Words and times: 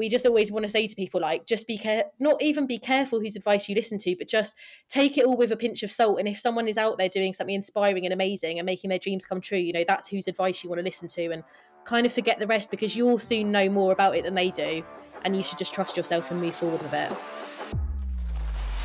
we 0.00 0.08
just 0.08 0.24
always 0.24 0.50
want 0.50 0.64
to 0.64 0.70
say 0.70 0.88
to 0.88 0.96
people 0.96 1.20
like 1.20 1.44
just 1.44 1.66
be 1.66 1.76
care 1.76 2.04
not 2.18 2.40
even 2.42 2.66
be 2.66 2.78
careful 2.78 3.20
whose 3.20 3.36
advice 3.36 3.68
you 3.68 3.74
listen 3.74 3.98
to 3.98 4.16
but 4.18 4.26
just 4.26 4.54
take 4.88 5.18
it 5.18 5.26
all 5.26 5.36
with 5.36 5.52
a 5.52 5.56
pinch 5.56 5.82
of 5.82 5.90
salt 5.90 6.18
and 6.18 6.26
if 6.26 6.38
someone 6.38 6.66
is 6.66 6.78
out 6.78 6.96
there 6.96 7.10
doing 7.10 7.34
something 7.34 7.54
inspiring 7.54 8.06
and 8.06 8.14
amazing 8.14 8.58
and 8.58 8.64
making 8.64 8.88
their 8.88 8.98
dreams 8.98 9.26
come 9.26 9.42
true 9.42 9.58
you 9.58 9.74
know 9.74 9.84
that's 9.86 10.08
whose 10.08 10.26
advice 10.26 10.64
you 10.64 10.70
want 10.70 10.78
to 10.80 10.84
listen 10.84 11.06
to 11.06 11.30
and 11.30 11.44
kind 11.84 12.06
of 12.06 12.12
forget 12.12 12.38
the 12.38 12.46
rest 12.46 12.70
because 12.70 12.96
you'll 12.96 13.18
soon 13.18 13.52
know 13.52 13.68
more 13.68 13.92
about 13.92 14.16
it 14.16 14.24
than 14.24 14.34
they 14.34 14.50
do 14.50 14.82
and 15.22 15.36
you 15.36 15.42
should 15.42 15.58
just 15.58 15.74
trust 15.74 15.98
yourself 15.98 16.30
and 16.30 16.40
move 16.40 16.54
forward 16.54 16.80
with 16.82 16.94
it. 16.94 17.12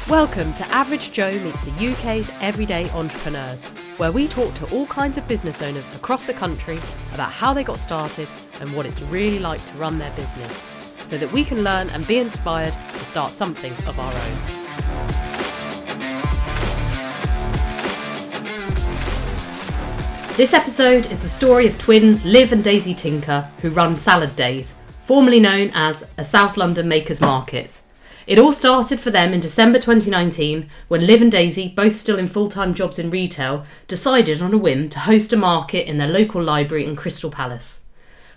Welcome 0.10 0.54
to 0.56 0.68
Average 0.68 1.14
Joe 1.14 1.32
Meets 1.40 1.62
the 1.62 1.92
UK's 1.92 2.30
Everyday 2.40 2.90
Entrepreneurs, 2.92 3.64
where 3.98 4.12
we 4.12 4.28
talk 4.28 4.54
to 4.56 4.70
all 4.76 4.86
kinds 4.86 5.18
of 5.18 5.28
business 5.28 5.64
owners 5.64 5.88
across 5.96 6.26
the 6.26 6.34
country 6.34 6.78
about 7.14 7.32
how 7.32 7.56
they 7.56 7.64
got 7.64 7.80
started 7.80 8.28
and 8.60 8.72
what 8.76 8.86
it's 8.86 9.02
really 9.04 9.40
like 9.40 9.66
to 9.66 9.74
run 9.78 9.98
their 9.98 10.12
business, 10.12 10.75
so 11.16 11.20
that 11.20 11.32
we 11.32 11.46
can 11.46 11.64
learn 11.64 11.90
and 11.92 12.06
be 12.08 12.18
inspired 12.18 12.74
to 12.74 13.00
start 13.05 13.32
something 13.32 13.72
of 13.88 13.98
our 13.98 14.14
own. 14.14 14.38
This 20.36 20.54
episode 20.54 21.09
is 21.09 21.22
the 21.22 21.30
story 21.30 21.68
of 21.68 21.78
twins 21.80 22.26
Liv 22.26 22.52
and 22.52 22.62
Daisy 22.62 22.94
Tinker, 22.94 23.50
who 23.62 23.70
run 23.70 23.96
Salad 23.96 24.36
Days, 24.36 24.76
formerly 25.06 25.40
known 25.40 25.72
as 25.73 26.06
a 26.18 26.26
South 26.26 26.58
London 26.58 26.90
Makers 26.90 27.22
Market. 27.22 27.80
It 28.28 28.38
all 28.38 28.52
started 28.52 29.00
for 29.00 29.12
them 29.12 29.34
in 29.34 29.40
December 29.40 29.80
2019 29.80 30.70
when 30.90 31.08
Liv 31.08 31.22
and 31.22 31.32
Daisy, 31.32 31.70
both 31.70 31.95
still 31.95 32.20
in 32.20 32.28
full 32.28 32.50
time 32.50 32.73
jobs 32.73 33.00
in 33.00 33.09
retail, 33.09 33.66
decided 33.88 34.42
on 34.42 34.54
a 34.54 34.58
whim 34.58 34.90
to 34.90 35.00
host 35.00 35.32
a 35.32 35.38
market 35.38 35.88
in 35.88 35.98
their 35.98 36.09
local 36.09 36.44
library 36.44 36.86
in 36.86 36.98
Crystal 36.98 37.32
Palace. 37.32 37.84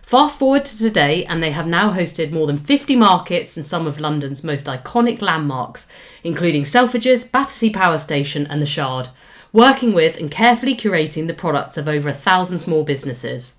Fast 0.09 0.39
forward 0.39 0.65
to 0.65 0.79
today, 0.79 1.27
and 1.27 1.43
they 1.43 1.51
have 1.51 1.67
now 1.67 1.93
hosted 1.93 2.33
more 2.33 2.47
than 2.47 2.57
50 2.57 2.97
markets 2.97 3.59
in 3.59 3.63
some 3.63 3.87
of 3.87 4.01
London's 4.01 4.43
most 4.43 4.67
iconic 4.67 5.21
landmarks, 5.21 5.87
including 6.25 6.63
Selfridges, 6.63 7.31
Battersea 7.31 7.69
Power 7.69 7.99
Station, 7.99 8.47
and 8.47 8.63
the 8.63 8.67
Shard, 8.67 9.11
working 9.53 9.93
with 9.93 10.17
and 10.17 10.31
carefully 10.31 10.75
curating 10.75 11.27
the 11.27 11.35
products 11.35 11.77
of 11.77 11.87
over 11.87 12.09
a 12.09 12.15
thousand 12.15 12.57
small 12.57 12.85
businesses. 12.85 13.57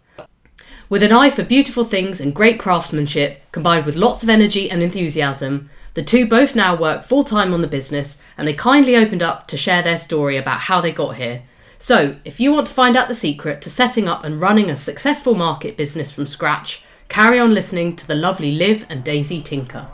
With 0.90 1.04
an 1.04 1.12
eye 1.12 1.30
for 1.30 1.44
beautiful 1.44 1.84
things 1.84 2.20
and 2.20 2.34
great 2.34 2.60
craftsmanship, 2.60 3.44
combined 3.52 3.86
with 3.86 3.96
lots 3.96 4.24
of 4.24 4.30
energy 4.30 4.72
and 4.72 4.82
enthusiasm, 4.82 5.70
the 5.94 6.02
two 6.02 6.26
both 6.28 6.56
now 6.56 6.76
work 6.76 7.04
full 7.04 7.24
time 7.24 7.54
on 7.54 7.62
the 7.62 7.68
business 7.68 8.20
and 8.40 8.48
they 8.48 8.56
kindly 8.56 8.96
opened 8.96 9.22
up 9.22 9.48
to 9.50 9.56
share 9.56 9.84
their 9.84 10.00
story 10.00 10.36
about 10.36 10.62
how 10.62 10.82
they 10.82 10.92
got 10.92 11.18
here. 11.18 11.44
So, 11.82 12.18
if 12.26 12.42
you 12.42 12.52
want 12.52 12.68
to 12.68 12.74
find 12.74 12.98
out 12.98 13.08
the 13.08 13.16
secret 13.16 13.62
to 13.62 13.70
setting 13.70 14.06
up 14.06 14.26
and 14.26 14.42
running 14.42 14.70
a 14.70 14.76
successful 14.76 15.34
market 15.34 15.78
business 15.78 16.12
from 16.12 16.28
scratch, 16.28 16.84
carry 17.08 17.40
on 17.40 17.54
listening 17.54 17.96
to 17.96 18.06
the 18.06 18.16
lovely 18.16 18.52
Liv 18.52 18.86
and 18.90 19.02
Daisy 19.02 19.40
Tinker. 19.40 19.88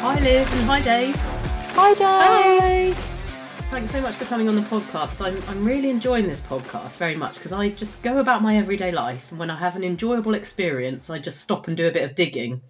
Hi 0.00 0.20
Liv 0.20 0.52
and 0.52 0.62
hi 0.62 0.80
Days. 0.80 1.16
hi 1.74 1.94
Joe 2.94 3.05
Thanks 3.68 3.92
so 3.92 4.00
much 4.00 4.14
for 4.14 4.24
coming 4.26 4.48
on 4.48 4.54
the 4.54 4.62
podcast. 4.62 5.20
I'm, 5.20 5.36
I'm 5.50 5.64
really 5.64 5.90
enjoying 5.90 6.28
this 6.28 6.40
podcast 6.40 6.96
very 6.96 7.16
much 7.16 7.34
because 7.34 7.52
I 7.52 7.68
just 7.70 8.00
go 8.02 8.18
about 8.18 8.40
my 8.40 8.56
everyday 8.56 8.92
life 8.92 9.30
and 9.30 9.38
when 9.38 9.50
I 9.50 9.56
have 9.58 9.74
an 9.76 9.82
enjoyable 9.84 10.34
experience, 10.34 11.10
I 11.10 11.18
just 11.18 11.40
stop 11.40 11.66
and 11.66 11.76
do 11.76 11.88
a 11.88 11.90
bit 11.90 12.04
of 12.04 12.14
digging. 12.14 12.62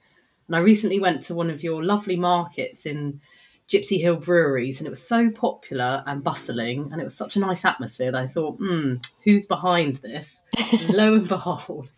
And 0.49 0.57
I 0.57 0.61
recently 0.61 0.99
went 0.99 1.23
to 1.23 1.35
one 1.35 1.51
of 1.51 1.63
your 1.63 1.85
lovely 1.85 2.17
markets 2.17 2.87
in 2.87 3.21
Gipsy 3.69 4.01
Hill 4.01 4.17
Breweries 4.17 4.81
and 4.81 4.87
it 4.87 4.91
was 4.91 5.07
so 5.07 5.31
popular 5.31 6.03
and 6.07 6.25
bustling 6.25 6.89
and 6.91 7.01
it 7.01 7.05
was 7.05 7.17
such 7.17 7.37
a 7.37 7.41
nice 7.41 7.65
atmosphere 7.65 8.11
that 8.11 8.23
I 8.23 8.27
thought, 8.27 8.57
hmm, 8.57 8.95
who's 9.23 9.47
behind 9.47 9.97
this? 9.97 10.43
And 10.73 10.91
lo 10.91 11.15
and 11.15 11.29
behold, 11.29 11.93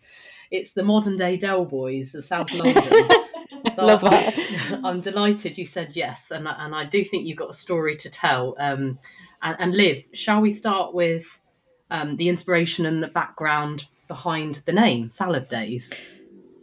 it's 0.51 0.73
the 0.73 0.83
modern 0.83 1.15
day 1.15 1.37
Del 1.37 1.65
Boys 1.65 2.15
of 2.15 2.25
South 2.25 2.53
London. 2.53 2.83
So 3.79 3.85
Love 3.85 4.01
that. 4.01 4.79
I'm 4.83 4.99
delighted 4.99 5.57
you 5.57 5.65
said 5.65 5.95
yes, 5.95 6.31
and 6.31 6.47
and 6.47 6.75
I 6.75 6.85
do 6.85 7.03
think 7.03 7.25
you've 7.25 7.37
got 7.37 7.49
a 7.49 7.53
story 7.53 7.95
to 7.97 8.09
tell. 8.09 8.55
Um, 8.59 8.99
and, 9.41 9.55
and 9.59 9.75
Liv, 9.75 10.03
shall 10.13 10.41
we 10.41 10.53
start 10.53 10.93
with 10.93 11.39
um, 11.89 12.17
the 12.17 12.29
inspiration 12.29 12.85
and 12.85 13.01
the 13.01 13.07
background 13.07 13.85
behind 14.07 14.61
the 14.65 14.73
name 14.73 15.09
Salad 15.09 15.47
Days? 15.47 15.91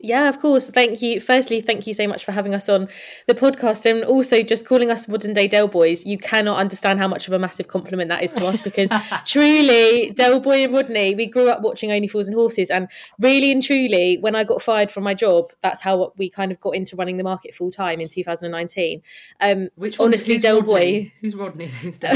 Yeah, 0.07 0.29
of 0.29 0.41
course. 0.41 0.71
Thank 0.71 1.03
you. 1.03 1.21
Firstly, 1.21 1.61
thank 1.61 1.85
you 1.85 1.93
so 1.93 2.07
much 2.07 2.25
for 2.25 2.31
having 2.31 2.55
us 2.55 2.69
on 2.69 2.89
the 3.27 3.35
podcast 3.35 3.91
and 3.91 4.05
also 4.05 4.41
just 4.41 4.65
calling 4.65 4.89
us 4.89 5.09
modern 5.09 5.33
day 5.33 5.49
Del 5.49 5.67
Boys. 5.67 6.07
You 6.07 6.17
cannot 6.17 6.59
understand 6.59 7.01
how 7.01 7.09
much 7.09 7.27
of 7.27 7.33
a 7.33 7.41
massive 7.41 7.67
compliment 7.67 8.09
that 8.11 8.23
is 8.23 8.33
to 8.35 8.47
us 8.47 8.61
because 8.61 8.89
truly, 9.25 10.13
Del 10.13 10.39
Boy 10.39 10.63
and 10.63 10.73
Rodney, 10.73 11.17
we 11.17 11.27
grew 11.27 11.49
up 11.49 11.61
watching 11.61 11.91
Only 11.91 12.07
Fools 12.07 12.29
and 12.29 12.37
Horses. 12.37 12.71
And 12.71 12.87
really 13.19 13.51
and 13.51 13.61
truly, 13.61 14.19
when 14.19 14.37
I 14.37 14.45
got 14.45 14.63
fired 14.63 14.93
from 14.93 15.03
my 15.03 15.13
job, 15.13 15.53
that's 15.61 15.81
how 15.81 16.13
we 16.17 16.31
kind 16.31 16.53
of 16.53 16.61
got 16.61 16.77
into 16.77 16.95
running 16.95 17.17
the 17.17 17.25
market 17.25 17.53
full 17.53 17.73
time 17.73 18.01
in 18.01 18.09
2019. 18.09 19.03
Um, 19.41 19.71
Which 19.75 19.99
one, 19.99 20.11
honestly, 20.11 20.39
Del 20.39 20.61
Rodney? 20.61 20.67
Boy. 21.01 21.13
Who's 21.21 21.35
Rodney? 21.35 21.67
Who's 21.83 21.99
Del 21.99 22.15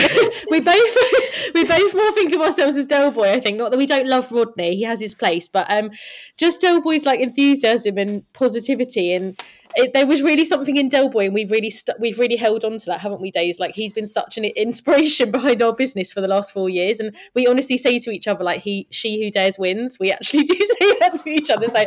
we 0.49 0.61
both 0.61 0.97
we 1.55 1.65
both 1.65 1.93
more 1.93 2.13
think 2.13 2.33
of 2.35 2.41
ourselves 2.41 2.77
as 2.77 2.87
Del 2.87 3.11
Boy, 3.11 3.33
I 3.33 3.41
think. 3.41 3.59
Not 3.59 3.73
that 3.73 3.79
we 3.79 3.87
don't 3.87 4.07
love 4.07 4.31
Rodney, 4.31 4.77
he 4.77 4.85
has 4.85 5.01
his 5.01 5.13
place, 5.13 5.49
but 5.49 5.69
um, 5.69 5.91
just 6.37 6.61
Del 6.61 6.81
Boy's 6.81 7.05
like 7.05 7.19
enthusiasm 7.19 7.80
enthusiasm 7.81 7.99
and 7.99 8.33
positivity 8.33 9.13
and 9.13 9.41
it, 9.77 9.93
there 9.95 10.05
was 10.05 10.21
really 10.21 10.45
something 10.45 10.77
in 10.77 10.89
Del 10.89 11.09
Boy, 11.09 11.27
and 11.27 11.33
we've 11.33 11.53
really 11.53 11.71
st- 11.71 11.97
we've 12.01 12.19
really 12.19 12.35
held 12.35 12.65
on 12.65 12.77
to 12.79 12.87
that, 12.87 12.99
haven't 12.99 13.21
we? 13.21 13.31
Days 13.31 13.61
like 13.61 13.73
he's 13.73 13.93
been 13.93 14.09
such 14.09 14.37
an 14.37 14.45
inspiration 14.45 15.31
behind 15.37 15.63
our 15.63 15.73
business 15.73 16.13
for 16.13 16.21
the 16.21 16.27
last 16.27 16.53
four 16.53 16.69
years, 16.69 16.99
and 16.99 17.15
we 17.37 17.47
honestly 17.47 17.79
say 17.79 18.01
to 18.01 18.11
each 18.11 18.27
other 18.27 18.43
like 18.43 18.63
he 18.63 18.89
she 18.91 19.23
who 19.23 19.31
dares 19.31 19.61
wins. 19.61 19.97
We 20.01 20.11
actually 20.11 20.43
do 20.55 20.57
say 20.57 20.99
that 20.99 21.21
to 21.23 21.29
each 21.31 21.51
other. 21.51 21.69
So 21.69 21.85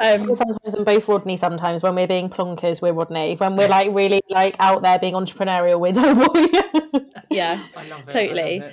um, 0.00 0.34
sometimes 0.34 0.74
I'm 0.74 0.84
both 0.84 1.06
Rodney. 1.06 1.36
Sometimes 1.36 1.82
when 1.82 1.94
we're 1.94 2.08
being 2.08 2.30
plonkers, 2.30 2.80
we're 2.80 2.94
Rodney. 2.94 3.34
When 3.34 3.54
we're 3.54 3.68
like 3.68 3.90
really 3.92 4.22
like 4.30 4.56
out 4.58 4.80
there 4.80 4.98
being 4.98 5.12
entrepreneurial, 5.12 5.78
we're 5.78 5.92
Del 5.92 6.14
Boy. 6.14 7.00
yeah, 7.30 7.62
totally. 8.08 8.64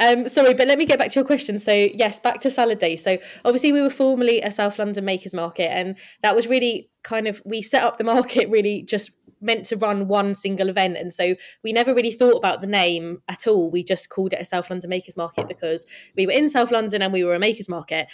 Um, 0.00 0.28
sorry, 0.28 0.54
but 0.54 0.66
let 0.66 0.78
me 0.78 0.86
get 0.86 0.98
back 0.98 1.10
to 1.10 1.14
your 1.14 1.24
question. 1.24 1.58
So, 1.58 1.72
yes, 1.72 2.18
back 2.20 2.40
to 2.40 2.50
Salad 2.50 2.78
Day. 2.78 2.96
So, 2.96 3.18
obviously, 3.44 3.72
we 3.72 3.80
were 3.80 3.90
formerly 3.90 4.40
a 4.40 4.50
South 4.50 4.78
London 4.78 5.04
Makers 5.04 5.34
Market, 5.34 5.70
and 5.70 5.96
that 6.22 6.34
was 6.34 6.48
really 6.48 6.90
kind 7.04 7.28
of 7.28 7.40
we 7.44 7.62
set 7.62 7.84
up 7.84 7.98
the 7.98 8.04
market 8.04 8.50
really 8.50 8.82
just 8.82 9.12
meant 9.44 9.66
to 9.66 9.76
run 9.76 10.08
one 10.08 10.34
single 10.34 10.68
event. 10.68 10.96
And 10.96 11.12
so 11.12 11.34
we 11.62 11.72
never 11.72 11.94
really 11.94 12.10
thought 12.10 12.36
about 12.36 12.62
the 12.62 12.66
name 12.66 13.22
at 13.28 13.46
all. 13.46 13.70
We 13.70 13.84
just 13.84 14.08
called 14.08 14.32
it 14.32 14.40
a 14.40 14.44
South 14.44 14.70
London 14.70 14.90
Makers 14.90 15.16
Market 15.16 15.46
because 15.46 15.86
we 16.16 16.26
were 16.26 16.32
in 16.32 16.48
South 16.48 16.70
London 16.70 17.02
and 17.02 17.12
we 17.12 17.22
were 17.22 17.34
a 17.34 17.38
makers 17.38 17.68
market. 17.68 18.08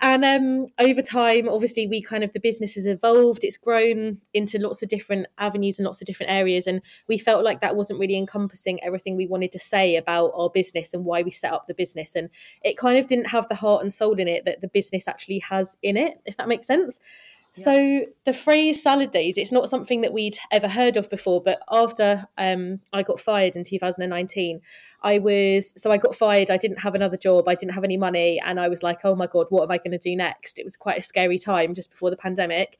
And 0.00 0.24
um, 0.24 0.66
over 0.78 1.00
time, 1.00 1.48
obviously, 1.48 1.86
we 1.86 2.02
kind 2.02 2.22
of 2.22 2.32
the 2.32 2.40
business 2.40 2.74
has 2.74 2.86
evolved. 2.86 3.44
It's 3.44 3.56
grown 3.56 4.18
into 4.34 4.58
lots 4.58 4.82
of 4.82 4.88
different 4.88 5.26
avenues 5.38 5.78
and 5.78 5.86
lots 5.86 6.02
of 6.02 6.06
different 6.06 6.32
areas. 6.32 6.66
And 6.66 6.82
we 7.08 7.18
felt 7.18 7.44
like 7.44 7.62
that 7.62 7.76
wasn't 7.76 7.98
really 7.98 8.16
encompassing 8.16 8.82
everything 8.84 9.16
we 9.16 9.26
wanted 9.26 9.52
to 9.52 9.58
say 9.58 9.96
about 9.96 10.32
our 10.34 10.50
business 10.50 10.92
and 10.92 11.04
why 11.04 11.22
we 11.22 11.30
set 11.30 11.52
up 11.52 11.66
the 11.66 11.74
business. 11.74 12.14
And 12.14 12.28
it 12.62 12.76
kind 12.76 12.98
of 12.98 13.06
didn't 13.06 13.28
have 13.28 13.48
the 13.48 13.54
heart 13.54 13.82
and 13.82 13.92
soul 13.92 14.20
in 14.20 14.28
it 14.28 14.44
that 14.44 14.60
the 14.60 14.68
business 14.68 15.08
actually 15.08 15.38
has 15.40 15.78
in 15.82 15.96
it, 15.96 16.20
if 16.26 16.36
that 16.36 16.48
makes 16.48 16.66
sense. 16.66 17.00
So 17.56 18.04
the 18.26 18.34
phrase 18.34 18.82
salad 18.82 19.10
days, 19.10 19.38
it's 19.38 19.50
not 19.50 19.70
something 19.70 20.02
that 20.02 20.12
we'd 20.12 20.36
ever 20.52 20.68
heard 20.68 20.98
of 20.98 21.08
before. 21.08 21.42
But 21.42 21.60
after 21.70 22.26
um, 22.36 22.80
I 22.92 23.02
got 23.02 23.18
fired 23.18 23.56
in 23.56 23.64
2019, 23.64 24.60
I 25.02 25.18
was 25.18 25.72
so 25.80 25.90
I 25.90 25.96
got 25.96 26.14
fired. 26.14 26.50
I 26.50 26.58
didn't 26.58 26.80
have 26.80 26.94
another 26.94 27.16
job. 27.16 27.48
I 27.48 27.54
didn't 27.54 27.72
have 27.72 27.84
any 27.84 27.96
money, 27.96 28.40
and 28.44 28.60
I 28.60 28.68
was 28.68 28.82
like, 28.82 28.98
"Oh 29.04 29.14
my 29.14 29.26
god, 29.26 29.46
what 29.48 29.62
am 29.64 29.70
I 29.70 29.78
going 29.78 29.92
to 29.92 29.98
do 29.98 30.14
next?" 30.14 30.58
It 30.58 30.64
was 30.64 30.76
quite 30.76 30.98
a 30.98 31.02
scary 31.02 31.38
time 31.38 31.74
just 31.74 31.90
before 31.90 32.10
the 32.10 32.16
pandemic. 32.16 32.78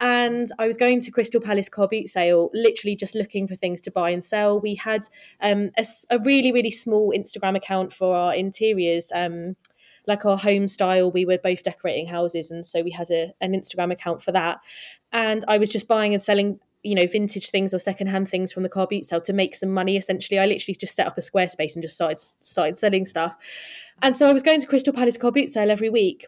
And 0.00 0.50
I 0.58 0.66
was 0.66 0.78
going 0.78 1.00
to 1.02 1.10
Crystal 1.10 1.40
Palace 1.40 1.68
car 1.68 1.86
boot 1.86 2.08
sale, 2.08 2.50
literally 2.54 2.96
just 2.96 3.14
looking 3.14 3.46
for 3.46 3.54
things 3.54 3.82
to 3.82 3.90
buy 3.90 4.10
and 4.10 4.24
sell. 4.24 4.58
We 4.58 4.74
had 4.74 5.02
um, 5.42 5.70
a, 5.76 5.84
a, 6.10 6.18
really, 6.20 6.52
really 6.52 6.70
small 6.70 7.12
Instagram 7.14 7.54
account 7.54 7.92
for 7.92 8.16
our 8.16 8.34
interiors 8.34 9.12
um, 9.14 9.56
like 10.10 10.26
our 10.26 10.36
home 10.36 10.68
style. 10.68 11.10
We 11.10 11.24
were 11.24 11.38
both 11.38 11.62
decorating 11.62 12.06
houses, 12.06 12.50
and 12.50 12.66
so 12.66 12.82
we 12.82 12.90
had 12.90 13.10
a, 13.10 13.32
an 13.40 13.54
Instagram 13.54 13.90
account 13.92 14.22
for 14.22 14.32
that. 14.32 14.60
And 15.12 15.44
I 15.48 15.58
was 15.58 15.70
just 15.70 15.88
buying 15.88 16.12
and 16.12 16.22
selling 16.22 16.60
you 16.82 16.94
know 16.94 17.06
vintage 17.06 17.50
things 17.50 17.74
or 17.74 17.78
secondhand 17.78 18.28
things 18.28 18.52
from 18.52 18.62
the 18.62 18.68
car 18.68 18.86
boot 18.86 19.04
sale 19.04 19.20
to 19.20 19.32
make 19.32 19.54
some 19.54 19.68
money 19.68 19.98
essentially 19.98 20.38
i 20.38 20.46
literally 20.46 20.74
just 20.74 20.94
set 20.94 21.06
up 21.06 21.18
a 21.18 21.20
squarespace 21.20 21.74
and 21.74 21.82
just 21.82 21.94
started 21.94 22.18
started 22.40 22.78
selling 22.78 23.04
stuff 23.04 23.36
and 24.00 24.16
so 24.16 24.26
i 24.26 24.32
was 24.32 24.42
going 24.42 24.60
to 24.60 24.66
crystal 24.66 24.92
palace 24.92 25.18
car 25.18 25.30
boot 25.30 25.50
sale 25.50 25.70
every 25.70 25.90
week 25.90 26.26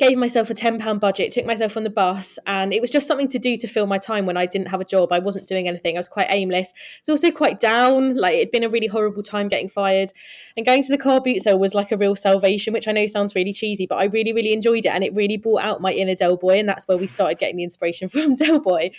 gave 0.00 0.16
myself 0.16 0.48
a 0.48 0.54
£10 0.54 0.98
budget, 0.98 1.30
took 1.30 1.44
myself 1.44 1.76
on 1.76 1.84
the 1.84 1.90
bus, 1.90 2.38
and 2.46 2.72
it 2.72 2.80
was 2.80 2.90
just 2.90 3.06
something 3.06 3.28
to 3.28 3.38
do 3.38 3.58
to 3.58 3.68
fill 3.68 3.86
my 3.86 3.98
time 3.98 4.24
when 4.24 4.38
I 4.38 4.46
didn't 4.46 4.68
have 4.68 4.80
a 4.80 4.84
job. 4.84 5.12
I 5.12 5.18
wasn't 5.18 5.46
doing 5.46 5.68
anything. 5.68 5.96
I 5.96 6.00
was 6.00 6.08
quite 6.08 6.28
aimless. 6.30 6.72
It's 7.00 7.08
also 7.10 7.30
quite 7.30 7.60
down. 7.60 8.16
Like 8.16 8.36
it'd 8.36 8.50
been 8.50 8.64
a 8.64 8.70
really 8.70 8.86
horrible 8.86 9.22
time 9.22 9.48
getting 9.48 9.68
fired. 9.68 10.10
And 10.56 10.64
going 10.64 10.82
to 10.82 10.88
the 10.88 10.96
car 10.96 11.20
boot 11.20 11.42
sale 11.42 11.58
was 11.58 11.74
like 11.74 11.92
a 11.92 11.98
real 11.98 12.16
salvation, 12.16 12.72
which 12.72 12.88
I 12.88 12.92
know 12.92 13.06
sounds 13.06 13.34
really 13.34 13.52
cheesy, 13.52 13.86
but 13.86 13.96
I 13.96 14.04
really, 14.04 14.32
really 14.32 14.54
enjoyed 14.54 14.86
it. 14.86 14.92
And 14.92 15.04
it 15.04 15.14
really 15.14 15.36
brought 15.36 15.62
out 15.62 15.82
my 15.82 15.92
inner 15.92 16.14
Del 16.14 16.38
Boy. 16.38 16.58
And 16.58 16.68
that's 16.68 16.88
where 16.88 16.96
we 16.96 17.06
started 17.06 17.38
getting 17.38 17.56
the 17.56 17.64
inspiration 17.64 18.08
from 18.14 18.36
Del 18.36 18.58
Boy. 18.58 18.92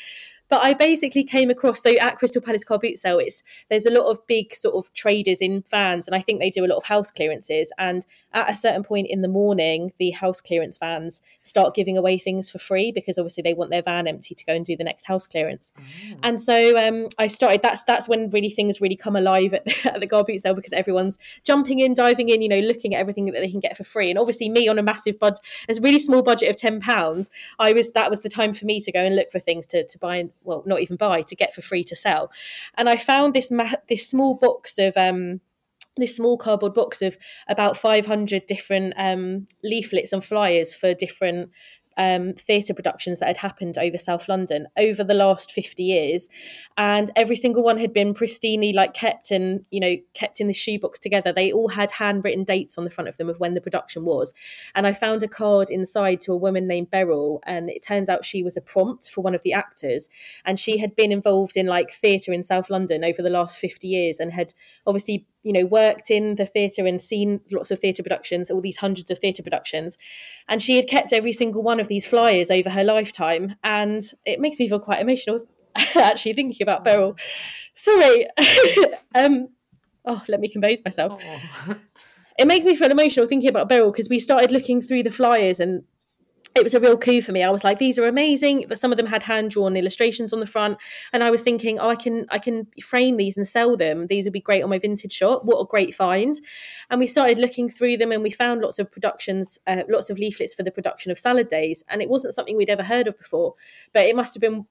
but 0.50 0.62
I 0.62 0.76
basically 0.76 1.24
came 1.24 1.50
across 1.50 1.82
so 1.82 1.96
at 1.98 2.20
Crystal 2.20 2.44
Palace 2.44 2.64
Car 2.64 2.78
Boot 2.78 3.00
Sale, 3.00 3.20
it's 3.20 3.44
there's 3.72 3.88
a 3.88 3.92
lot 3.92 4.06
of 4.12 4.20
big 4.28 4.54
sort 4.54 4.76
of 4.76 4.94
traders 4.94 5.42
in 5.42 5.64
vans, 5.72 6.08
and 6.08 6.16
I 6.16 6.22
think 6.22 6.40
they 6.40 6.52
do 6.52 6.64
a 6.64 6.68
lot 6.68 6.78
of 6.78 6.84
house 6.84 7.10
clearances. 7.10 7.72
And 7.80 8.06
at 8.34 8.50
a 8.50 8.56
certain 8.56 8.84
point 8.84 9.08
in 9.10 9.22
the 9.22 9.28
morning, 9.28 9.92
the 10.00 10.12
house 10.12 10.40
clearance 10.40 10.78
vans 10.78 11.22
start 11.44 11.76
giving 11.76 11.98
away 11.98 12.18
things 12.18 12.50
for 12.50 12.60
free 12.60 12.92
because 12.92 13.18
obviously 13.18 13.44
they 13.44 13.54
want 13.54 13.72
their 13.72 13.82
van 13.82 14.08
empty 14.08 14.34
to 14.34 14.46
go 14.46 14.54
and 14.54 14.66
do 14.66 14.78
the 14.78 14.84
next 14.84 15.06
house 15.06 15.28
clearance. 15.28 15.74
Oh. 15.78 16.18
And 16.24 16.40
so 16.40 16.78
um, 16.78 17.10
I 17.18 17.28
started. 17.28 17.62
That's 17.62 17.84
that's 17.84 18.08
when 18.08 18.30
really 18.30 18.50
things 18.50 18.82
really 18.82 18.96
come 18.96 19.16
alive 19.16 19.54
at, 19.54 19.86
at 19.86 20.00
the 20.00 20.08
car 20.08 20.24
boot 20.24 20.42
sale 20.42 20.54
because 20.54 20.74
everyone's 20.74 21.20
jumping 21.44 21.80
in, 21.80 21.94
diving 21.94 22.30
in, 22.30 22.42
you 22.42 22.50
know, 22.50 22.60
looking 22.60 22.96
at 22.96 23.00
everything 23.00 23.26
that 23.26 23.40
they 23.40 23.52
can 23.52 23.60
get 23.60 23.76
for 23.76 23.84
free. 23.84 24.10
And 24.10 24.18
obviously, 24.18 24.50
me 24.50 24.68
on 24.68 24.80
a 24.80 24.84
massive 24.84 25.20
budget, 25.20 25.42
a 25.70 25.76
really 25.82 26.00
small 26.00 26.22
budget 26.22 26.50
of 26.50 26.56
ten 26.56 26.80
pounds, 26.80 27.30
I 27.60 27.74
was 27.74 27.92
that 27.94 28.10
was 28.10 28.22
the 28.22 28.30
time 28.30 28.54
for 28.54 28.66
me 28.66 28.80
to 28.82 28.92
go 28.92 29.04
and 29.04 29.16
look 29.16 29.32
for 29.32 29.40
things 29.40 29.68
to 29.68 29.86
to 29.86 30.00
buy. 30.00 30.30
Well, 30.44 30.64
not 30.66 30.80
even 30.80 30.96
buy 30.96 31.22
to 31.24 31.36
get 31.36 31.54
for 31.54 31.62
free 31.62 31.84
to 31.86 31.96
sell. 31.96 32.32
And 32.76 32.88
I 32.88 32.98
found 32.98 33.34
this 33.34 33.52
ma- 33.52 33.76
this 33.90 34.08
small 34.08 34.36
box 34.36 34.78
of. 34.78 34.96
Um, 34.96 35.42
this 35.98 36.16
small 36.16 36.38
cardboard 36.38 36.74
box 36.74 37.02
of 37.02 37.18
about 37.48 37.78
500 37.78 38.46
different 38.48 38.94
um, 38.98 39.48
leaflets 39.64 40.14
and 40.14 40.24
flyers 40.24 40.74
for 40.74 40.94
different 40.94 41.52
um, 41.98 42.34
theatre 42.34 42.74
productions 42.74 43.20
that 43.20 43.28
had 43.28 43.38
happened 43.38 43.78
over 43.78 43.98
South 43.98 44.30
London 44.30 44.68
over 44.78 45.04
the 45.04 45.14
last 45.14 45.52
50 45.52 45.84
years. 45.84 46.30
And 46.78 47.12
every 47.16 47.36
single 47.36 47.64
one 47.64 47.78
had 47.78 47.94
been 47.94 48.14
pristinely 48.14 48.74
like 48.74 48.94
kept 48.94 49.32
and, 49.32 49.66
you 49.72 49.80
know, 49.80 49.96
kept 50.14 50.40
in 50.40 50.48
the 50.48 50.54
shoebox 50.54 51.00
together. 51.00 51.32
They 51.32 51.52
all 51.52 51.68
had 51.68 51.92
handwritten 51.92 52.44
dates 52.44 52.78
on 52.78 52.86
the 52.86 52.90
front 52.90 53.08
of 53.08 53.18
them 53.18 53.30
of 53.30 53.40
when 53.40 53.54
the 53.54 53.62
production 53.62 54.06
was. 54.06 54.34
And 54.74 54.88
I 54.88 54.94
found 54.94 55.22
a 55.24 55.28
card 55.28 55.70
inside 55.70 56.22
to 56.22 56.34
a 56.34 56.38
woman 56.38 56.68
named 56.68 56.92
Beryl. 56.92 57.42
And 57.46 57.70
it 57.70 57.84
turns 57.84 58.10
out 58.10 58.26
she 58.26 58.44
was 58.44 58.58
a 58.58 58.62
prompt 58.62 59.10
for 59.10 59.22
one 59.22 59.36
of 59.36 59.44
the 59.44 59.54
actors. 59.54 60.10
And 60.46 60.60
she 60.60 60.78
had 60.78 60.96
been 60.96 61.12
involved 61.12 61.58
in 61.58 61.68
like 61.68 61.92
theatre 61.92 62.32
in 62.32 62.44
South 62.44 62.70
London 62.70 63.04
over 63.04 63.22
the 63.22 63.30
last 63.30 63.58
50 63.58 63.88
years 63.88 64.20
and 64.20 64.32
had 64.32 64.54
obviously 64.88 65.28
you 65.44 65.54
know 65.54 65.66
worked 65.66 66.12
in 66.12 66.36
the 66.36 66.46
theatre 66.46 66.86
and 66.86 67.02
seen 67.02 67.42
lots 67.52 67.72
of 67.72 67.80
theatre 67.80 68.04
productions 68.04 68.52
all 68.52 68.62
these 68.62 68.78
hundreds 68.78 69.10
of 69.10 69.20
theatre 69.20 69.44
productions. 69.44 69.98
And 70.48 70.62
she 70.62 70.76
had 70.76 70.88
kept 70.88 71.14
every 71.14 71.34
single 71.34 71.64
one 71.64 71.80
of 71.80 71.88
these 71.88 72.08
flyers 72.08 72.52
over 72.52 72.70
her 72.70 72.84
lifetime. 72.84 73.56
And 73.64 74.02
it 74.26 74.40
makes 74.40 74.60
me 74.60 74.70
feel 74.70 74.80
quite 74.80 75.02
emotional 75.02 75.46
actually 75.96 76.34
thinking 76.34 76.62
about 76.62 76.84
beryl. 76.84 77.16
Sorry. 77.74 78.28
Um 79.14 79.50
oh 80.06 80.24
let 80.28 80.40
me 80.40 80.48
compose 80.48 80.82
myself. 80.86 81.22
Oh. 81.22 81.76
it 82.40 82.48
makes 82.48 82.66
me 82.66 82.76
feel 82.76 82.92
emotional 82.92 83.26
thinking 83.26 83.50
about 83.50 83.68
beryl 83.68 83.92
because 83.92 84.10
we 84.10 84.20
started 84.20 84.52
looking 84.52 84.82
through 84.82 85.04
the 85.04 85.12
flyers 85.12 85.60
and 85.60 85.84
it 86.56 86.64
was 86.64 86.74
a 86.74 86.80
real 86.80 86.98
coup 86.98 87.22
for 87.22 87.32
me. 87.32 87.44
I 87.44 87.50
was 87.50 87.64
like, 87.64 87.80
these 87.80 87.98
are 87.98 88.08
amazing. 88.08 88.66
Some 88.76 88.92
of 88.92 88.98
them 88.98 89.06
had 89.06 89.24
hand 89.24 89.52
drawn 89.52 89.78
illustrations 89.78 90.34
on 90.34 90.40
the 90.40 90.46
front, 90.46 90.78
and 91.14 91.24
I 91.24 91.32
was 91.32 91.42
thinking, 91.42 91.80
oh, 91.80 91.90
I 91.90 91.96
can 91.96 92.26
I 92.30 92.40
can 92.40 92.68
frame 92.82 93.18
these 93.18 93.38
and 93.38 93.48
sell 93.48 93.78
them. 93.78 94.08
These 94.08 94.26
would 94.26 94.34
be 94.34 94.42
great 94.42 94.64
on 94.64 94.70
my 94.70 94.80
vintage 94.80 95.14
shop. 95.14 95.44
What 95.44 95.60
a 95.60 95.66
great 95.66 95.96
find! 95.96 96.36
And 96.90 97.00
we 97.00 97.08
started 97.08 97.40
looking 97.40 97.70
through 97.70 97.98
them, 97.98 98.12
and 98.12 98.24
we 98.24 98.32
found 98.32 98.62
lots 98.62 98.80
of 98.80 98.92
productions, 98.92 99.60
uh, 99.68 99.84
lots 99.90 100.10
of 100.10 100.20
leaflets 100.20 100.54
for 100.54 100.64
the 100.64 100.72
production 100.72 101.12
of 101.12 101.20
Salad 101.20 101.48
Days, 101.48 101.84
and 101.88 102.02
it 102.02 102.10
wasn't 102.10 102.34
something 102.34 102.58
we'd 102.58 102.70
ever 102.70 102.84
heard 102.84 103.08
of 103.08 103.18
before, 103.18 103.56
but 103.94 104.06
it 104.06 104.16
must 104.16 104.34
have 104.34 104.42
been 104.42 104.66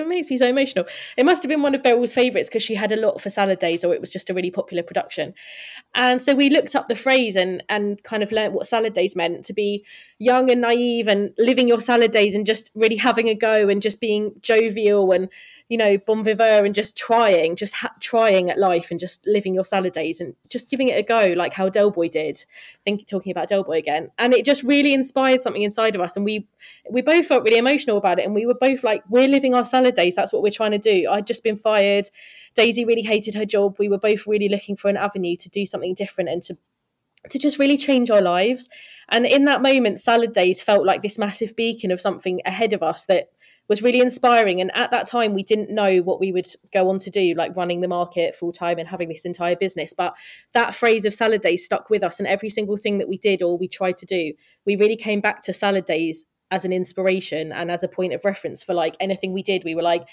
it 0.00 0.08
makes 0.08 0.30
me 0.30 0.38
so 0.38 0.46
emotional. 0.46 0.86
It 1.16 1.24
must 1.24 1.42
have 1.42 1.48
been 1.48 1.62
one 1.62 1.74
of 1.74 1.82
Beryl's 1.82 2.14
favourites 2.14 2.48
because 2.48 2.62
she 2.62 2.74
had 2.74 2.92
a 2.92 2.96
lot 2.96 3.20
for 3.20 3.30
salad 3.30 3.58
days, 3.58 3.84
or 3.84 3.94
it 3.94 4.00
was 4.00 4.12
just 4.12 4.30
a 4.30 4.34
really 4.34 4.50
popular 4.50 4.82
production. 4.82 5.34
And 5.94 6.20
so 6.20 6.34
we 6.34 6.50
looked 6.50 6.74
up 6.74 6.88
the 6.88 6.96
phrase 6.96 7.36
and 7.36 7.62
and 7.68 8.02
kind 8.02 8.22
of 8.22 8.32
learnt 8.32 8.52
what 8.52 8.66
salad 8.66 8.92
days 8.92 9.16
meant 9.16 9.44
to 9.46 9.52
be 9.52 9.84
young 10.18 10.50
and 10.50 10.60
naive 10.60 11.08
and 11.08 11.32
living 11.38 11.68
your 11.68 11.80
salad 11.80 12.12
days 12.12 12.34
and 12.34 12.46
just 12.46 12.70
really 12.74 12.96
having 12.96 13.28
a 13.28 13.34
go 13.34 13.68
and 13.68 13.82
just 13.82 14.00
being 14.00 14.32
jovial 14.40 15.12
and 15.12 15.28
you 15.70 15.78
know, 15.78 15.96
bon 15.98 16.24
vivant 16.24 16.66
and 16.66 16.74
just 16.74 16.98
trying, 16.98 17.54
just 17.54 17.74
ha- 17.74 17.94
trying 18.00 18.50
at 18.50 18.58
life 18.58 18.90
and 18.90 18.98
just 18.98 19.24
living 19.24 19.54
your 19.54 19.64
salad 19.64 19.92
days 19.92 20.20
and 20.20 20.34
just 20.48 20.68
giving 20.68 20.88
it 20.88 20.98
a 20.98 21.02
go, 21.02 21.32
like 21.36 21.54
how 21.54 21.68
Del 21.68 21.92
Boy 21.92 22.08
did. 22.08 22.44
Think 22.84 23.06
talking 23.06 23.30
about 23.30 23.48
Del 23.48 23.62
Boy 23.62 23.78
again, 23.78 24.10
and 24.18 24.34
it 24.34 24.44
just 24.44 24.64
really 24.64 24.92
inspired 24.92 25.40
something 25.40 25.62
inside 25.62 25.94
of 25.94 26.00
us, 26.00 26.16
and 26.16 26.24
we 26.24 26.48
we 26.90 27.02
both 27.02 27.24
felt 27.24 27.44
really 27.44 27.56
emotional 27.58 27.98
about 27.98 28.18
it, 28.18 28.26
and 28.26 28.34
we 28.34 28.46
were 28.46 28.54
both 28.54 28.82
like, 28.82 29.04
we're 29.08 29.28
living 29.28 29.54
our 29.54 29.64
salad 29.64 29.94
days. 29.94 30.16
That's 30.16 30.32
what 30.32 30.42
we're 30.42 30.50
trying 30.50 30.72
to 30.72 30.78
do. 30.78 31.08
I'd 31.08 31.26
just 31.26 31.44
been 31.44 31.56
fired. 31.56 32.10
Daisy 32.56 32.84
really 32.84 33.02
hated 33.02 33.36
her 33.36 33.46
job. 33.46 33.76
We 33.78 33.88
were 33.88 33.98
both 33.98 34.26
really 34.26 34.48
looking 34.48 34.74
for 34.76 34.88
an 34.88 34.96
avenue 34.96 35.36
to 35.36 35.48
do 35.48 35.66
something 35.66 35.94
different 35.94 36.30
and 36.30 36.42
to 36.42 36.58
to 37.28 37.38
just 37.38 37.60
really 37.60 37.76
change 37.76 38.10
our 38.10 38.22
lives. 38.22 38.68
And 39.08 39.24
in 39.24 39.44
that 39.44 39.62
moment, 39.62 40.00
Salad 40.00 40.32
Days 40.32 40.62
felt 40.62 40.84
like 40.84 41.02
this 41.02 41.18
massive 41.18 41.54
beacon 41.54 41.92
of 41.92 42.00
something 42.00 42.40
ahead 42.44 42.72
of 42.72 42.82
us 42.82 43.06
that 43.06 43.30
was 43.70 43.82
really 43.82 44.00
inspiring. 44.00 44.60
And 44.60 44.70
at 44.74 44.90
that 44.90 45.06
time, 45.06 45.32
we 45.32 45.44
didn't 45.44 45.70
know 45.70 45.98
what 45.98 46.18
we 46.18 46.32
would 46.32 46.48
go 46.72 46.90
on 46.90 46.98
to 46.98 47.10
do, 47.10 47.34
like 47.34 47.56
running 47.56 47.80
the 47.80 47.88
market 47.88 48.34
full 48.34 48.50
time 48.50 48.80
and 48.80 48.88
having 48.88 49.08
this 49.08 49.24
entire 49.24 49.54
business. 49.54 49.94
But 49.96 50.14
that 50.52 50.74
phrase 50.74 51.04
of 51.04 51.14
salad 51.14 51.40
days 51.40 51.64
stuck 51.64 51.88
with 51.88 52.02
us, 52.02 52.18
and 52.18 52.26
every 52.26 52.50
single 52.50 52.76
thing 52.76 52.98
that 52.98 53.08
we 53.08 53.16
did 53.16 53.42
or 53.42 53.56
we 53.56 53.68
tried 53.68 53.96
to 53.98 54.06
do, 54.06 54.32
we 54.66 54.74
really 54.74 54.96
came 54.96 55.20
back 55.20 55.40
to 55.42 55.52
salad 55.52 55.84
days 55.84 56.26
as 56.50 56.64
an 56.64 56.72
inspiration 56.72 57.52
and 57.52 57.70
as 57.70 57.84
a 57.84 57.88
point 57.88 58.12
of 58.12 58.24
reference 58.24 58.60
for 58.64 58.74
like 58.74 58.96
anything 58.98 59.32
we 59.32 59.42
did. 59.42 59.62
We 59.64 59.76
were 59.76 59.82
like, 59.82 60.08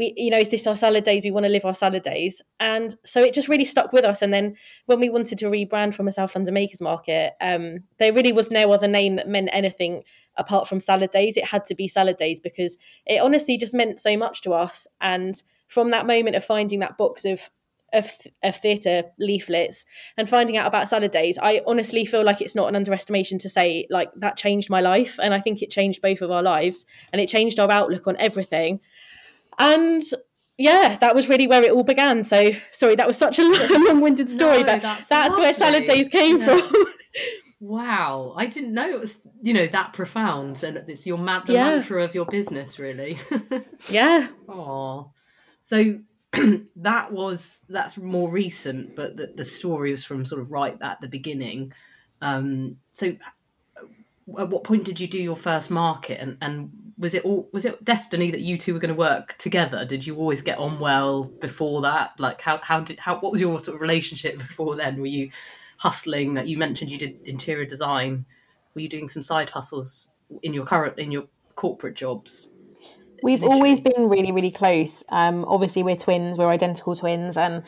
we 0.00 0.14
you 0.16 0.30
know 0.30 0.38
is 0.38 0.50
this 0.50 0.66
our 0.66 0.74
salad 0.74 1.04
days? 1.04 1.24
We 1.24 1.30
want 1.30 1.44
to 1.44 1.50
live 1.50 1.64
our 1.64 1.74
salad 1.74 2.02
days. 2.02 2.42
And 2.58 2.96
so 3.04 3.22
it 3.22 3.34
just 3.34 3.48
really 3.48 3.64
stuck 3.64 3.92
with 3.92 4.04
us. 4.04 4.22
And 4.22 4.32
then 4.32 4.56
when 4.86 4.98
we 4.98 5.10
wanted 5.10 5.38
to 5.38 5.46
rebrand 5.46 5.94
from 5.94 6.08
a 6.08 6.12
south 6.12 6.34
london 6.34 6.54
makers 6.54 6.80
market 6.80 7.34
um 7.40 7.80
there 7.98 8.12
really 8.12 8.32
was 8.32 8.50
no 8.50 8.72
other 8.72 8.88
name 8.88 9.16
that 9.16 9.28
meant 9.28 9.50
anything 9.52 10.02
apart 10.36 10.66
from 10.66 10.80
salad 10.80 11.10
days. 11.10 11.36
It 11.36 11.44
had 11.44 11.64
to 11.66 11.74
be 11.74 11.86
salad 11.86 12.16
days 12.16 12.40
because 12.40 12.78
it 13.06 13.22
honestly 13.22 13.56
just 13.58 13.74
meant 13.74 14.00
so 14.00 14.16
much 14.16 14.42
to 14.42 14.52
us. 14.52 14.88
And 15.00 15.40
from 15.68 15.90
that 15.90 16.06
moment 16.06 16.36
of 16.36 16.44
finding 16.44 16.80
that 16.80 16.98
box 16.98 17.24
of 17.24 17.50
of, 17.92 18.08
of 18.44 18.54
theatre 18.54 19.02
leaflets 19.18 19.84
and 20.16 20.28
finding 20.28 20.56
out 20.56 20.68
about 20.68 20.88
salad 20.88 21.10
days 21.10 21.36
i 21.42 21.60
honestly 21.66 22.04
feel 22.04 22.24
like 22.24 22.40
it's 22.40 22.54
not 22.54 22.68
an 22.68 22.76
underestimation 22.76 23.36
to 23.36 23.48
say 23.48 23.84
like 23.90 24.10
that 24.14 24.36
changed 24.36 24.70
my 24.70 24.80
life. 24.80 25.18
And 25.20 25.34
i 25.34 25.40
think 25.40 25.60
it 25.60 25.72
changed 25.72 26.00
both 26.00 26.22
of 26.22 26.30
our 26.30 26.42
lives 26.42 26.86
and 27.12 27.20
it 27.20 27.28
changed 27.28 27.58
our 27.58 27.68
outlook 27.68 28.06
on 28.06 28.16
everything 28.18 28.78
and 29.60 30.02
yeah, 30.58 30.96
that 31.00 31.14
was 31.14 31.28
really 31.28 31.46
where 31.46 31.62
it 31.62 31.70
all 31.70 31.84
began. 31.84 32.22
So 32.22 32.52
sorry, 32.70 32.94
that 32.96 33.06
was 33.06 33.16
such 33.16 33.38
a 33.38 33.42
long-winded 33.88 34.28
story, 34.28 34.58
no, 34.58 34.64
but 34.64 34.82
that's, 34.82 35.08
that's 35.08 35.38
where 35.38 35.54
salad 35.54 35.86
days 35.86 36.08
came 36.08 36.38
yeah. 36.38 36.58
from. 36.58 36.86
wow, 37.60 38.34
I 38.36 38.46
didn't 38.46 38.74
know 38.74 38.90
it 38.90 39.00
was 39.00 39.18
you 39.40 39.54
know 39.54 39.66
that 39.68 39.92
profound, 39.92 40.62
and 40.62 40.76
it's 40.88 41.06
your 41.06 41.18
ma- 41.18 41.44
the 41.44 41.54
yeah. 41.54 41.64
mantra 41.64 42.04
of 42.04 42.14
your 42.14 42.26
business, 42.26 42.78
really. 42.78 43.18
yeah. 43.88 44.26
Oh, 44.48 45.12
so 45.62 46.00
that 46.76 47.12
was 47.12 47.64
that's 47.68 47.96
more 47.96 48.30
recent, 48.30 48.94
but 48.96 49.16
the, 49.16 49.32
the 49.34 49.44
story 49.44 49.90
was 49.90 50.04
from 50.04 50.24
sort 50.24 50.40
of 50.42 50.50
right 50.50 50.76
at 50.82 51.00
the 51.00 51.08
beginning. 51.08 51.72
Um, 52.20 52.76
so, 52.92 53.16
at 54.38 54.50
what 54.50 54.64
point 54.64 54.84
did 54.84 55.00
you 55.00 55.08
do 55.08 55.20
your 55.22 55.36
first 55.36 55.70
market, 55.70 56.20
and 56.20 56.36
and 56.42 56.70
was 57.00 57.14
it 57.14 57.24
all 57.24 57.48
was 57.50 57.64
it 57.64 57.82
destiny 57.82 58.30
that 58.30 58.40
you 58.40 58.58
two 58.58 58.74
were 58.74 58.78
going 58.78 58.94
to 58.94 58.98
work 58.98 59.34
together? 59.38 59.86
Did 59.86 60.06
you 60.06 60.16
always 60.16 60.42
get 60.42 60.58
on 60.58 60.78
well 60.78 61.24
before 61.24 61.80
that? 61.80 62.12
Like 62.18 62.42
how 62.42 62.60
how 62.62 62.80
did 62.80 62.98
how 63.00 63.18
what 63.18 63.32
was 63.32 63.40
your 63.40 63.58
sort 63.58 63.76
of 63.76 63.80
relationship 63.80 64.38
before 64.38 64.76
then? 64.76 65.00
Were 65.00 65.06
you 65.06 65.30
hustling? 65.78 66.36
You 66.46 66.58
mentioned 66.58 66.90
you 66.90 66.98
did 66.98 67.18
interior 67.24 67.64
design. 67.64 68.26
Were 68.74 68.82
you 68.82 68.88
doing 68.88 69.08
some 69.08 69.22
side 69.22 69.48
hustles 69.48 70.10
in 70.42 70.52
your 70.52 70.66
current 70.66 70.98
in 70.98 71.10
your 71.10 71.24
corporate 71.56 71.94
jobs? 71.94 72.50
We've 73.22 73.42
initially? 73.42 73.54
always 73.54 73.80
been 73.80 74.08
really 74.10 74.30
really 74.30 74.50
close. 74.50 75.02
Um 75.08 75.46
obviously 75.46 75.82
we're 75.82 75.96
twins 75.96 76.36
we're 76.36 76.50
identical 76.50 76.94
twins 76.94 77.38
and 77.38 77.62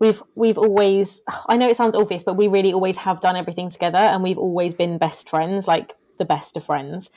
we've 0.00 0.22
we've 0.34 0.58
always 0.58 1.22
i 1.48 1.56
know 1.56 1.68
it 1.68 1.76
sounds 1.76 1.96
obvious 1.96 2.22
but 2.22 2.34
we 2.34 2.46
really 2.46 2.72
always 2.72 2.98
have 2.98 3.20
done 3.20 3.34
everything 3.34 3.68
together 3.68 3.98
and 3.98 4.22
we've 4.22 4.38
always 4.38 4.72
been 4.72 4.96
best 4.96 5.28
friends 5.28 5.66
like 5.66 5.96
the 6.18 6.24
best 6.24 6.56
of 6.56 6.62
friends 6.62 7.10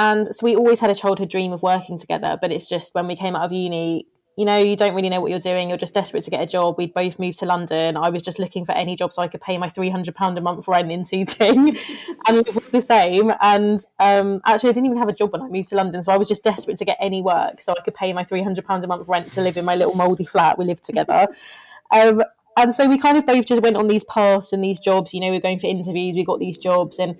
and 0.00 0.34
so 0.34 0.46
we 0.46 0.56
always 0.56 0.80
had 0.80 0.88
a 0.88 0.94
childhood 0.94 1.28
dream 1.28 1.52
of 1.52 1.62
working 1.62 1.98
together, 1.98 2.38
but 2.40 2.50
it's 2.50 2.66
just 2.66 2.94
when 2.94 3.06
we 3.06 3.14
came 3.14 3.36
out 3.36 3.42
of 3.42 3.52
uni, 3.52 4.06
you 4.38 4.46
know, 4.46 4.56
you 4.56 4.74
don't 4.74 4.94
really 4.94 5.10
know 5.10 5.20
what 5.20 5.30
you're 5.30 5.38
doing. 5.38 5.68
You're 5.68 5.76
just 5.76 5.92
desperate 5.92 6.24
to 6.24 6.30
get 6.30 6.40
a 6.40 6.46
job. 6.46 6.76
We'd 6.78 6.94
both 6.94 7.18
moved 7.18 7.40
to 7.40 7.44
London. 7.44 7.98
I 7.98 8.08
was 8.08 8.22
just 8.22 8.38
looking 8.38 8.64
for 8.64 8.72
any 8.72 8.96
job 8.96 9.12
so 9.12 9.20
I 9.20 9.28
could 9.28 9.42
pay 9.42 9.58
my 9.58 9.68
£300 9.68 10.38
a 10.38 10.40
month 10.40 10.66
rent 10.68 10.90
in 10.90 11.04
Tooting. 11.26 11.76
and 12.26 12.36
it 12.38 12.54
was 12.54 12.70
the 12.70 12.80
same. 12.80 13.30
And 13.42 13.84
um, 13.98 14.40
actually, 14.46 14.70
I 14.70 14.72
didn't 14.72 14.86
even 14.86 14.96
have 14.96 15.10
a 15.10 15.12
job 15.12 15.32
when 15.34 15.42
I 15.42 15.48
moved 15.48 15.68
to 15.68 15.76
London. 15.76 16.02
So 16.02 16.12
I 16.12 16.16
was 16.16 16.28
just 16.28 16.44
desperate 16.44 16.78
to 16.78 16.86
get 16.86 16.96
any 16.98 17.20
work 17.20 17.60
so 17.60 17.74
I 17.78 17.82
could 17.82 17.94
pay 17.94 18.14
my 18.14 18.24
£300 18.24 18.82
a 18.82 18.86
month 18.86 19.06
rent 19.06 19.32
to 19.32 19.42
live 19.42 19.58
in 19.58 19.66
my 19.66 19.74
little 19.74 19.94
mouldy 19.94 20.24
flat. 20.24 20.56
We 20.56 20.64
lived 20.64 20.84
together. 20.84 21.28
Um, 21.92 22.22
and 22.56 22.72
so 22.72 22.86
we 22.86 22.98
kind 22.98 23.18
of 23.18 23.26
both 23.26 23.46
just 23.46 23.62
went 23.62 23.76
on 23.76 23.88
these 23.88 24.04
paths 24.04 24.52
and 24.52 24.62
these 24.62 24.78
jobs. 24.78 25.12
You 25.12 25.20
know, 25.20 25.30
we 25.30 25.38
are 25.38 25.40
going 25.40 25.58
for 25.58 25.66
interviews, 25.66 26.14
we 26.14 26.24
got 26.24 26.38
these 26.38 26.56
jobs. 26.56 27.00
And 27.00 27.18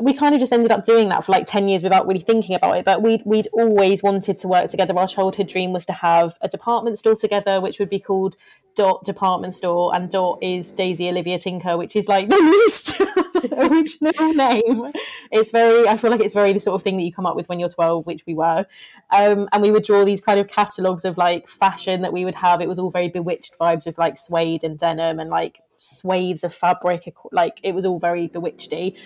we 0.00 0.14
kind 0.14 0.34
of 0.34 0.40
just 0.40 0.52
ended 0.52 0.70
up 0.70 0.84
doing 0.84 1.10
that 1.10 1.24
for 1.24 1.32
like 1.32 1.46
10 1.46 1.68
years 1.68 1.82
without 1.82 2.06
really 2.06 2.20
thinking 2.20 2.54
about 2.54 2.76
it 2.76 2.84
but 2.84 3.02
we'd, 3.02 3.22
we'd 3.26 3.48
always 3.52 4.02
wanted 4.02 4.36
to 4.38 4.48
work 4.48 4.70
together. 4.70 4.98
Our 4.98 5.08
childhood 5.08 5.48
dream 5.48 5.72
was 5.72 5.84
to 5.86 5.92
have 5.92 6.38
a 6.40 6.48
department 6.48 6.98
store 6.98 7.14
together 7.14 7.60
which 7.60 7.78
would 7.78 7.90
be 7.90 7.98
called 7.98 8.36
dot 8.74 9.04
department 9.04 9.54
store 9.54 9.94
and 9.94 10.10
dot 10.10 10.38
is 10.40 10.72
daisy 10.72 11.06
olivia 11.06 11.38
tinker 11.38 11.76
which 11.76 11.94
is 11.94 12.08
like 12.08 12.30
the 12.30 12.36
least 12.38 12.98
original 13.52 14.32
name. 14.32 14.92
It's 15.30 15.50
very 15.50 15.86
i 15.86 15.96
feel 15.96 16.10
like 16.10 16.20
it's 16.20 16.34
very 16.34 16.52
the 16.52 16.60
sort 16.60 16.76
of 16.76 16.82
thing 16.82 16.96
that 16.96 17.02
you 17.02 17.12
come 17.12 17.26
up 17.26 17.36
with 17.36 17.48
when 17.48 17.60
you're 17.60 17.68
12 17.68 18.06
which 18.06 18.24
we 18.26 18.34
were. 18.34 18.64
Um, 19.10 19.48
and 19.52 19.62
we 19.62 19.70
would 19.70 19.84
draw 19.84 20.04
these 20.04 20.20
kind 20.20 20.40
of 20.40 20.48
catalogs 20.48 21.04
of 21.04 21.18
like 21.18 21.48
fashion 21.48 22.02
that 22.02 22.12
we 22.12 22.24
would 22.24 22.36
have. 22.36 22.60
It 22.60 22.68
was 22.68 22.78
all 22.78 22.90
very 22.90 23.08
bewitched 23.08 23.58
vibes 23.58 23.84
with 23.84 23.98
like 23.98 24.16
suede 24.16 24.64
and 24.64 24.78
denim 24.78 25.18
and 25.18 25.28
like 25.28 25.60
swathes 25.76 26.44
of 26.44 26.54
fabric 26.54 27.12
like 27.32 27.58
it 27.64 27.74
was 27.74 27.84
all 27.84 27.98
very 27.98 28.28
bewitchy 28.28 28.96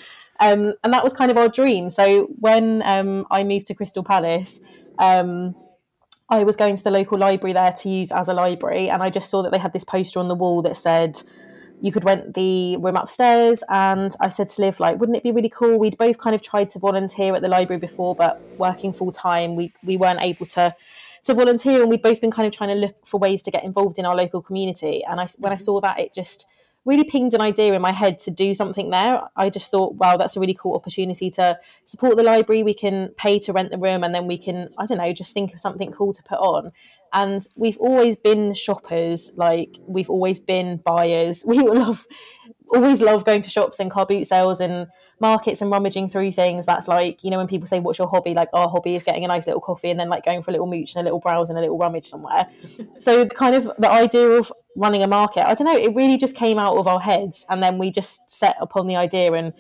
um, 0.40 0.75
and 0.83 0.93
that 0.93 1.05
was 1.05 1.12
kind 1.12 1.31
of 1.31 1.37
our 1.37 1.49
dream. 1.49 1.90
So 1.90 2.28
when 2.38 2.83
um, 2.85 3.26
I 3.31 3.45
moved 3.45 3.66
to 3.69 3.75
Crystal 3.75 4.02
Palace, 4.02 4.61
um, 4.99 5.55
I 6.28 6.45
was 6.45 6.57
going 6.57 6.76
to 6.76 6.83
the 6.83 6.90
local 6.90 7.19
library 7.19 7.52
there 7.52 7.73
to 7.73 7.88
use 7.88 8.11
as 8.11 8.28
a 8.28 8.35
library, 8.35 8.88
and 8.88 9.02
I 9.02 9.11
just 9.11 9.31
saw 9.31 9.43
that 9.43 9.52
they 9.52 9.59
had 9.59 9.73
this 9.73 9.85
poster 9.85 10.19
on 10.19 10.28
the 10.28 10.35
wall 10.35 10.62
that 10.62 10.76
said 10.76 11.23
you 11.81 11.93
could 11.93 12.05
rent 12.05 12.35
the 12.35 12.78
room 12.78 12.97
upstairs. 12.97 13.62
And 13.69 14.14
I 14.19 14.31
said 14.31 14.49
to 14.50 14.62
Liv, 14.62 14.81
like, 14.81 14.99
wouldn't 14.99 15.16
it 15.16 15.23
be 15.23 15.31
really 15.31 15.50
cool? 15.50 15.78
We'd 15.78 15.99
both 15.99 16.19
kind 16.19 16.35
of 16.35 16.43
tried 16.43 16.71
to 16.71 16.78
volunteer 16.78 17.35
at 17.35 17.43
the 17.43 17.49
library 17.49 17.78
before, 17.78 18.14
but 18.14 18.40
working 18.57 18.93
full 18.93 19.12
time, 19.12 19.57
we 19.57 19.73
we 19.85 19.97
weren't 19.97 20.21
able 20.21 20.47
to 20.47 20.75
to 21.25 21.35
volunteer, 21.35 21.81
and 21.81 21.90
we'd 21.90 22.02
both 22.02 22.21
been 22.21 22.31
kind 22.31 22.47
of 22.47 22.52
trying 22.57 22.71
to 22.71 22.76
look 22.76 23.07
for 23.07 23.21
ways 23.21 23.43
to 23.43 23.50
get 23.50 23.64
involved 23.64 23.99
in 23.99 24.07
our 24.07 24.16
local 24.16 24.43
community. 24.43 25.05
And 25.05 25.21
I 25.21 25.28
when 25.38 25.52
I 25.52 25.57
saw 25.59 25.81
that, 25.81 26.00
it 26.00 26.14
just 26.14 26.47
really 26.87 27.05
pinged 27.05 27.35
an 27.35 27.40
idea 27.40 27.75
in 27.75 27.83
my 27.83 27.90
head 27.90 28.19
to 28.21 28.31
do 28.31 28.55
something 28.55 28.90
there. 28.90 29.21
I 29.35 29.50
just 29.50 29.71
thought, 29.71 29.97
wow, 29.97 30.16
that's 30.16 30.37
a 30.37 30.40
really 30.40 30.55
cool 30.55 30.75
opportunity 30.75 31.31
to 31.31 31.59
support 31.85 32.16
the 32.16 32.23
library. 32.23 32.62
We 32.62 32.75
can 32.75 33.09
pay 33.16 33.40
to 33.40 33.52
rent 33.52 33.73
the 33.73 33.78
room 33.78 34.05
and 34.05 34.14
then 34.14 34.26
we 34.26 34.38
can, 34.38 34.69
I 34.78 34.87
don't 34.87 34.99
know, 34.99 35.12
just 35.12 35.35
think 35.35 35.52
of 35.52 35.61
something 35.61 35.90
cool 35.90 36.12
to 36.12 36.23
put 36.23 36.38
on. 36.38 36.71
And 37.12 37.47
we've 37.57 37.78
always 37.78 38.16
been 38.16 38.55
shoppers, 38.55 39.33
like 39.37 39.78
we've 39.87 40.11
always 40.11 40.38
been 40.40 40.76
buyers. 40.78 41.45
We 41.57 41.59
love, 41.59 42.07
always 42.70 43.00
love 43.00 43.25
going 43.25 43.42
to 43.42 43.50
shops 43.50 43.80
and 43.80 43.90
car 43.90 44.06
boot 44.06 44.26
sales 44.26 44.61
and 44.61 44.87
markets 45.20 45.62
and 45.62 45.70
rummaging 45.70 46.08
through 46.08 46.32
things. 46.32 46.66
That's 46.66 46.88
like, 46.88 47.23
you 47.25 47.30
know, 47.30 47.38
when 47.38 47.46
people 47.46 47.66
say, 47.66 47.80
What's 47.80 47.99
your 47.99 48.08
hobby? 48.08 48.35
Like, 48.35 48.49
our 48.52 48.68
hobby 48.68 48.96
is 48.96 49.02
getting 49.02 49.25
a 49.25 49.28
nice 49.28 49.46
little 49.46 49.61
coffee 49.61 49.90
and 49.90 49.99
then 49.99 50.08
like 50.08 50.25
going 50.25 50.42
for 50.42 50.50
a 50.50 50.52
little 50.52 50.66
mooch 50.66 50.94
and 50.94 51.00
a 51.00 51.04
little 51.04 51.20
browse 51.20 51.49
and 51.49 51.58
a 51.58 51.61
little 51.61 51.78
rummage 51.78 52.06
somewhere. 52.06 52.46
so, 52.99 53.26
kind 53.26 53.54
of 53.54 53.70
the 53.78 53.90
idea 53.90 54.28
of 54.28 54.52
running 54.76 55.02
a 55.02 55.06
market, 55.06 55.46
I 55.46 55.54
don't 55.54 55.66
know, 55.66 55.76
it 55.76 55.94
really 55.94 56.16
just 56.16 56.37
came 56.37 56.58
out 56.58 56.76
of 56.76 56.87
our 56.87 57.00
heads. 57.00 57.46
And 57.49 57.62
then 57.62 57.78
we 57.78 57.90
just 57.90 58.30
set 58.30 58.56
upon 58.61 58.87
the 58.87 58.96
idea 58.96 59.32
and 59.32 59.52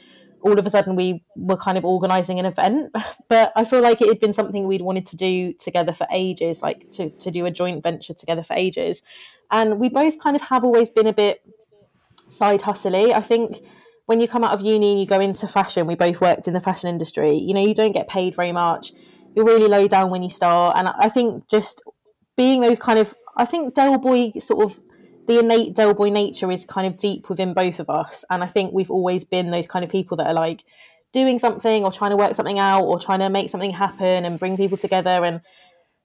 all 0.42 0.58
of 0.58 0.66
a 0.66 0.70
sudden 0.70 0.94
we 0.94 1.24
were 1.34 1.56
kind 1.56 1.76
of 1.76 1.84
organizing 1.84 2.38
an 2.38 2.46
event 2.46 2.94
but 3.28 3.52
i 3.56 3.64
feel 3.64 3.82
like 3.82 4.00
it 4.00 4.06
had 4.06 4.20
been 4.20 4.32
something 4.32 4.66
we'd 4.66 4.82
wanted 4.82 5.04
to 5.04 5.16
do 5.16 5.52
together 5.54 5.92
for 5.92 6.06
ages 6.12 6.62
like 6.62 6.88
to, 6.90 7.10
to 7.10 7.30
do 7.30 7.46
a 7.46 7.50
joint 7.50 7.82
venture 7.82 8.14
together 8.14 8.44
for 8.44 8.54
ages 8.54 9.02
and 9.50 9.80
we 9.80 9.88
both 9.88 10.18
kind 10.20 10.36
of 10.36 10.42
have 10.42 10.62
always 10.62 10.90
been 10.90 11.06
a 11.06 11.12
bit 11.12 11.40
side 12.28 12.62
hustly 12.62 13.14
i 13.14 13.20
think 13.20 13.62
when 14.06 14.20
you 14.20 14.28
come 14.28 14.44
out 14.44 14.52
of 14.52 14.62
uni 14.62 14.92
and 14.92 15.00
you 15.00 15.06
go 15.06 15.20
into 15.20 15.46
fashion, 15.46 15.86
we 15.86 15.96
both 15.96 16.20
worked 16.20 16.46
in 16.46 16.54
the 16.54 16.60
fashion 16.60 16.88
industry. 16.88 17.34
You 17.34 17.54
know, 17.54 17.64
you 17.64 17.74
don't 17.74 17.92
get 17.92 18.08
paid 18.08 18.34
very 18.34 18.52
much. 18.52 18.92
You're 19.34 19.44
really 19.44 19.68
low 19.68 19.86
down 19.86 20.10
when 20.10 20.22
you 20.22 20.30
start, 20.30 20.76
and 20.78 20.88
I 20.88 21.10
think 21.10 21.46
just 21.48 21.82
being 22.36 22.62
those 22.62 22.78
kind 22.78 22.98
of, 22.98 23.14
I 23.36 23.44
think 23.44 23.74
Del 23.74 23.98
Boy 23.98 24.32
sort 24.38 24.64
of 24.64 24.80
the 25.26 25.40
innate 25.40 25.74
Del 25.74 25.92
Boy 25.92 26.08
nature 26.08 26.50
is 26.50 26.64
kind 26.64 26.86
of 26.86 26.98
deep 26.98 27.28
within 27.28 27.52
both 27.52 27.78
of 27.80 27.90
us, 27.90 28.24
and 28.30 28.42
I 28.42 28.46
think 28.46 28.72
we've 28.72 28.90
always 28.90 29.24
been 29.24 29.50
those 29.50 29.66
kind 29.66 29.84
of 29.84 29.90
people 29.90 30.16
that 30.18 30.28
are 30.28 30.34
like 30.34 30.64
doing 31.12 31.38
something 31.38 31.84
or 31.84 31.92
trying 31.92 32.12
to 32.12 32.16
work 32.16 32.34
something 32.34 32.58
out 32.58 32.84
or 32.84 32.98
trying 32.98 33.18
to 33.18 33.28
make 33.28 33.50
something 33.50 33.72
happen 33.72 34.24
and 34.24 34.38
bring 34.38 34.56
people 34.56 34.76
together 34.78 35.24
and 35.24 35.40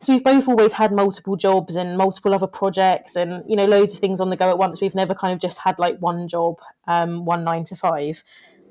so 0.01 0.13
we've 0.13 0.23
both 0.23 0.47
always 0.47 0.73
had 0.73 0.91
multiple 0.91 1.35
jobs 1.35 1.75
and 1.75 1.97
multiple 1.97 2.33
other 2.33 2.47
projects 2.47 3.15
and 3.15 3.43
you 3.47 3.55
know 3.55 3.65
loads 3.65 3.93
of 3.93 3.99
things 3.99 4.19
on 4.19 4.29
the 4.29 4.35
go 4.35 4.49
at 4.49 4.57
once. 4.57 4.81
We've 4.81 4.95
never 4.95 5.13
kind 5.13 5.33
of 5.33 5.39
just 5.39 5.59
had 5.59 5.77
like 5.79 5.99
one 5.99 6.27
job 6.27 6.59
um, 6.87 7.25
one 7.25 7.43
nine 7.43 7.63
to 7.65 7.75
five. 7.75 8.23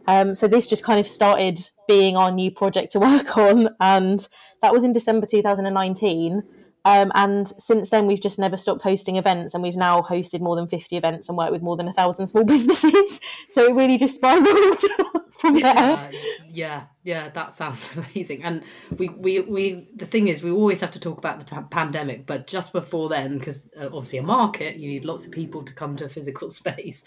Um, 0.06 0.34
so 0.34 0.49
this 0.49 0.66
just 0.66 0.82
kind 0.82 0.99
of 0.99 1.06
started 1.06 1.58
being 1.87 2.16
our 2.16 2.30
new 2.30 2.50
project 2.50 2.92
to 2.92 3.00
work 3.00 3.37
on 3.37 3.68
and 3.80 4.28
that 4.62 4.72
was 4.72 4.84
in 4.84 4.92
december 4.92 5.26
2019 5.26 6.42
um, 6.84 7.12
and 7.14 7.49
since 7.58 7.90
then, 7.90 8.06
we've 8.06 8.20
just 8.20 8.38
never 8.38 8.56
stopped 8.56 8.82
hosting 8.82 9.16
events, 9.16 9.54
and 9.54 9.62
we've 9.62 9.76
now 9.76 10.00
hosted 10.02 10.40
more 10.40 10.56
than 10.56 10.66
50 10.66 10.96
events 10.96 11.28
and 11.28 11.37
worked 11.37 11.52
with 11.52 11.62
more 11.62 11.76
than 11.76 11.88
a 11.88 11.92
thousand 11.92 12.26
small 12.26 12.44
businesses. 12.46 13.20
So 13.50 13.64
it 13.64 13.75
really 13.75 13.99
just 13.99 14.14
spiraled 14.14 14.46
from 15.32 15.54
there. 15.54 15.62
Yeah, 15.62 16.10
yeah, 16.52 16.84
yeah, 17.02 17.28
that 17.30 17.52
sounds 17.52 17.90
amazing. 18.14 18.42
And 18.44 18.62
we, 18.96 19.10
we, 19.10 19.40
we, 19.40 19.88
the 19.96 20.06
thing 20.06 20.28
is, 20.28 20.42
we 20.42 20.50
always 20.50 20.80
have 20.80 20.90
to 20.92 21.00
talk 21.00 21.18
about 21.18 21.40
the 21.40 21.54
t- 21.54 21.62
pandemic, 21.70 22.26
but 22.26 22.46
just 22.46 22.72
before 22.72 23.08
then, 23.08 23.38
because 23.38 23.70
uh, 23.78 23.87
obviously 23.87 24.18
a 24.18 24.22
market, 24.22 24.80
you 24.80 24.88
need 24.88 25.04
lots 25.04 25.26
of 25.26 25.32
people 25.32 25.62
to 25.64 25.75
come 25.75 25.96
to 25.96 26.06
a 26.06 26.08
physical 26.08 26.49
space. 26.49 27.04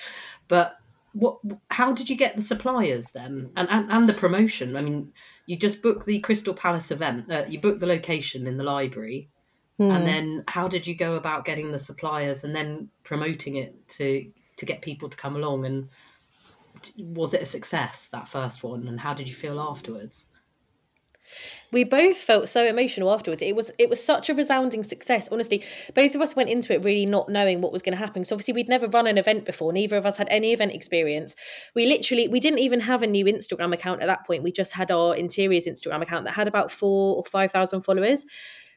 But 0.47 0.77
what, 1.13 1.39
how 1.69 1.93
did 1.93 2.09
you 2.09 2.15
get 2.15 2.35
the 2.35 2.41
suppliers 2.41 3.11
then, 3.11 3.49
and 3.55 3.69
and, 3.69 3.91
and 3.91 4.09
the 4.09 4.13
promotion? 4.13 4.75
I 4.75 4.81
mean, 4.81 5.13
you 5.47 5.57
just 5.57 5.81
booked 5.81 6.05
the 6.05 6.19
Crystal 6.19 6.53
Palace 6.53 6.91
event. 6.91 7.31
Uh, 7.31 7.45
you 7.47 7.59
booked 7.59 7.79
the 7.79 7.87
location 7.87 8.47
in 8.47 8.57
the 8.57 8.63
library 8.63 9.29
Mm. 9.83 9.95
And 9.95 9.99
hmm. 9.99 10.05
then 10.05 10.43
how 10.47 10.67
did 10.67 10.87
you 10.87 10.95
go 10.95 11.15
about 11.15 11.45
getting 11.45 11.71
the 11.71 11.79
suppliers 11.79 12.43
and 12.43 12.55
then 12.55 12.89
promoting 13.03 13.57
it 13.57 13.87
to 13.89 14.31
to 14.57 14.65
get 14.65 14.81
people 14.81 15.09
to 15.09 15.17
come 15.17 15.35
along? 15.35 15.65
And 15.65 15.89
was 16.97 17.33
it 17.33 17.41
a 17.41 17.45
success 17.45 18.09
that 18.11 18.27
first 18.27 18.63
one? 18.63 18.87
And 18.87 18.99
how 18.99 19.13
did 19.13 19.27
you 19.27 19.35
feel 19.35 19.59
afterwards? 19.59 20.27
we 21.71 21.83
both 21.83 22.17
felt 22.17 22.49
so 22.49 22.65
emotional 22.65 23.11
afterwards. 23.11 23.41
It 23.41 23.55
was 23.55 23.71
it 23.77 23.89
was 23.89 24.03
such 24.03 24.29
a 24.29 24.35
resounding 24.35 24.83
success. 24.83 25.29
Honestly 25.31 25.63
both 25.95 26.15
of 26.15 26.21
us 26.21 26.35
went 26.35 26.49
into 26.49 26.73
it 26.73 26.83
really 26.83 27.05
not 27.05 27.29
knowing 27.29 27.61
what 27.61 27.71
was 27.71 27.81
going 27.81 27.93
to 27.93 28.03
happen. 28.03 28.25
So 28.25 28.35
obviously 28.35 28.53
we'd 28.53 28.69
never 28.69 28.87
run 28.87 29.07
an 29.07 29.17
event 29.17 29.45
before. 29.45 29.73
Neither 29.73 29.97
of 29.97 30.05
us 30.05 30.17
had 30.17 30.27
any 30.29 30.53
event 30.53 30.73
experience. 30.73 31.35
We 31.75 31.85
literally 31.87 32.27
we 32.27 32.39
didn't 32.39 32.59
even 32.59 32.81
have 32.81 33.01
a 33.01 33.07
new 33.07 33.25
instagram 33.25 33.73
account 33.73 34.01
at 34.01 34.07
that 34.07 34.25
point. 34.25 34.43
We 34.43 34.51
just 34.51 34.73
had 34.73 34.91
our 34.91 35.15
interiors 35.15 35.65
instagram 35.65 36.01
account 36.01 36.25
that 36.25 36.33
had 36.33 36.47
about 36.47 36.71
four 36.71 37.15
or 37.17 37.23
five 37.25 37.51
thousand 37.51 37.81
followers 37.81 38.25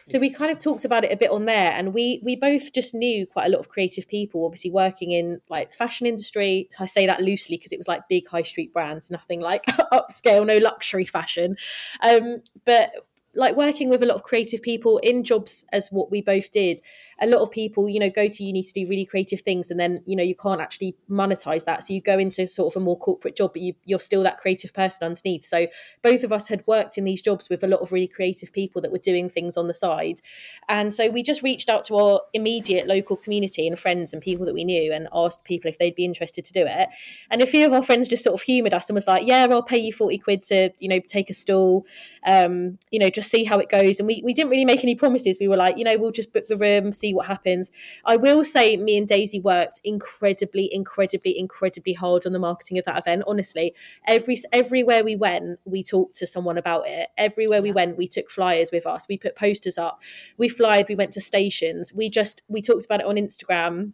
so 0.06 0.20
we 0.20 0.30
kind 0.30 0.52
of 0.52 0.60
talked 0.60 0.84
about 0.84 1.04
it 1.04 1.12
a 1.12 1.16
bit 1.16 1.32
on 1.32 1.46
there, 1.46 1.72
and 1.72 1.92
we 1.92 2.20
we 2.22 2.36
both 2.36 2.72
just 2.72 2.94
knew 2.94 3.26
quite 3.26 3.46
a 3.46 3.48
lot 3.48 3.58
of 3.58 3.68
creative 3.68 4.06
people, 4.06 4.44
obviously 4.44 4.70
working 4.70 5.10
in 5.10 5.40
like 5.48 5.74
fashion 5.74 6.06
industry. 6.06 6.70
I 6.78 6.86
say 6.86 7.06
that 7.06 7.22
loosely 7.22 7.56
because 7.56 7.72
it 7.72 7.78
was 7.78 7.88
like 7.88 8.08
big 8.08 8.28
high 8.28 8.42
street 8.42 8.72
brands, 8.72 9.10
nothing 9.10 9.40
like 9.40 9.66
upscale, 9.92 10.46
no 10.46 10.58
luxury 10.58 11.06
fashion. 11.06 11.56
Um, 12.02 12.42
but 12.64 12.90
like 13.34 13.56
working 13.56 13.88
with 13.88 14.02
a 14.02 14.06
lot 14.06 14.14
of 14.14 14.22
creative 14.22 14.62
people 14.62 14.98
in 14.98 15.24
jobs 15.24 15.64
as 15.72 15.88
what 15.90 16.10
we 16.10 16.22
both 16.22 16.52
did 16.52 16.80
a 17.20 17.26
lot 17.26 17.40
of 17.40 17.50
people 17.50 17.88
you 17.88 17.98
know 17.98 18.10
go 18.10 18.28
to 18.28 18.44
uni 18.44 18.62
to 18.62 18.72
do 18.72 18.86
really 18.88 19.04
creative 19.04 19.40
things 19.40 19.70
and 19.70 19.80
then 19.80 20.02
you 20.04 20.14
know 20.14 20.22
you 20.22 20.34
can't 20.34 20.60
actually 20.60 20.94
monetize 21.10 21.64
that 21.64 21.82
so 21.82 21.94
you 21.94 22.00
go 22.00 22.18
into 22.18 22.46
sort 22.46 22.72
of 22.72 22.80
a 22.80 22.84
more 22.84 22.98
corporate 22.98 23.34
job 23.34 23.52
but 23.54 23.62
you, 23.62 23.74
you're 23.84 23.98
still 23.98 24.22
that 24.22 24.38
creative 24.38 24.72
person 24.74 25.06
underneath 25.06 25.46
so 25.46 25.66
both 26.02 26.22
of 26.22 26.32
us 26.32 26.48
had 26.48 26.62
worked 26.66 26.98
in 26.98 27.04
these 27.04 27.22
jobs 27.22 27.48
with 27.48 27.64
a 27.64 27.66
lot 27.66 27.80
of 27.80 27.90
really 27.90 28.06
creative 28.06 28.52
people 28.52 28.82
that 28.82 28.92
were 28.92 28.98
doing 28.98 29.30
things 29.30 29.56
on 29.56 29.66
the 29.66 29.74
side 29.74 30.20
and 30.68 30.92
so 30.92 31.08
we 31.08 31.22
just 31.22 31.42
reached 31.42 31.70
out 31.70 31.84
to 31.84 31.96
our 31.96 32.20
immediate 32.34 32.86
local 32.86 33.16
community 33.16 33.66
and 33.66 33.78
friends 33.78 34.12
and 34.12 34.20
people 34.20 34.44
that 34.44 34.54
we 34.54 34.64
knew 34.64 34.92
and 34.92 35.08
asked 35.14 35.42
people 35.44 35.68
if 35.68 35.78
they'd 35.78 35.94
be 35.94 36.04
interested 36.04 36.44
to 36.44 36.52
do 36.52 36.64
it 36.66 36.88
and 37.30 37.40
a 37.40 37.46
few 37.46 37.66
of 37.66 37.72
our 37.72 37.82
friends 37.82 38.08
just 38.08 38.24
sort 38.24 38.34
of 38.34 38.42
humored 38.42 38.74
us 38.74 38.90
and 38.90 38.94
was 38.94 39.06
like 39.06 39.26
yeah 39.26 39.46
i'll 39.50 39.62
pay 39.62 39.78
you 39.78 39.92
40 39.92 40.18
quid 40.18 40.42
to 40.42 40.70
you 40.78 40.88
know 40.88 41.00
take 41.00 41.30
a 41.30 41.34
stall 41.34 41.86
um, 42.26 42.78
you 42.90 42.98
know, 42.98 43.08
just 43.08 43.30
see 43.30 43.44
how 43.44 43.58
it 43.58 43.70
goes. 43.70 44.00
And 44.00 44.06
we, 44.06 44.20
we 44.24 44.34
didn't 44.34 44.50
really 44.50 44.64
make 44.64 44.82
any 44.82 44.96
promises. 44.96 45.38
We 45.40 45.46
were 45.46 45.56
like, 45.56 45.78
you 45.78 45.84
know, 45.84 45.96
we'll 45.96 46.10
just 46.10 46.32
book 46.32 46.48
the 46.48 46.56
room, 46.56 46.90
see 46.90 47.05
what 47.14 47.26
happens. 47.26 47.70
I 48.04 48.16
will 48.16 48.44
say, 48.44 48.76
me 48.76 48.96
and 48.96 49.06
Daisy 49.08 49.40
worked 49.40 49.80
incredibly, 49.84 50.68
incredibly, 50.72 51.38
incredibly 51.38 51.92
hard 51.92 52.26
on 52.26 52.32
the 52.32 52.38
marketing 52.38 52.78
of 52.78 52.84
that 52.84 52.98
event. 52.98 53.24
Honestly, 53.26 53.74
every 54.06 54.36
everywhere 54.52 55.04
we 55.04 55.16
went, 55.16 55.58
we 55.64 55.82
talked 55.82 56.16
to 56.16 56.26
someone 56.26 56.58
about 56.58 56.84
it. 56.86 57.08
Everywhere 57.16 57.62
we 57.62 57.72
went, 57.72 57.96
we 57.96 58.08
took 58.08 58.30
flyers 58.30 58.70
with 58.72 58.86
us. 58.86 59.06
We 59.08 59.18
put 59.18 59.36
posters 59.36 59.78
up. 59.78 60.00
We 60.38 60.48
flyed. 60.48 60.86
We 60.88 60.96
went 60.96 61.12
to 61.12 61.20
stations. 61.20 61.92
We 61.94 62.10
just 62.10 62.42
we 62.48 62.62
talked 62.62 62.84
about 62.84 63.00
it 63.00 63.06
on 63.06 63.16
Instagram 63.16 63.92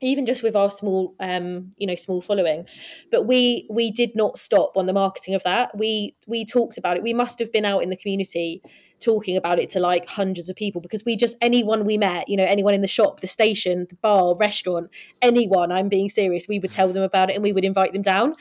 even 0.00 0.26
just 0.26 0.42
with 0.42 0.56
our 0.56 0.70
small 0.70 1.14
um 1.20 1.72
you 1.76 1.86
know 1.86 1.94
small 1.94 2.22
following 2.22 2.64
but 3.10 3.26
we 3.26 3.66
we 3.70 3.90
did 3.90 4.14
not 4.16 4.38
stop 4.38 4.72
on 4.76 4.86
the 4.86 4.92
marketing 4.92 5.34
of 5.34 5.42
that 5.42 5.76
we 5.76 6.14
we 6.26 6.44
talked 6.44 6.78
about 6.78 6.96
it 6.96 7.02
we 7.02 7.12
must 7.12 7.38
have 7.38 7.52
been 7.52 7.64
out 7.64 7.82
in 7.82 7.90
the 7.90 7.96
community 7.96 8.62
talking 9.00 9.36
about 9.36 9.58
it 9.58 9.68
to 9.68 9.80
like 9.80 10.06
hundreds 10.06 10.48
of 10.48 10.56
people 10.56 10.80
because 10.80 11.04
we 11.04 11.16
just 11.16 11.36
anyone 11.40 11.84
we 11.84 11.98
met 11.98 12.28
you 12.28 12.36
know 12.36 12.44
anyone 12.44 12.74
in 12.74 12.82
the 12.82 12.88
shop 12.88 13.20
the 13.20 13.26
station 13.26 13.86
the 13.88 13.96
bar 13.96 14.36
restaurant 14.36 14.90
anyone 15.22 15.72
i'm 15.72 15.88
being 15.88 16.08
serious 16.08 16.46
we 16.48 16.58
would 16.58 16.70
tell 16.70 16.92
them 16.92 17.02
about 17.02 17.30
it 17.30 17.34
and 17.34 17.42
we 17.42 17.52
would 17.52 17.64
invite 17.64 17.92
them 17.92 18.02
down 18.02 18.34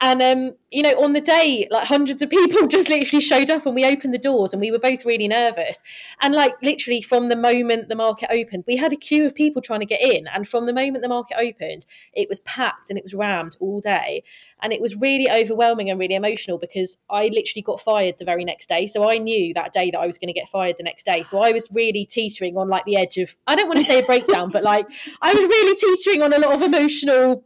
And 0.00 0.20
um, 0.20 0.56
you 0.70 0.82
know, 0.82 1.02
on 1.02 1.12
the 1.12 1.20
day, 1.20 1.68
like 1.70 1.86
hundreds 1.86 2.20
of 2.20 2.28
people 2.28 2.66
just 2.68 2.88
literally 2.88 3.22
showed 3.22 3.48
up, 3.48 3.64
and 3.64 3.74
we 3.74 3.86
opened 3.86 4.12
the 4.12 4.18
doors, 4.18 4.52
and 4.52 4.60
we 4.60 4.70
were 4.70 4.78
both 4.78 5.06
really 5.06 5.28
nervous. 5.28 5.82
And 6.20 6.34
like 6.34 6.54
literally 6.62 7.00
from 7.00 7.28
the 7.28 7.36
moment 7.36 7.88
the 7.88 7.96
market 7.96 8.28
opened, 8.30 8.64
we 8.66 8.76
had 8.76 8.92
a 8.92 8.96
queue 8.96 9.24
of 9.24 9.34
people 9.34 9.62
trying 9.62 9.80
to 9.80 9.86
get 9.86 10.02
in, 10.02 10.26
and 10.34 10.48
from 10.48 10.66
the 10.66 10.72
moment 10.72 11.02
the 11.02 11.08
market 11.08 11.36
opened, 11.38 11.86
it 12.12 12.28
was 12.28 12.40
packed 12.40 12.90
and 12.90 12.98
it 12.98 13.04
was 13.04 13.14
rammed 13.14 13.56
all 13.60 13.80
day. 13.80 14.24
And 14.64 14.72
it 14.72 14.80
was 14.80 14.96
really 14.96 15.30
overwhelming 15.30 15.90
and 15.90 16.00
really 16.00 16.14
emotional 16.14 16.58
because 16.58 16.96
I 17.10 17.28
literally 17.28 17.62
got 17.62 17.82
fired 17.82 18.16
the 18.18 18.24
very 18.24 18.44
next 18.44 18.68
day. 18.68 18.86
So 18.86 19.08
I 19.08 19.18
knew 19.18 19.52
that 19.52 19.72
day 19.74 19.90
that 19.90 20.00
I 20.00 20.06
was 20.06 20.16
going 20.16 20.28
to 20.28 20.32
get 20.32 20.48
fired 20.48 20.76
the 20.78 20.82
next 20.82 21.04
day. 21.04 21.22
So 21.22 21.38
I 21.38 21.52
was 21.52 21.68
really 21.72 22.06
teetering 22.06 22.56
on 22.56 22.68
like 22.68 22.86
the 22.86 22.96
edge 22.96 23.18
of, 23.18 23.36
I 23.46 23.56
don't 23.56 23.68
want 23.68 23.80
to 23.80 23.84
say 23.84 24.00
a 24.00 24.06
breakdown, 24.06 24.50
but 24.50 24.64
like 24.64 24.86
I 25.20 25.34
was 25.34 25.44
really 25.44 25.76
teetering 25.76 26.22
on 26.22 26.32
a 26.32 26.38
lot 26.38 26.54
of 26.54 26.62
emotional 26.62 27.44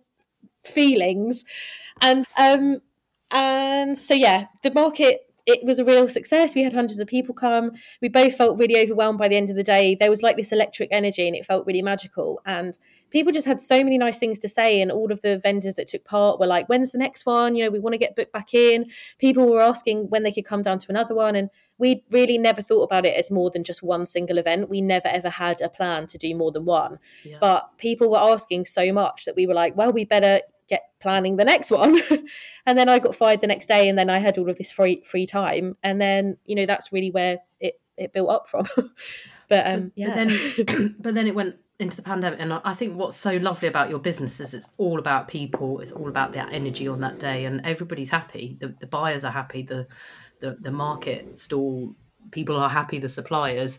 feelings. 0.65 1.45
And 2.01 2.25
um 2.39 2.81
and 3.33 3.99
so 3.99 4.15
yeah, 4.15 4.47
the 4.63 4.73
market 4.73 5.28
it 5.49 5.65
was 5.65 5.79
a 5.79 5.85
real 5.85 6.07
success. 6.09 6.55
We 6.55 6.63
had 6.63 6.75
hundreds 6.75 7.01
of 7.01 7.09
people 7.09 7.35
come. 7.35 7.73
We 8.03 8.11
both 8.11 8.35
felt 8.35 8.59
really 8.59 8.79
overwhelmed 8.79 9.19
by 9.19 9.29
the 9.29 9.37
end 9.37 9.49
of 9.49 9.57
the 9.57 9.65
day. 9.65 9.95
There 9.95 10.11
was 10.11 10.23
like 10.23 10.37
this 10.37 10.53
electric 10.53 10.91
energy 10.93 11.27
and 11.27 11.35
it 11.35 11.47
felt 11.47 11.67
really 11.67 11.81
magical. 11.81 12.43
And 12.45 12.79
people 13.11 13.33
just 13.33 13.47
had 13.47 13.59
so 13.59 13.83
many 13.83 13.97
nice 13.97 14.19
things 14.19 14.39
to 14.41 14.49
say. 14.49 14.83
And 14.83 14.93
all 14.93 15.11
of 15.11 15.23
the 15.23 15.39
vendors 15.39 15.77
that 15.77 15.89
took 15.89 16.05
part 16.05 16.39
were 16.39 16.47
like, 16.47 16.69
when's 16.69 16.93
the 16.93 16.99
next 16.99 17.25
one? 17.25 17.57
You 17.57 17.65
know, 17.65 17.71
we 17.71 17.81
want 17.81 17.95
to 17.95 17.99
get 17.99 18.15
booked 18.15 18.35
back 18.35 18.53
in. 18.53 18.91
People 19.19 19.49
were 19.49 19.63
asking 19.63 20.11
when 20.11 20.23
they 20.23 20.33
could 20.33 20.45
come 20.45 20.61
down 20.61 20.79
to 20.81 20.91
another 20.91 21.15
one. 21.15 21.35
And 21.35 21.49
we 21.79 22.05
really 22.11 22.37
never 22.37 22.61
thought 22.61 22.83
about 22.83 23.07
it 23.07 23.17
as 23.17 23.31
more 23.31 23.51
than 23.51 23.65
just 23.65 23.83
one 23.83 24.05
single 24.05 24.37
event. 24.37 24.69
We 24.69 24.83
never 24.83 25.09
ever 25.09 25.31
had 25.31 25.63
a 25.63 25.71
plan 25.71 26.07
to 26.09 26.19
do 26.19 26.35
more 26.35 26.53
than 26.53 26.67
one. 26.67 26.99
Yeah. 27.25 27.39
But 27.41 27.71
people 27.79 28.11
were 28.11 28.19
asking 28.19 28.67
so 28.67 28.93
much 28.93 29.25
that 29.25 29.35
we 29.35 29.47
were 29.47 29.55
like, 29.55 29.75
well, 29.79 29.93
we 29.93 30.05
better 30.05 30.43
get 30.69 30.83
planning 31.01 31.37
the 31.37 31.45
next 31.45 31.71
one. 31.73 32.01
and 32.67 32.79
then 32.79 32.89
I 32.89 32.99
got 32.99 33.15
fired 33.15 33.41
the 33.41 33.47
next 33.47 33.67
day, 33.67 33.89
and 33.89 33.99
then 33.99 34.11
I 34.11 34.19
had 34.19 34.39
all 34.39 34.51
of 34.51 34.59
this 34.59 34.73
free 34.73 35.03
free 35.05 35.27
time, 35.27 35.77
and 35.83 36.01
then 36.01 36.37
you 36.45 36.55
know 36.55 36.67
that's 36.67 36.93
really 36.93 37.11
where 37.11 37.39
it 37.61 37.81
it 37.97 38.13
built 38.13 38.31
up 38.31 38.49
from. 38.49 38.67
but 39.49 39.67
um, 39.67 39.93
yeah. 39.95 40.09
But 40.09 40.15
then, 40.15 40.97
but 41.01 41.15
then 41.15 41.27
it 41.27 41.35
went 41.35 41.57
into 41.79 41.97
the 41.97 42.03
pandemic, 42.03 42.41
and 42.41 42.53
I 42.53 42.75
think 42.75 42.97
what's 42.97 43.17
so 43.17 43.37
lovely 43.37 43.69
about 43.69 43.91
your 43.91 43.99
business 43.99 44.41
is 44.41 44.55
it's 44.55 44.73
all 44.79 44.99
about 44.99 45.29
people. 45.29 45.81
It's 45.81 45.93
all 45.93 46.09
about 46.09 46.33
that 46.33 46.53
energy 46.53 46.89
on 46.89 47.01
that 47.01 47.19
day, 47.19 47.45
and 47.45 47.65
everybody's 47.65 48.11
happy. 48.11 48.57
The 48.61 48.75
the 48.81 48.87
buyers 48.87 49.25
are 49.25 49.33
happy. 49.33 49.63
The 49.63 49.87
the 50.41 50.57
the 50.61 50.71
market 50.71 51.39
stall 51.39 51.95
people 52.31 52.57
are 52.57 52.71
happy. 52.71 52.99
The 52.99 53.09
suppliers. 53.09 53.79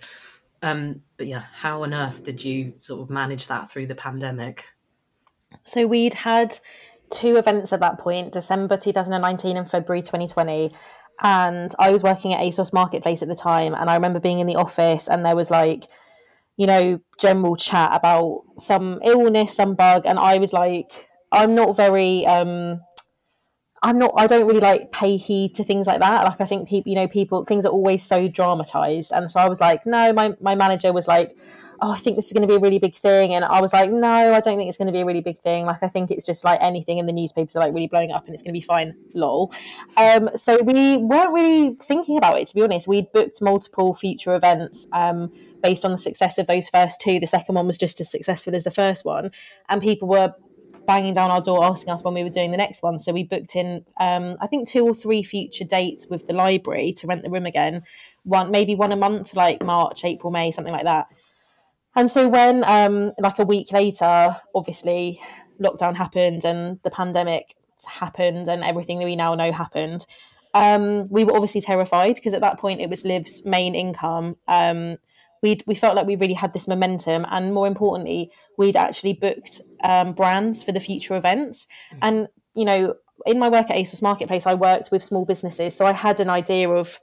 Um, 0.61 1.01
but 1.15 1.27
yeah, 1.27 1.43
how 1.53 1.83
on 1.83 1.93
earth 1.93 2.25
did 2.25 2.43
you 2.43 2.73
sort 2.81 3.01
of 3.01 3.09
manage 3.09 3.47
that 3.47 3.71
through 3.71 3.87
the 3.87 3.95
pandemic? 3.95 4.65
So 5.63 5.87
we'd 5.87 6.13
had 6.13 6.57
two 7.11 7.37
events 7.37 7.73
at 7.73 7.79
that 7.79 7.97
point 7.97 8.31
December 8.31 8.77
2019 8.77 9.57
and 9.57 9.69
February 9.69 10.01
2020. 10.01 10.71
And 11.21 11.73
I 11.77 11.91
was 11.91 12.01
working 12.01 12.33
at 12.33 12.39
ASOS 12.39 12.71
Marketplace 12.71 13.21
at 13.21 13.27
the 13.27 13.35
time. 13.35 13.73
And 13.73 13.89
I 13.89 13.95
remember 13.95 14.19
being 14.19 14.39
in 14.39 14.47
the 14.47 14.55
office 14.55 15.07
and 15.07 15.25
there 15.25 15.35
was 15.35 15.51
like, 15.51 15.85
you 16.57 16.67
know, 16.67 16.99
general 17.19 17.55
chat 17.55 17.91
about 17.93 18.43
some 18.57 18.99
illness, 19.03 19.55
some 19.55 19.75
bug. 19.75 20.03
And 20.05 20.17
I 20.19 20.37
was 20.37 20.53
like, 20.53 21.07
I'm 21.31 21.55
not 21.55 21.75
very, 21.75 22.25
um, 22.25 22.81
I'm 23.81 23.97
not, 23.97 24.13
I 24.17 24.27
don't 24.27 24.47
really 24.47 24.59
like 24.59 24.91
pay 24.91 25.17
heed 25.17 25.55
to 25.55 25.63
things 25.63 25.87
like 25.87 25.99
that. 25.99 26.25
Like, 26.25 26.41
I 26.41 26.45
think 26.45 26.67
people, 26.67 26.89
you 26.89 26.95
know, 26.97 27.07
people, 27.07 27.45
things 27.45 27.65
are 27.65 27.71
always 27.71 28.03
so 28.03 28.27
dramatized. 28.27 29.11
And 29.13 29.31
so 29.31 29.39
I 29.39 29.47
was 29.47 29.61
like, 29.61 29.85
no, 29.85 30.11
my, 30.13 30.35
my 30.41 30.55
manager 30.55 30.91
was 30.91 31.07
like, 31.07 31.37
oh, 31.81 31.91
I 31.91 31.97
think 31.97 32.15
this 32.15 32.27
is 32.27 32.33
going 32.33 32.41
to 32.41 32.47
be 32.47 32.55
a 32.55 32.59
really 32.59 32.79
big 32.79 32.95
thing. 32.95 33.33
And 33.33 33.45
I 33.45 33.61
was 33.61 33.73
like, 33.73 33.89
no, 33.89 34.07
I 34.07 34.39
don't 34.39 34.57
think 34.57 34.69
it's 34.69 34.77
going 34.77 34.87
to 34.87 34.91
be 34.91 35.01
a 35.01 35.05
really 35.05 35.21
big 35.21 35.37
thing. 35.37 35.65
Like, 35.65 35.81
I 35.81 35.87
think 35.87 36.11
it's 36.11 36.25
just 36.25 36.43
like 36.43 36.59
anything 36.61 36.97
in 36.97 37.05
the 37.05 37.13
newspapers 37.13 37.55
are 37.55 37.59
like 37.59 37.73
really 37.73 37.87
blowing 37.87 38.11
up 38.11 38.25
and 38.25 38.33
it's 38.33 38.43
going 38.43 38.53
to 38.53 38.57
be 38.57 38.65
fine. 38.65 38.95
Lol. 39.13 39.51
Um, 39.97 40.29
so 40.35 40.61
we 40.61 40.97
weren't 40.97 41.33
really 41.33 41.75
thinking 41.81 42.17
about 42.17 42.39
it, 42.39 42.47
to 42.47 42.55
be 42.55 42.61
honest. 42.61 42.87
We'd 42.87 43.11
booked 43.11 43.41
multiple 43.41 43.93
future 43.93 44.35
events 44.35 44.87
um, 44.91 45.31
based 45.63 45.85
on 45.85 45.91
the 45.91 45.97
success 45.97 46.37
of 46.37 46.47
those 46.47 46.69
first 46.69 47.01
two. 47.01 47.19
The 47.19 47.27
second 47.27 47.55
one 47.55 47.67
was 47.67 47.77
just 47.77 48.01
as 48.01 48.11
successful 48.11 48.55
as 48.55 48.63
the 48.63 48.71
first 48.71 49.05
one. 49.05 49.31
And 49.67 49.81
people 49.81 50.07
were 50.07 50.33
banging 50.89 51.13
down 51.13 51.29
our 51.29 51.39
door 51.39 51.63
asking 51.63 51.93
us 51.93 52.03
when 52.03 52.15
we 52.15 52.23
were 52.23 52.31
doing 52.31 52.49
the 52.49 52.57
next 52.57 52.81
one. 52.81 52.97
So 52.97 53.13
we 53.13 53.23
booked 53.23 53.55
in, 53.55 53.85
um, 53.99 54.37
I 54.41 54.47
think, 54.47 54.67
two 54.67 54.83
or 54.83 54.95
three 54.95 55.21
future 55.21 55.63
dates 55.63 56.07
with 56.07 56.25
the 56.25 56.33
library 56.33 56.93
to 56.93 57.05
rent 57.05 57.21
the 57.21 57.29
room 57.29 57.45
again. 57.45 57.83
One, 58.23 58.49
maybe 58.49 58.73
one 58.73 58.91
a 58.91 58.95
month, 58.95 59.35
like 59.35 59.63
March, 59.63 60.03
April, 60.03 60.31
May, 60.31 60.49
something 60.49 60.73
like 60.73 60.85
that. 60.85 61.05
And 61.95 62.09
so 62.09 62.27
when, 62.27 62.63
um, 62.65 63.13
like 63.19 63.39
a 63.39 63.45
week 63.45 63.71
later, 63.71 64.35
obviously 64.53 65.21
lockdown 65.61 65.95
happened 65.95 66.45
and 66.45 66.79
the 66.83 66.91
pandemic 66.91 67.55
happened 67.85 68.47
and 68.47 68.63
everything 68.63 68.99
that 68.99 69.05
we 69.05 69.15
now 69.15 69.35
know 69.35 69.51
happened, 69.51 70.05
um, 70.53 71.07
we 71.09 71.23
were 71.23 71.33
obviously 71.33 71.61
terrified 71.61 72.15
because 72.15 72.33
at 72.33 72.41
that 72.41 72.59
point 72.59 72.81
it 72.81 72.89
was 72.89 73.05
Liv's 73.05 73.45
main 73.45 73.75
income. 73.75 74.37
Um, 74.47 74.97
we 75.41 75.61
we 75.65 75.75
felt 75.75 75.95
like 75.95 76.07
we 76.07 76.15
really 76.15 76.33
had 76.33 76.53
this 76.53 76.67
momentum, 76.67 77.25
and 77.29 77.53
more 77.53 77.67
importantly, 77.67 78.31
we'd 78.57 78.75
actually 78.75 79.13
booked 79.13 79.61
um, 79.83 80.11
brands 80.13 80.63
for 80.63 80.71
the 80.71 80.79
future 80.79 81.15
events. 81.15 81.67
Mm-hmm. 81.93 81.99
And 82.01 82.27
you 82.55 82.65
know, 82.65 82.95
in 83.25 83.39
my 83.39 83.47
work 83.47 83.69
at 83.69 83.77
ASOS 83.77 84.01
Marketplace, 84.01 84.45
I 84.45 84.53
worked 84.53 84.91
with 84.91 85.03
small 85.03 85.25
businesses, 85.25 85.75
so 85.75 85.85
I 85.85 85.93
had 85.93 86.19
an 86.19 86.29
idea 86.29 86.69
of 86.69 86.99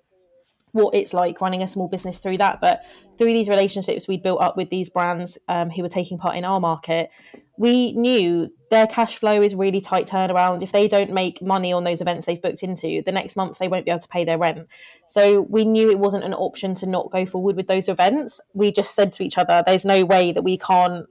what 0.76 0.94
it's 0.94 1.12
like 1.12 1.40
running 1.40 1.62
a 1.62 1.66
small 1.66 1.88
business 1.88 2.18
through 2.18 2.38
that. 2.38 2.60
But 2.60 2.84
through 3.18 3.32
these 3.32 3.48
relationships 3.48 4.06
we 4.06 4.18
built 4.18 4.40
up 4.40 4.56
with 4.56 4.70
these 4.70 4.90
brands 4.90 5.38
um, 5.48 5.70
who 5.70 5.82
were 5.82 5.88
taking 5.88 6.18
part 6.18 6.36
in 6.36 6.44
our 6.44 6.60
market, 6.60 7.10
we 7.58 7.92
knew 7.92 8.52
their 8.70 8.86
cash 8.86 9.16
flow 9.16 9.40
is 9.42 9.54
really 9.54 9.80
tight 9.80 10.06
turnaround. 10.06 10.62
If 10.62 10.72
they 10.72 10.88
don't 10.88 11.12
make 11.12 11.40
money 11.40 11.72
on 11.72 11.84
those 11.84 12.00
events 12.00 12.26
they've 12.26 12.40
booked 12.40 12.62
into, 12.62 13.02
the 13.02 13.12
next 13.12 13.36
month 13.36 13.58
they 13.58 13.68
won't 13.68 13.84
be 13.84 13.90
able 13.90 14.00
to 14.00 14.08
pay 14.08 14.24
their 14.24 14.38
rent. 14.38 14.68
So 15.08 15.42
we 15.42 15.64
knew 15.64 15.90
it 15.90 15.98
wasn't 15.98 16.24
an 16.24 16.34
option 16.34 16.74
to 16.76 16.86
not 16.86 17.10
go 17.10 17.24
forward 17.24 17.56
with 17.56 17.66
those 17.66 17.88
events. 17.88 18.40
We 18.52 18.70
just 18.72 18.94
said 18.94 19.12
to 19.14 19.24
each 19.24 19.38
other, 19.38 19.62
there's 19.64 19.84
no 19.84 20.04
way 20.04 20.32
that 20.32 20.42
we 20.42 20.58
can't 20.58 21.06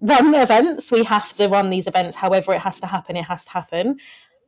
run 0.00 0.30
the 0.30 0.42
events. 0.42 0.92
We 0.92 1.02
have 1.04 1.32
to 1.34 1.48
run 1.48 1.70
these 1.70 1.86
events. 1.86 2.16
However, 2.16 2.52
it 2.52 2.60
has 2.60 2.80
to 2.80 2.86
happen, 2.86 3.16
it 3.16 3.24
has 3.24 3.44
to 3.46 3.50
happen. 3.50 3.98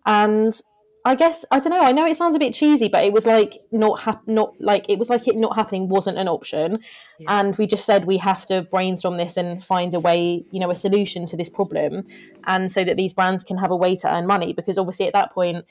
And 0.06 0.58
I 1.04 1.14
guess 1.14 1.44
I 1.50 1.60
don't 1.60 1.70
know. 1.70 1.80
I 1.80 1.92
know 1.92 2.06
it 2.06 2.16
sounds 2.16 2.36
a 2.36 2.38
bit 2.38 2.52
cheesy, 2.52 2.88
but 2.88 3.04
it 3.04 3.12
was 3.12 3.24
like 3.24 3.58
not 3.72 4.00
hap- 4.00 4.28
not 4.28 4.60
like 4.60 4.86
it 4.88 4.98
was 4.98 5.08
like 5.08 5.26
it 5.26 5.36
not 5.36 5.56
happening 5.56 5.88
wasn't 5.88 6.18
an 6.18 6.28
option, 6.28 6.80
yeah. 7.18 7.40
and 7.40 7.56
we 7.56 7.66
just 7.66 7.86
said 7.86 8.04
we 8.04 8.18
have 8.18 8.44
to 8.46 8.62
brainstorm 8.62 9.16
this 9.16 9.36
and 9.36 9.64
find 9.64 9.94
a 9.94 10.00
way, 10.00 10.44
you 10.50 10.60
know, 10.60 10.70
a 10.70 10.76
solution 10.76 11.24
to 11.26 11.36
this 11.36 11.48
problem, 11.48 12.04
and 12.46 12.70
so 12.70 12.84
that 12.84 12.96
these 12.96 13.14
brands 13.14 13.44
can 13.44 13.56
have 13.56 13.70
a 13.70 13.76
way 13.76 13.96
to 13.96 14.12
earn 14.12 14.26
money. 14.26 14.52
Because 14.52 14.76
obviously 14.76 15.06
at 15.06 15.14
that 15.14 15.32
point, 15.32 15.64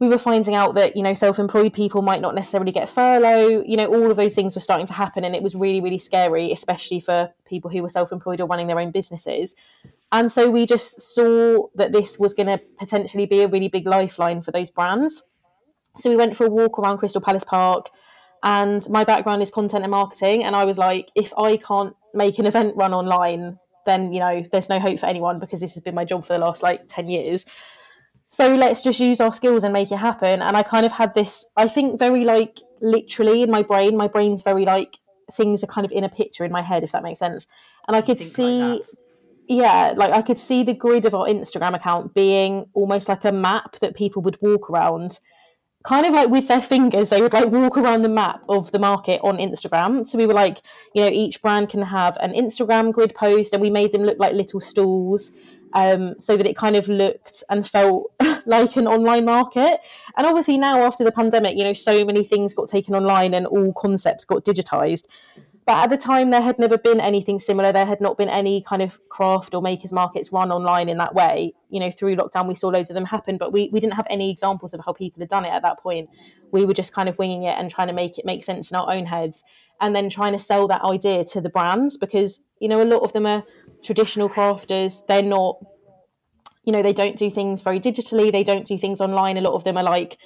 we 0.00 0.08
were 0.08 0.18
finding 0.18 0.54
out 0.54 0.74
that 0.74 0.96
you 0.96 1.02
know 1.02 1.14
self-employed 1.14 1.72
people 1.72 2.02
might 2.02 2.20
not 2.20 2.34
necessarily 2.34 2.72
get 2.72 2.90
furlough. 2.90 3.62
You 3.64 3.76
know, 3.76 3.86
all 3.86 4.10
of 4.10 4.16
those 4.16 4.34
things 4.34 4.54
were 4.54 4.60
starting 4.60 4.86
to 4.86 4.92
happen, 4.94 5.24
and 5.24 5.36
it 5.36 5.42
was 5.42 5.54
really 5.54 5.80
really 5.80 5.98
scary, 5.98 6.50
especially 6.50 7.00
for 7.00 7.32
people 7.46 7.70
who 7.70 7.82
were 7.82 7.88
self-employed 7.88 8.40
or 8.40 8.46
running 8.46 8.66
their 8.66 8.80
own 8.80 8.90
businesses. 8.90 9.54
And 10.12 10.32
so 10.32 10.50
we 10.50 10.66
just 10.66 11.00
saw 11.00 11.68
that 11.76 11.92
this 11.92 12.18
was 12.18 12.34
going 12.34 12.48
to 12.48 12.60
potentially 12.78 13.26
be 13.26 13.42
a 13.42 13.48
really 13.48 13.68
big 13.68 13.86
lifeline 13.86 14.40
for 14.40 14.50
those 14.50 14.70
brands. 14.70 15.22
So 15.98 16.10
we 16.10 16.16
went 16.16 16.36
for 16.36 16.46
a 16.46 16.50
walk 16.50 16.78
around 16.78 16.98
Crystal 16.98 17.20
Palace 17.20 17.44
Park. 17.44 17.90
And 18.42 18.88
my 18.88 19.04
background 19.04 19.42
is 19.42 19.50
content 19.50 19.84
and 19.84 19.90
marketing. 19.90 20.44
And 20.44 20.56
I 20.56 20.64
was 20.64 20.78
like, 20.78 21.10
if 21.14 21.32
I 21.36 21.56
can't 21.56 21.94
make 22.14 22.38
an 22.38 22.46
event 22.46 22.74
run 22.76 22.94
online, 22.94 23.58
then, 23.86 24.12
you 24.12 24.20
know, 24.20 24.42
there's 24.50 24.68
no 24.68 24.78
hope 24.78 24.98
for 24.98 25.06
anyone 25.06 25.38
because 25.38 25.60
this 25.60 25.74
has 25.74 25.82
been 25.82 25.94
my 25.94 26.04
job 26.04 26.24
for 26.24 26.32
the 26.32 26.38
last 26.38 26.62
like 26.62 26.88
10 26.88 27.08
years. 27.08 27.44
So 28.32 28.54
let's 28.54 28.80
just 28.82 29.00
use 29.00 29.20
our 29.20 29.32
skills 29.32 29.64
and 29.64 29.72
make 29.72 29.90
it 29.90 29.98
happen. 29.98 30.40
And 30.40 30.56
I 30.56 30.62
kind 30.62 30.86
of 30.86 30.92
had 30.92 31.14
this, 31.14 31.44
I 31.56 31.66
think, 31.66 31.98
very 31.98 32.22
like 32.24 32.60
literally 32.80 33.42
in 33.42 33.50
my 33.50 33.62
brain. 33.62 33.96
My 33.96 34.06
brain's 34.06 34.44
very 34.44 34.64
like 34.64 35.00
things 35.32 35.64
are 35.64 35.66
kind 35.66 35.84
of 35.84 35.90
in 35.90 36.04
a 36.04 36.08
picture 36.08 36.44
in 36.44 36.52
my 36.52 36.62
head, 36.62 36.84
if 36.84 36.92
that 36.92 37.02
makes 37.02 37.18
sense. 37.18 37.48
And 37.88 37.96
I 37.96 38.02
could 38.02 38.20
see, 38.20 38.60
like 38.60 38.82
yeah, 39.48 39.94
like 39.96 40.12
I 40.12 40.22
could 40.22 40.38
see 40.38 40.62
the 40.62 40.74
grid 40.74 41.06
of 41.06 41.14
our 41.14 41.26
Instagram 41.26 41.74
account 41.74 42.14
being 42.14 42.66
almost 42.72 43.08
like 43.08 43.24
a 43.24 43.32
map 43.32 43.80
that 43.80 43.96
people 43.96 44.22
would 44.22 44.40
walk 44.40 44.70
around, 44.70 45.18
kind 45.82 46.06
of 46.06 46.12
like 46.12 46.28
with 46.28 46.46
their 46.46 46.62
fingers. 46.62 47.10
They 47.10 47.20
would 47.20 47.32
like 47.32 47.50
walk 47.50 47.76
around 47.76 48.02
the 48.02 48.08
map 48.08 48.44
of 48.48 48.70
the 48.70 48.78
market 48.78 49.20
on 49.24 49.38
Instagram. 49.38 50.06
So 50.06 50.18
we 50.18 50.26
were 50.26 50.34
like, 50.34 50.60
you 50.94 51.02
know, 51.02 51.08
each 51.08 51.42
brand 51.42 51.68
can 51.68 51.82
have 51.82 52.16
an 52.20 52.32
Instagram 52.32 52.92
grid 52.92 53.16
post, 53.16 53.52
and 53.52 53.60
we 53.60 53.70
made 53.70 53.90
them 53.90 54.04
look 54.04 54.20
like 54.20 54.34
little 54.34 54.60
stalls. 54.60 55.32
Um, 55.72 56.18
so 56.18 56.36
that 56.36 56.46
it 56.46 56.56
kind 56.56 56.74
of 56.74 56.88
looked 56.88 57.44
and 57.48 57.64
felt 57.64 58.12
like 58.44 58.76
an 58.76 58.88
online 58.88 59.24
market. 59.24 59.78
And 60.16 60.26
obviously 60.26 60.58
now 60.58 60.82
after 60.82 61.04
the 61.04 61.12
pandemic, 61.12 61.56
you 61.56 61.62
know, 61.62 61.74
so 61.74 62.04
many 62.04 62.24
things 62.24 62.54
got 62.54 62.68
taken 62.68 62.92
online 62.94 63.34
and 63.34 63.46
all 63.46 63.72
concepts 63.74 64.24
got 64.24 64.44
digitized. 64.44 65.04
But 65.70 65.84
at 65.84 65.90
the 65.90 65.96
time, 65.96 66.30
there 66.30 66.40
had 66.40 66.58
never 66.58 66.76
been 66.76 67.00
anything 67.00 67.38
similar. 67.38 67.70
There 67.70 67.86
had 67.86 68.00
not 68.00 68.18
been 68.18 68.28
any 68.28 68.60
kind 68.60 68.82
of 68.82 68.98
craft 69.08 69.54
or 69.54 69.62
makers 69.62 69.92
markets 69.92 70.32
run 70.32 70.50
online 70.50 70.88
in 70.88 70.98
that 70.98 71.14
way. 71.14 71.54
You 71.68 71.78
know, 71.78 71.92
through 71.92 72.16
lockdown, 72.16 72.48
we 72.48 72.56
saw 72.56 72.68
loads 72.68 72.90
of 72.90 72.94
them 72.94 73.04
happen, 73.04 73.38
but 73.38 73.52
we, 73.52 73.68
we 73.72 73.78
didn't 73.78 73.94
have 73.94 74.06
any 74.10 74.32
examples 74.32 74.74
of 74.74 74.80
how 74.84 74.92
people 74.92 75.20
had 75.20 75.28
done 75.28 75.44
it 75.44 75.52
at 75.52 75.62
that 75.62 75.78
point. 75.78 76.10
We 76.50 76.64
were 76.64 76.74
just 76.74 76.92
kind 76.92 77.08
of 77.08 77.18
winging 77.18 77.44
it 77.44 77.56
and 77.56 77.70
trying 77.70 77.86
to 77.86 77.92
make 77.92 78.18
it 78.18 78.24
make 78.24 78.42
sense 78.42 78.72
in 78.72 78.76
our 78.76 78.90
own 78.90 79.06
heads 79.06 79.44
and 79.80 79.94
then 79.94 80.10
trying 80.10 80.32
to 80.32 80.40
sell 80.40 80.66
that 80.66 80.82
idea 80.82 81.24
to 81.24 81.40
the 81.40 81.48
brands 81.48 81.96
because, 81.96 82.40
you 82.58 82.68
know, 82.68 82.82
a 82.82 82.84
lot 82.84 83.02
of 83.02 83.12
them 83.12 83.26
are 83.26 83.44
traditional 83.82 84.28
crafters. 84.28 85.06
They're 85.06 85.22
not 85.22 85.56
you 86.64 86.72
know, 86.72 86.82
they 86.82 86.92
don't 86.92 87.16
do 87.16 87.30
things 87.30 87.62
very 87.62 87.80
digitally, 87.80 88.30
they 88.30 88.44
don't 88.44 88.66
do 88.66 88.78
things 88.78 89.00
online. 89.00 89.36
A 89.36 89.40
lot 89.40 89.54
of 89.54 89.64
them 89.64 89.76
are 89.76 89.82
like 89.82 90.18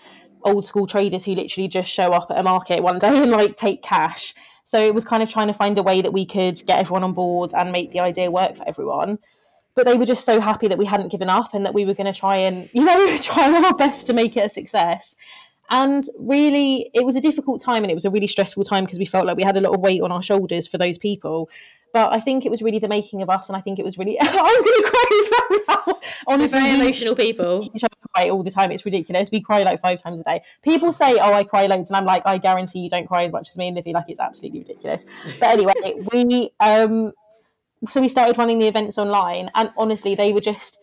old 0.42 0.66
school 0.66 0.86
traders 0.86 1.24
who 1.24 1.34
literally 1.34 1.68
just 1.68 1.90
show 1.90 2.08
up 2.08 2.30
at 2.30 2.38
a 2.38 2.42
market 2.42 2.82
one 2.82 2.98
day 3.00 3.22
and 3.22 3.30
like 3.30 3.56
take 3.56 3.82
cash. 3.82 4.34
So 4.64 4.80
it 4.80 4.94
was 4.94 5.04
kind 5.04 5.22
of 5.22 5.30
trying 5.30 5.48
to 5.48 5.54
find 5.54 5.76
a 5.78 5.82
way 5.82 6.00
that 6.00 6.12
we 6.12 6.24
could 6.24 6.62
get 6.66 6.78
everyone 6.78 7.04
on 7.04 7.12
board 7.12 7.52
and 7.54 7.70
make 7.70 7.92
the 7.92 8.00
idea 8.00 8.30
work 8.30 8.56
for 8.56 8.66
everyone. 8.66 9.18
But 9.74 9.86
they 9.86 9.96
were 9.96 10.06
just 10.06 10.24
so 10.24 10.40
happy 10.40 10.68
that 10.68 10.78
we 10.78 10.86
hadn't 10.86 11.10
given 11.10 11.28
up 11.28 11.52
and 11.52 11.64
that 11.66 11.74
we 11.74 11.84
were 11.84 11.94
going 11.94 12.12
to 12.12 12.18
try 12.18 12.36
and, 12.36 12.68
you 12.74 12.84
know, 12.84 13.16
try 13.22 13.52
our 13.52 13.74
best 13.74 14.06
to 14.06 14.12
make 14.12 14.36
it 14.36 14.46
a 14.46 14.48
success. 14.48 15.16
And 15.70 16.04
really, 16.18 16.90
it 16.92 17.06
was 17.06 17.16
a 17.16 17.20
difficult 17.20 17.62
time 17.62 17.84
and 17.84 17.90
it 17.90 17.94
was 17.94 18.04
a 18.04 18.10
really 18.10 18.26
stressful 18.26 18.64
time 18.64 18.84
because 18.84 18.98
we 18.98 19.06
felt 19.06 19.26
like 19.26 19.36
we 19.36 19.42
had 19.42 19.56
a 19.56 19.60
lot 19.60 19.74
of 19.74 19.80
weight 19.80 20.02
on 20.02 20.12
our 20.12 20.22
shoulders 20.22 20.68
for 20.68 20.78
those 20.78 20.98
people. 20.98 21.48
But 21.94 22.12
I 22.12 22.18
think 22.18 22.44
it 22.44 22.50
was 22.50 22.60
really 22.60 22.80
the 22.80 22.88
making 22.88 23.22
of 23.22 23.30
us, 23.30 23.48
and 23.48 23.56
I 23.56 23.60
think 23.60 23.78
it 23.78 23.84
was 23.84 23.96
really. 23.96 24.18
I'm 24.20 24.26
going 24.26 24.38
to 24.38 24.82
cry 24.84 25.20
as 25.22 25.30
well 25.30 25.60
now. 25.68 26.00
Honestly, 26.26 26.58
very 26.58 26.80
emotional 26.80 27.14
people. 27.14 27.70
We 27.72 27.80
cry 28.12 28.30
all 28.30 28.42
the 28.42 28.50
time. 28.50 28.72
It's 28.72 28.84
ridiculous. 28.84 29.30
We 29.30 29.40
cry 29.40 29.62
like 29.62 29.80
five 29.80 30.02
times 30.02 30.18
a 30.18 30.24
day. 30.24 30.42
People 30.62 30.92
say, 30.92 31.20
"Oh, 31.20 31.32
I 31.32 31.44
cry 31.44 31.66
loads," 31.66 31.90
and 31.90 31.96
I'm 31.96 32.04
like, 32.04 32.22
I 32.26 32.38
guarantee 32.38 32.80
you 32.80 32.90
don't 32.90 33.06
cry 33.06 33.22
as 33.22 33.30
much 33.30 33.48
as 33.48 33.56
me 33.56 33.68
and 33.68 33.76
Livy. 33.76 33.92
Like 33.92 34.06
it's 34.08 34.18
absolutely 34.18 34.58
ridiculous. 34.58 35.06
But 35.38 35.50
anyway, 35.50 35.72
we 36.12 36.50
um, 36.58 37.12
so 37.88 38.00
we 38.00 38.08
started 38.08 38.36
running 38.38 38.58
the 38.58 38.66
events 38.66 38.98
online, 38.98 39.52
and 39.54 39.70
honestly, 39.78 40.16
they 40.16 40.32
were 40.32 40.40
just 40.40 40.80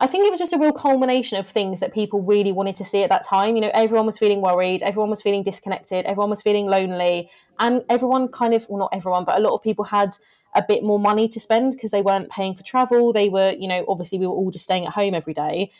I 0.00 0.06
think 0.06 0.26
it 0.26 0.30
was 0.30 0.40
just 0.40 0.52
a 0.52 0.58
real 0.58 0.72
culmination 0.72 1.38
of 1.38 1.46
things 1.46 1.80
that 1.80 1.94
people 1.94 2.22
really 2.24 2.50
wanted 2.50 2.76
to 2.76 2.84
see 2.84 3.02
at 3.04 3.10
that 3.10 3.24
time. 3.24 3.54
You 3.54 3.62
know, 3.62 3.70
everyone 3.72 4.06
was 4.06 4.18
feeling 4.18 4.40
worried, 4.40 4.82
everyone 4.82 5.10
was 5.10 5.22
feeling 5.22 5.42
disconnected, 5.42 6.04
everyone 6.04 6.30
was 6.30 6.42
feeling 6.42 6.66
lonely, 6.66 7.30
and 7.58 7.84
everyone 7.88 8.28
kind 8.28 8.54
of, 8.54 8.66
well, 8.68 8.80
not 8.80 8.90
everyone, 8.92 9.24
but 9.24 9.38
a 9.38 9.40
lot 9.40 9.54
of 9.54 9.62
people 9.62 9.84
had 9.84 10.16
a 10.54 10.64
bit 10.66 10.82
more 10.82 10.98
money 10.98 11.28
to 11.28 11.40
spend 11.40 11.72
because 11.72 11.90
they 11.90 12.02
weren't 12.02 12.30
paying 12.30 12.54
for 12.54 12.62
travel. 12.62 13.12
They 13.12 13.28
were, 13.28 13.54
you 13.58 13.68
know, 13.68 13.84
obviously 13.88 14.18
we 14.18 14.26
were 14.26 14.34
all 14.34 14.50
just 14.50 14.64
staying 14.64 14.86
at 14.86 14.92
home 14.92 15.14
every 15.14 15.34
day. 15.34 15.70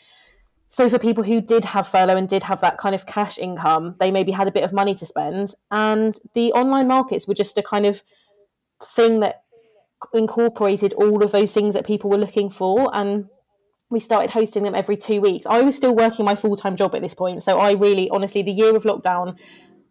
So 0.69 0.89
for 0.89 0.99
people 0.99 1.23
who 1.23 1.39
did 1.39 1.63
have 1.65 1.87
furlough 1.87 2.17
and 2.17 2.27
did 2.27 2.43
have 2.43 2.61
that 2.61 2.77
kind 2.77 2.95
of 2.95 3.05
cash 3.05 3.37
income, 3.37 3.95
they 3.99 4.11
maybe 4.11 4.31
had 4.31 4.47
a 4.47 4.51
bit 4.51 4.63
of 4.63 4.73
money 4.73 4.95
to 4.95 5.05
spend. 5.05 5.53
And 5.71 6.17
the 6.33 6.51
online 6.53 6.87
markets 6.87 7.27
were 7.27 7.33
just 7.33 7.57
a 7.57 7.63
kind 7.63 7.85
of 7.85 8.03
thing 8.83 9.21
that 9.21 9.43
incorporated 10.13 10.93
all 10.93 11.23
of 11.23 11.31
those 11.31 11.53
things 11.53 11.73
that 11.73 11.85
people 11.85 12.09
were 12.09 12.17
looking 12.17 12.49
for 12.49 12.89
and 12.93 13.29
we 13.95 13.99
started 14.01 14.29
hosting 14.29 14.63
them 14.63 14.75
every 14.75 14.97
two 14.97 15.21
weeks. 15.21 15.47
I 15.47 15.61
was 15.61 15.75
still 15.75 15.95
working 15.95 16.25
my 16.25 16.35
full 16.35 16.57
time 16.57 16.75
job 16.75 16.93
at 16.93 17.01
this 17.01 17.13
point. 17.13 17.41
So 17.41 17.59
I 17.59 17.71
really, 17.71 18.09
honestly, 18.09 18.43
the 18.43 18.51
year 18.51 18.75
of 18.75 18.83
lockdown 18.83 19.39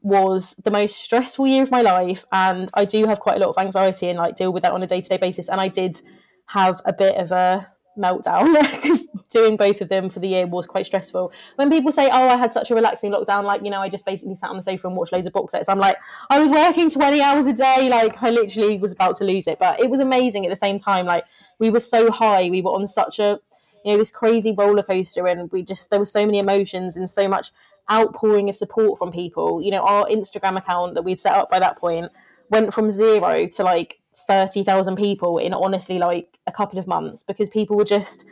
was 0.03 0.55
the 0.63 0.71
most 0.71 0.99
stressful 0.99 1.47
year 1.47 1.63
of 1.63 1.71
my 1.71 1.81
life. 1.81 2.27
And 2.31 2.71
I 2.75 2.85
do 2.85 3.07
have 3.07 3.19
quite 3.19 3.37
a 3.37 3.41
lot 3.41 3.49
of 3.49 3.59
anxiety 3.59 4.09
and 4.09 4.19
like 4.19 4.37
deal 4.37 4.53
with 4.53 4.63
that 4.63 4.73
on 4.73 4.83
a 4.83 4.87
day 4.87 5.01
to 5.01 5.09
day 5.09 5.17
basis. 5.17 5.49
And 5.49 5.59
I 5.59 5.69
did 5.69 6.03
have 6.49 6.83
a 6.85 6.93
bit 6.93 7.17
of 7.17 7.33
a 7.33 7.73
meltdown 7.97 8.53
because 8.75 9.09
doing 9.31 9.57
both 9.57 9.81
of 9.81 9.89
them 9.89 10.11
for 10.11 10.21
the 10.21 10.29
year 10.29 10.47
was 10.47 10.67
quite 10.67 10.85
stressful. 10.85 11.33
When 11.57 11.71
people 11.71 11.91
say, 11.91 12.11
"Oh, 12.13 12.29
I 12.29 12.37
had 12.37 12.53
such 12.53 12.71
a 12.71 12.75
relaxing 12.75 13.11
lockdown," 13.11 13.45
like 13.45 13.65
you 13.65 13.71
know, 13.71 13.81
I 13.81 13.89
just 13.89 14.05
basically 14.05 14.35
sat 14.35 14.51
on 14.51 14.57
the 14.57 14.63
sofa 14.63 14.89
and 14.89 14.97
watched 14.97 15.13
loads 15.13 15.27
of 15.27 15.33
box 15.33 15.53
sets. 15.53 15.71
I'm 15.71 15.79
like, 15.79 15.97
I 16.29 16.39
was 16.39 16.51
working 16.51 16.91
20 16.91 17.23
hours 17.23 17.47
a 17.47 17.55
day, 17.55 17.89
like 17.89 18.23
I 18.23 18.31
literally 18.31 18.77
was 18.77 18.93
about 18.93 19.17
to 19.19 19.25
lose 19.25 19.47
it, 19.47 19.59
but 19.59 19.81
it 19.81 19.89
was 19.89 20.01
amazing 20.01 20.45
at 20.45 20.51
the 20.51 20.57
same 20.57 20.79
time. 20.79 21.07
Like 21.07 21.25
we 21.59 21.71
were 21.71 21.81
so 21.81 22.11
high, 22.11 22.51
we 22.51 22.61
were 22.61 22.73
on 22.73 22.87
such 22.89 23.19
a 23.19 23.41
you 23.85 23.93
know 23.93 23.99
this 23.99 24.11
crazy 24.11 24.53
roller 24.53 24.83
coaster 24.83 25.27
and 25.27 25.51
we 25.53 25.63
just 25.63 25.91
there 25.91 25.99
were 25.99 26.07
so 26.07 26.25
many 26.25 26.39
emotions 26.39 26.97
and 26.97 27.09
so 27.09 27.29
much 27.29 27.51
outpouring 27.93 28.49
of 28.49 28.57
support 28.57 28.99
from 28.99 29.13
people. 29.13 29.63
You 29.63 29.71
know 29.71 29.85
our 29.85 30.07
instagram 30.07 30.57
account 30.57 30.95
that 30.95 31.03
we'd 31.03 31.21
set 31.21 31.35
up 31.35 31.51
by 31.51 31.59
that 31.59 31.77
point 31.77 32.11
went 32.51 32.73
from 32.73 32.91
zero 32.91 33.47
to 33.47 33.63
like 33.63 34.01
30,000 34.27 34.97
people 34.97 35.39
in 35.39 35.53
honestly 35.53 35.99
like 35.99 36.39
a 36.47 36.53
couple 36.53 36.79
of 36.79 36.87
months 36.87 37.23
because 37.23 37.51
people 37.51 37.77
were 37.77 37.85
just 37.85 38.25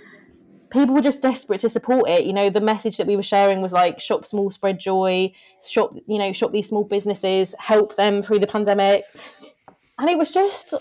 people 0.70 0.94
were 0.94 1.02
just 1.02 1.20
desperate 1.20 1.60
to 1.60 1.68
support 1.68 2.08
it. 2.08 2.24
You 2.24 2.32
know 2.32 2.48
the 2.48 2.60
message 2.60 2.96
that 2.96 3.06
we 3.06 3.16
were 3.16 3.22
sharing 3.22 3.60
was 3.60 3.72
like 3.72 4.00
shop 4.00 4.24
small 4.24 4.50
spread 4.50 4.80
joy. 4.80 5.32
Shop 5.66 5.94
you 6.06 6.18
know 6.18 6.32
shop 6.32 6.52
these 6.52 6.68
small 6.68 6.84
businesses 6.84 7.54
help 7.58 7.96
them 7.96 8.22
through 8.22 8.38
the 8.38 8.46
pandemic. 8.46 9.04
And 9.98 10.08
it 10.08 10.18
was 10.18 10.30
just 10.32 10.74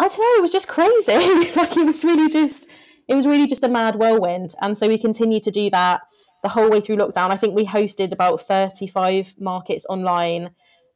i 0.00 0.06
don't 0.06 0.18
know 0.18 0.38
it 0.38 0.42
was 0.42 0.52
just 0.52 0.68
crazy. 0.68 1.12
Like 1.56 1.76
it 1.76 1.86
was 1.86 2.04
really 2.04 2.28
just 2.30 2.66
it 3.08 3.14
was 3.14 3.26
really 3.26 3.46
just 3.46 3.64
a 3.64 3.68
mad 3.68 3.96
whirlwind. 3.96 4.54
And 4.60 4.76
so 4.76 4.86
we 4.86 4.98
continued 4.98 5.42
to 5.44 5.50
do 5.50 5.70
that 5.70 6.02
the 6.42 6.50
whole 6.50 6.70
way 6.70 6.80
through 6.80 6.96
lockdown. 6.96 7.30
I 7.30 7.36
think 7.36 7.56
we 7.56 7.66
hosted 7.66 8.12
about 8.12 8.42
35 8.42 9.34
markets 9.40 9.86
online. 9.88 10.50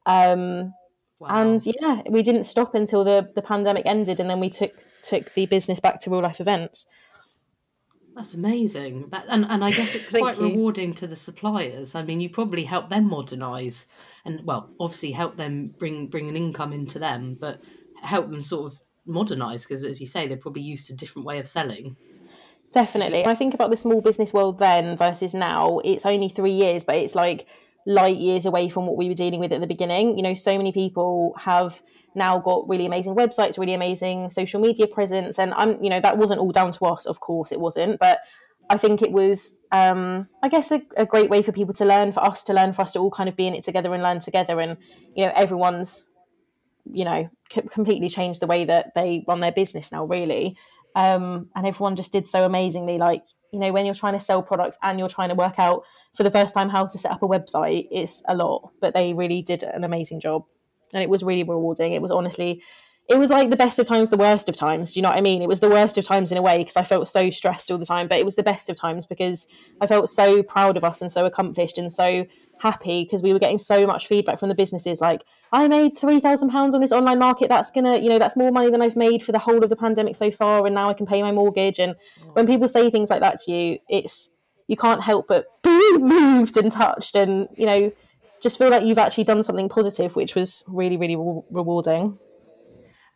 Um, 0.05 0.75
wow. 1.18 1.29
And 1.29 1.64
yeah, 1.64 2.03
we 2.09 2.22
didn't 2.22 2.44
stop 2.44 2.75
until 2.75 3.03
the, 3.03 3.31
the 3.35 3.42
pandemic 3.42 3.85
ended. 3.87 4.20
And 4.20 4.29
then 4.29 4.40
we 4.40 4.51
took, 4.51 4.72
took 5.03 5.33
the 5.33 5.46
business 5.46 5.81
back 5.81 6.01
to 6.01 6.11
real 6.11 6.20
life 6.20 6.40
events. 6.40 6.87
That's 8.14 8.35
amazing. 8.35 9.09
That, 9.11 9.25
and, 9.29 9.46
and 9.48 9.64
I 9.64 9.70
guess 9.70 9.94
it's 9.94 10.09
quite 10.11 10.37
you. 10.37 10.44
rewarding 10.44 10.92
to 10.94 11.07
the 11.07 11.16
suppliers. 11.16 11.94
I 11.94 12.03
mean, 12.03 12.20
you 12.20 12.29
probably 12.29 12.64
help 12.64 12.90
them 12.90 13.09
modernize 13.09 13.87
and, 14.27 14.44
well, 14.44 14.68
obviously 14.79 15.12
help 15.12 15.37
them 15.37 15.75
bring, 15.79 16.09
bring 16.09 16.29
an 16.29 16.37
income 16.37 16.75
into 16.75 16.98
them, 16.98 17.38
but 17.40 17.62
help 18.03 18.31
them 18.31 18.42
sort 18.42 18.72
of 18.72 18.79
modernized 19.06 19.68
because 19.68 19.84
as 19.84 20.00
you 20.00 20.06
say 20.06 20.26
they're 20.26 20.36
probably 20.36 20.62
used 20.62 20.86
to 20.86 20.92
a 20.92 20.96
different 20.96 21.26
way 21.26 21.38
of 21.38 21.48
selling. 21.48 21.96
Definitely. 22.72 23.26
I 23.26 23.34
think 23.34 23.52
about 23.52 23.70
the 23.70 23.76
small 23.76 24.00
business 24.00 24.32
world 24.32 24.58
then 24.58 24.96
versus 24.96 25.34
now 25.34 25.80
it's 25.84 26.06
only 26.06 26.28
three 26.28 26.52
years 26.52 26.84
but 26.84 26.94
it's 26.94 27.14
like 27.14 27.46
light 27.84 28.16
years 28.16 28.46
away 28.46 28.68
from 28.68 28.86
what 28.86 28.96
we 28.96 29.08
were 29.08 29.14
dealing 29.14 29.40
with 29.40 29.52
at 29.52 29.60
the 29.60 29.66
beginning. 29.66 30.16
You 30.16 30.22
know 30.22 30.34
so 30.34 30.56
many 30.56 30.72
people 30.72 31.34
have 31.38 31.82
now 32.14 32.38
got 32.38 32.68
really 32.68 32.86
amazing 32.86 33.14
websites 33.14 33.58
really 33.58 33.74
amazing 33.74 34.30
social 34.30 34.60
media 34.60 34.86
presence 34.86 35.38
and 35.38 35.52
i'm 35.54 35.82
you 35.82 35.90
know 35.90 36.00
that 36.00 36.18
wasn't 36.18 36.38
all 36.38 36.52
down 36.52 36.72
to 36.72 36.84
us 36.84 37.06
of 37.06 37.20
course 37.20 37.52
it 37.52 37.60
wasn't 37.60 37.98
but 37.98 38.20
i 38.70 38.76
think 38.76 39.02
it 39.02 39.12
was 39.12 39.56
um 39.72 40.28
i 40.42 40.48
guess 40.48 40.70
a, 40.70 40.82
a 40.96 41.06
great 41.06 41.30
way 41.30 41.42
for 41.42 41.52
people 41.52 41.74
to 41.74 41.84
learn 41.84 42.12
for 42.12 42.24
us 42.24 42.42
to 42.42 42.52
learn 42.52 42.72
for 42.72 42.82
us 42.82 42.92
to 42.92 42.98
all 42.98 43.10
kind 43.10 43.28
of 43.28 43.36
be 43.36 43.46
in 43.46 43.54
it 43.54 43.64
together 43.64 43.92
and 43.94 44.02
learn 44.02 44.20
together 44.20 44.60
and 44.60 44.76
you 45.14 45.24
know 45.24 45.32
everyone's 45.34 46.10
you 46.85 47.05
know 47.05 47.29
c- 47.53 47.62
completely 47.62 48.09
changed 48.09 48.40
the 48.40 48.47
way 48.47 48.64
that 48.64 48.95
they 48.95 49.25
run 49.27 49.40
their 49.40 49.53
business 49.53 49.92
now 49.92 50.05
really. 50.05 50.57
Um, 50.95 51.49
and 51.57 51.66
everyone 51.66 51.97
just 51.97 52.12
did 52.12 52.27
so 52.27 52.45
amazingly. 52.45 52.99
Like 52.99 53.25
you 53.53 53.59
know 53.59 53.73
when 53.73 53.87
you're 53.87 53.95
trying 53.95 54.14
to 54.14 54.21
sell 54.21 54.42
products 54.42 54.79
and 54.83 54.99
you're 54.99 55.09
trying 55.09 55.31
to 55.31 55.35
work 55.35 55.59
out 55.59 55.85
for 56.16 56.23
the 56.23 56.31
first 56.31 56.55
time 56.55 56.68
how 56.68 56.87
to 56.87 56.99
set 56.99 57.12
up 57.12 57.23
a 57.23 57.29
website 57.29 57.88
it's 57.90 58.23
a 58.29 58.35
lot. 58.35 58.71
But 58.81 58.95
they 58.95 59.14
really 59.14 59.42
did 59.42 59.62
an 59.62 59.85
amazing 59.85 60.21
job. 60.21 60.45
And 60.95 61.03
it 61.03 61.09
was 61.09 61.23
really 61.23 61.45
rewarding. 61.45 61.92
It 61.92 62.03
was 62.03 62.11
honestly 62.11 62.62
it 63.09 63.18
was 63.18 63.31
like 63.31 63.51
the 63.51 63.57
best 63.57 63.79
of 63.79 63.87
times 63.87 64.11
the 64.11 64.16
worst 64.16 64.49
of 64.49 64.57
times. 64.57 64.92
Do 64.92 65.01
you 65.01 65.03
know 65.03 65.11
what 65.11 65.18
i 65.18 65.23
mean? 65.23 65.42
It 65.42 65.49
was 65.49 65.61
the 65.61 65.68
worst 65.68 65.99
of 65.99 66.05
times 66.05 66.31
in 66.31 66.38
a 66.38 66.42
way 66.42 66.59
because 66.59 66.77
i 66.77 66.85
felt 66.85 67.09
so 67.09 67.31
stressed 67.31 67.71
all 67.71 67.79
the 67.79 67.87
time. 67.87 68.09
But 68.09 68.18
it 68.18 68.25
was 68.25 68.37
the 68.37 68.42
best 68.42 68.71
of 68.71 68.77
times 68.77 69.07
because 69.07 69.47
i 69.81 69.87
felt 69.87 70.09
so 70.09 70.42
proud 70.42 70.77
of 70.77 70.85
us 70.85 71.03
and 71.03 71.11
so 71.11 71.25
accomplished 71.27 71.79
and 71.79 71.92
so 71.92 72.27
happy 72.62 73.03
because 73.03 73.22
we 73.22 73.33
were 73.33 73.40
getting 73.40 73.59
so 73.59 73.85
much 73.88 74.07
feedback 74.07 74.38
from 74.38 74.48
the 74.48 74.55
businesses 74.55 75.01
like 75.01 75.25
i 75.51 75.66
made 75.66 75.98
3000 75.98 76.48
pounds 76.48 76.77
on 76.77 76.81
this 76.81 76.92
online 76.92 77.18
market. 77.18 77.48
That's 77.48 77.72
gonna 77.72 77.96
you 77.96 78.09
know 78.09 78.20
that's 78.20 78.37
more 78.37 78.53
money 78.53 78.70
than 78.70 78.81
i've 78.81 78.94
made 78.94 79.25
for 79.25 79.33
the 79.33 79.40
whole 79.40 79.64
of 79.64 79.68
the 79.68 79.75
pandemic 79.75 80.14
so 80.14 80.31
far 80.31 80.64
and 80.64 80.75
now 80.75 80.88
i 80.88 80.94
can 80.94 81.05
pay 81.05 81.22
my 81.22 81.33
mortgage. 81.33 81.81
And 81.81 81.96
when 82.35 82.46
people 82.46 82.68
say 82.68 82.88
things 82.88 83.11
like 83.11 83.20
that 83.20 83.38
to 83.42 83.53
you 83.53 83.79
it's 83.88 84.31
you 84.68 84.77
can't 84.77 85.03
help 85.03 85.27
but 85.27 85.46
be 85.64 85.98
moved 85.98 86.57
and 86.57 86.70
touched 86.70 87.16
and 87.16 87.48
you 87.57 87.66
know 87.66 87.92
just 88.40 88.59
feel 88.59 88.70
like 88.70 88.85
you've 88.85 88.98
actually 88.98 89.25
done 89.25 89.42
something 89.42 89.68
positive 89.68 90.14
which 90.14 90.37
was 90.37 90.62
really 90.68 90.96
really 90.96 91.16
re- 91.16 91.42
rewarding. 91.51 92.16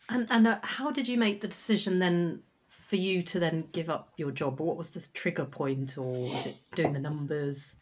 And 0.09 0.27
and 0.29 0.49
uh, 0.49 0.59
how 0.63 0.91
did 0.91 1.07
you 1.07 1.19
make 1.19 1.41
the 1.41 1.49
decision 1.49 2.01
then 2.01 2.43
for 2.69 2.97
you 2.97 3.23
to 3.23 3.39
then 3.39 3.69
give 3.73 3.91
up 3.91 4.13
your 4.17 4.33
job? 4.33 4.59
What 4.59 4.77
was 4.77 4.91
this 4.91 5.09
trigger 5.09 5.45
point 5.45 5.97
or 5.97 6.15
was 6.15 6.47
it 6.47 6.57
doing 6.75 6.93
the 6.95 7.01
numbers 7.01 7.77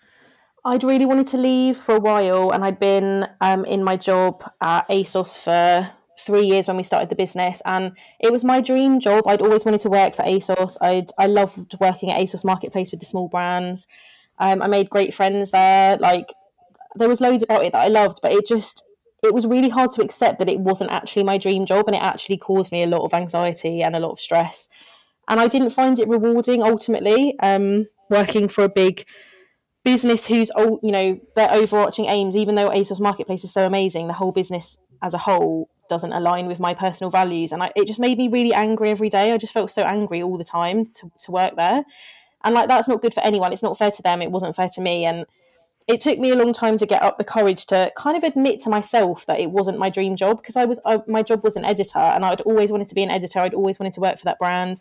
I'd 0.66 0.84
really 0.84 1.04
wanted 1.04 1.26
to 1.28 1.36
leave 1.36 1.76
for 1.76 1.96
a 1.96 2.00
while, 2.00 2.50
and 2.50 2.64
I'd 2.64 2.80
been 2.80 3.28
um, 3.42 3.66
in 3.66 3.84
my 3.84 3.96
job 3.96 4.42
at 4.62 4.88
ASOS 4.88 5.36
for 5.36 5.90
three 6.18 6.46
years 6.46 6.68
when 6.68 6.78
we 6.78 6.82
started 6.82 7.10
the 7.10 7.16
business, 7.16 7.60
and 7.66 7.92
it 8.18 8.32
was 8.32 8.44
my 8.44 8.62
dream 8.62 8.98
job. 8.98 9.26
I'd 9.26 9.42
always 9.42 9.66
wanted 9.66 9.82
to 9.82 9.90
work 9.90 10.14
for 10.14 10.22
ASOS. 10.22 10.78
I'd 10.80 11.10
I 11.18 11.26
loved 11.26 11.76
working 11.80 12.10
at 12.10 12.18
ASOS 12.18 12.46
Marketplace 12.46 12.90
with 12.90 13.00
the 13.00 13.06
small 13.06 13.28
brands. 13.28 13.86
Um, 14.38 14.62
I 14.62 14.66
made 14.66 14.88
great 14.88 15.12
friends 15.12 15.50
there. 15.50 15.98
Like 15.98 16.32
there 16.94 17.10
was 17.10 17.20
loads 17.20 17.42
about 17.42 17.64
it 17.64 17.72
that 17.72 17.82
I 17.82 17.88
loved, 17.88 18.20
but 18.22 18.32
it 18.32 18.46
just 18.46 18.84
it 19.22 19.34
was 19.34 19.46
really 19.46 19.68
hard 19.68 19.92
to 19.92 20.02
accept 20.02 20.38
that 20.38 20.48
it 20.48 20.60
wasn't 20.60 20.90
actually 20.90 21.24
my 21.24 21.36
dream 21.36 21.66
job, 21.66 21.88
and 21.88 21.94
it 21.94 22.02
actually 22.02 22.38
caused 22.38 22.72
me 22.72 22.82
a 22.82 22.86
lot 22.86 23.04
of 23.04 23.12
anxiety 23.12 23.82
and 23.82 23.94
a 23.94 24.00
lot 24.00 24.12
of 24.12 24.20
stress. 24.20 24.70
And 25.28 25.40
I 25.40 25.46
didn't 25.46 25.70
find 25.70 25.98
it 25.98 26.08
rewarding 26.08 26.62
ultimately. 26.62 27.38
Um, 27.40 27.86
working 28.10 28.48
for 28.48 28.64
a 28.64 28.68
big 28.68 29.04
business 29.84 30.26
whose 30.26 30.50
you 30.58 30.90
know 30.90 31.20
their 31.36 31.52
overarching 31.52 32.06
aims 32.06 32.36
even 32.36 32.54
though 32.54 32.70
asos 32.70 33.00
marketplace 33.00 33.44
is 33.44 33.52
so 33.52 33.66
amazing 33.66 34.06
the 34.06 34.14
whole 34.14 34.32
business 34.32 34.78
as 35.02 35.12
a 35.12 35.18
whole 35.18 35.68
doesn't 35.88 36.12
align 36.12 36.46
with 36.46 36.60
my 36.60 36.74
personal 36.74 37.10
values. 37.10 37.52
And 37.52 37.62
I, 37.62 37.72
it 37.76 37.86
just 37.86 38.00
made 38.00 38.18
me 38.18 38.28
really 38.28 38.54
angry 38.54 38.90
every 38.90 39.08
day. 39.08 39.32
I 39.32 39.38
just 39.38 39.52
felt 39.52 39.70
so 39.70 39.82
angry 39.82 40.22
all 40.22 40.38
the 40.38 40.44
time 40.44 40.86
to, 40.86 41.10
to 41.24 41.30
work 41.30 41.56
there. 41.56 41.84
And 42.42 42.54
like 42.54 42.68
that's 42.68 42.88
not 42.88 43.02
good 43.02 43.14
for 43.14 43.20
anyone. 43.20 43.52
It's 43.52 43.62
not 43.62 43.78
fair 43.78 43.90
to 43.90 44.02
them. 44.02 44.22
It 44.22 44.30
wasn't 44.30 44.56
fair 44.56 44.68
to 44.70 44.80
me. 44.80 45.04
And 45.04 45.26
it 45.86 46.00
took 46.00 46.18
me 46.18 46.30
a 46.30 46.36
long 46.36 46.52
time 46.52 46.78
to 46.78 46.86
get 46.86 47.02
up 47.02 47.18
the 47.18 47.24
courage 47.24 47.66
to 47.66 47.92
kind 47.96 48.16
of 48.16 48.22
admit 48.22 48.60
to 48.60 48.70
myself 48.70 49.26
that 49.26 49.38
it 49.38 49.50
wasn't 49.50 49.78
my 49.78 49.90
dream 49.90 50.16
job 50.16 50.38
because 50.38 50.56
I 50.56 50.64
was 50.64 50.80
I, 50.84 51.00
my 51.06 51.22
job 51.22 51.44
was 51.44 51.56
an 51.56 51.64
editor 51.64 51.98
and 51.98 52.24
I'd 52.24 52.40
always 52.42 52.70
wanted 52.70 52.88
to 52.88 52.94
be 52.94 53.02
an 53.02 53.10
editor. 53.10 53.38
I'd 53.40 53.54
always 53.54 53.78
wanted 53.78 53.92
to 53.94 54.00
work 54.00 54.18
for 54.18 54.24
that 54.24 54.38
brand. 54.38 54.78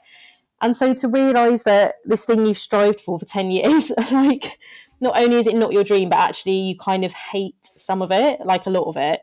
And 0.61 0.77
so 0.77 0.93
to 0.93 1.07
realise 1.09 1.63
that 1.63 1.95
this 2.05 2.23
thing 2.23 2.45
you've 2.45 2.57
strived 2.57 3.01
for 3.01 3.19
for 3.19 3.25
10 3.25 3.51
years, 3.51 3.91
like 4.11 4.57
not 5.03 5.17
only 5.17 5.35
is 5.35 5.47
it 5.47 5.55
not 5.55 5.73
your 5.73 5.83
dream, 5.83 6.09
but 6.09 6.17
actually 6.17 6.57
you 6.57 6.77
kind 6.77 7.03
of 7.03 7.11
hate 7.11 7.71
some 7.75 8.01
of 8.01 8.11
it, 8.11 8.39
like 8.45 8.65
a 8.65 8.69
lot 8.69 8.85
of 8.85 8.95
it. 8.95 9.21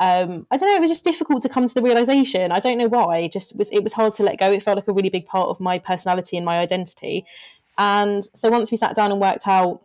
Um, 0.00 0.46
I 0.50 0.56
don't 0.56 0.68
know. 0.68 0.76
It 0.76 0.80
was 0.80 0.90
just 0.90 1.04
difficult 1.04 1.42
to 1.42 1.48
come 1.48 1.68
to 1.68 1.74
the 1.74 1.82
realization. 1.82 2.50
I 2.52 2.58
don't 2.58 2.78
know 2.78 2.88
why. 2.88 3.18
It 3.18 3.32
just 3.32 3.56
was. 3.56 3.70
It 3.70 3.84
was 3.84 3.92
hard 3.92 4.12
to 4.14 4.22
let 4.24 4.38
go. 4.38 4.50
It 4.50 4.62
felt 4.62 4.76
like 4.76 4.88
a 4.88 4.92
really 4.92 5.08
big 5.08 5.26
part 5.26 5.48
of 5.48 5.60
my 5.60 5.78
personality 5.78 6.36
and 6.36 6.44
my 6.44 6.58
identity. 6.58 7.24
And 7.78 8.24
so 8.34 8.50
once 8.50 8.70
we 8.70 8.76
sat 8.76 8.96
down 8.96 9.12
and 9.12 9.20
worked 9.20 9.46
out 9.46 9.82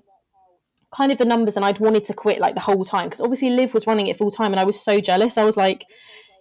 kind 0.91 1.11
of 1.11 1.17
the 1.17 1.25
numbers, 1.25 1.57
and 1.57 1.65
I'd 1.65 1.79
wanted 1.79 2.05
to 2.05 2.13
quit 2.13 2.39
like 2.39 2.55
the 2.55 2.61
whole 2.61 2.83
time 2.83 3.07
because 3.07 3.21
obviously 3.21 3.51
Liv 3.51 3.73
was 3.73 3.85
running 3.85 4.07
it 4.07 4.17
full 4.17 4.31
time, 4.31 4.51
and 4.51 4.59
I 4.59 4.63
was 4.63 4.79
so 4.81 4.99
jealous. 4.99 5.37
I 5.37 5.43
was 5.43 5.57
like, 5.57 5.85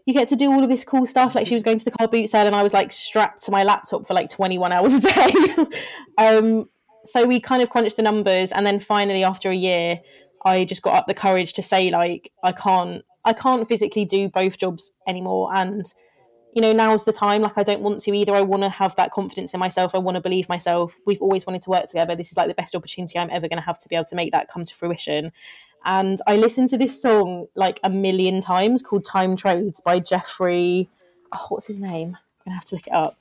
you 0.06 0.14
get 0.14 0.28
to 0.28 0.36
do 0.36 0.52
all 0.52 0.62
of 0.62 0.70
this 0.70 0.84
cool 0.84 1.04
stuff. 1.04 1.34
Like 1.34 1.46
she 1.46 1.54
was 1.54 1.62
going 1.62 1.78
to 1.78 1.84
the 1.84 1.90
car 1.90 2.08
boot 2.08 2.30
sale, 2.30 2.46
and 2.46 2.56
I 2.56 2.62
was 2.62 2.72
like 2.72 2.90
strapped 2.90 3.42
to 3.44 3.50
my 3.50 3.64
laptop 3.64 4.06
for 4.06 4.14
like 4.14 4.30
21 4.30 4.72
hours 4.72 4.94
a 4.94 5.00
day. 5.00 5.32
um, 6.18 6.68
so 7.04 7.26
we 7.26 7.40
kind 7.40 7.62
of 7.62 7.70
crunched 7.70 7.96
the 7.96 8.02
numbers, 8.02 8.52
and 8.52 8.66
then 8.66 8.80
finally, 8.80 9.24
after 9.24 9.50
a 9.50 9.54
year, 9.54 10.00
I 10.44 10.64
just 10.64 10.82
got 10.82 10.94
up 10.94 11.06
the 11.06 11.14
courage 11.14 11.52
to 11.54 11.62
say 11.62 11.90
like 11.90 12.32
I 12.42 12.52
can't, 12.52 13.04
I 13.24 13.32
can't 13.32 13.66
physically 13.66 14.04
do 14.04 14.28
both 14.28 14.58
jobs 14.58 14.92
anymore, 15.06 15.54
and 15.54 15.84
you 16.54 16.62
know 16.62 16.72
now's 16.72 17.04
the 17.04 17.12
time. 17.12 17.42
Like 17.42 17.58
I 17.58 17.62
don't 17.62 17.82
want 17.82 18.00
to 18.02 18.12
either. 18.12 18.34
I 18.34 18.42
want 18.42 18.62
to 18.62 18.68
have 18.68 18.94
that 18.96 19.10
confidence 19.10 19.54
in 19.54 19.60
myself. 19.60 19.94
I 19.94 19.98
want 19.98 20.16
to 20.16 20.20
believe 20.20 20.48
myself. 20.48 20.96
We've 21.06 21.22
always 21.22 21.46
wanted 21.46 21.62
to 21.62 21.70
work 21.70 21.86
together. 21.86 22.14
This 22.14 22.30
is 22.30 22.36
like 22.36 22.48
the 22.48 22.54
best 22.54 22.74
opportunity 22.74 23.18
I'm 23.18 23.30
ever 23.30 23.48
going 23.48 23.60
to 23.60 23.66
have 23.66 23.78
to 23.80 23.88
be 23.88 23.96
able 23.96 24.06
to 24.06 24.16
make 24.16 24.32
that 24.32 24.48
come 24.48 24.64
to 24.64 24.74
fruition. 24.74 25.32
And 25.84 26.20
I 26.26 26.36
listened 26.36 26.70
to 26.70 26.78
this 26.78 27.00
song 27.00 27.46
like 27.54 27.78
a 27.84 27.90
million 27.90 28.40
times 28.40 28.82
called 28.82 29.04
Time 29.04 29.36
Trades 29.36 29.80
by 29.84 29.98
Jeffrey. 30.00 30.88
Oh, 31.32 31.46
what's 31.50 31.66
his 31.66 31.78
name? 31.78 32.16
I'm 32.16 32.44
going 32.44 32.52
to 32.52 32.54
have 32.54 32.64
to 32.66 32.74
look 32.74 32.86
it 32.86 32.92
up. 32.92 33.18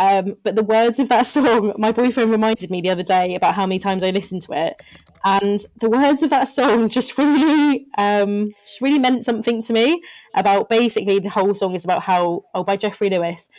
Um, 0.00 0.36
but 0.42 0.56
the 0.56 0.64
words 0.64 0.98
of 0.98 1.10
that 1.10 1.22
song, 1.26 1.74
my 1.76 1.92
boyfriend 1.92 2.30
reminded 2.30 2.70
me 2.70 2.80
the 2.80 2.90
other 2.90 3.02
day 3.02 3.34
about 3.34 3.54
how 3.54 3.66
many 3.66 3.78
times 3.78 4.02
I 4.02 4.10
listened 4.10 4.42
to 4.42 4.52
it. 4.52 4.82
And 5.22 5.60
the 5.78 5.90
words 5.90 6.22
of 6.22 6.30
that 6.30 6.48
song 6.48 6.88
just 6.88 7.16
really, 7.18 7.86
um, 7.98 8.54
just 8.64 8.80
really 8.80 8.98
meant 8.98 9.24
something 9.24 9.62
to 9.62 9.72
me 9.74 10.02
about 10.34 10.70
basically 10.70 11.18
the 11.18 11.28
whole 11.28 11.54
song 11.54 11.74
is 11.74 11.84
about 11.84 12.02
how, 12.02 12.44
oh, 12.54 12.64
by 12.64 12.78
Jeffrey 12.78 13.10
Lewis, 13.10 13.50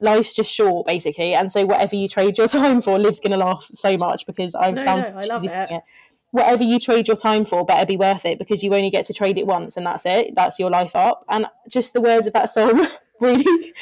life's 0.00 0.34
just 0.34 0.52
short 0.52 0.86
basically. 0.86 1.34
And 1.34 1.50
so 1.50 1.66
whatever 1.66 1.96
you 1.96 2.08
trade 2.08 2.38
your 2.38 2.46
time 2.48 2.80
for, 2.80 2.96
Liv's 2.96 3.18
going 3.18 3.32
to 3.32 3.44
laugh 3.44 3.66
so 3.72 3.96
much 3.96 4.24
because 4.24 4.54
I 4.54 4.70
no, 4.70 4.84
sound 4.84 5.12
no, 5.12 5.20
I 5.20 5.24
love 5.24 5.44
it. 5.44 5.50
it 5.50 5.82
whatever 6.30 6.62
you 6.62 6.78
trade 6.78 7.08
your 7.08 7.16
time 7.16 7.42
for 7.42 7.64
better 7.64 7.86
be 7.86 7.96
worth 7.96 8.26
it 8.26 8.38
because 8.38 8.62
you 8.62 8.74
only 8.74 8.90
get 8.90 9.06
to 9.06 9.14
trade 9.14 9.38
it 9.38 9.46
once 9.46 9.78
and 9.78 9.86
that's 9.86 10.04
it 10.04 10.34
that's 10.34 10.58
your 10.58 10.70
life 10.70 10.94
up 10.94 11.24
and 11.30 11.46
just 11.70 11.94
the 11.94 12.02
words 12.02 12.26
of 12.26 12.34
that 12.34 12.50
song 12.50 12.86
really 13.22 13.72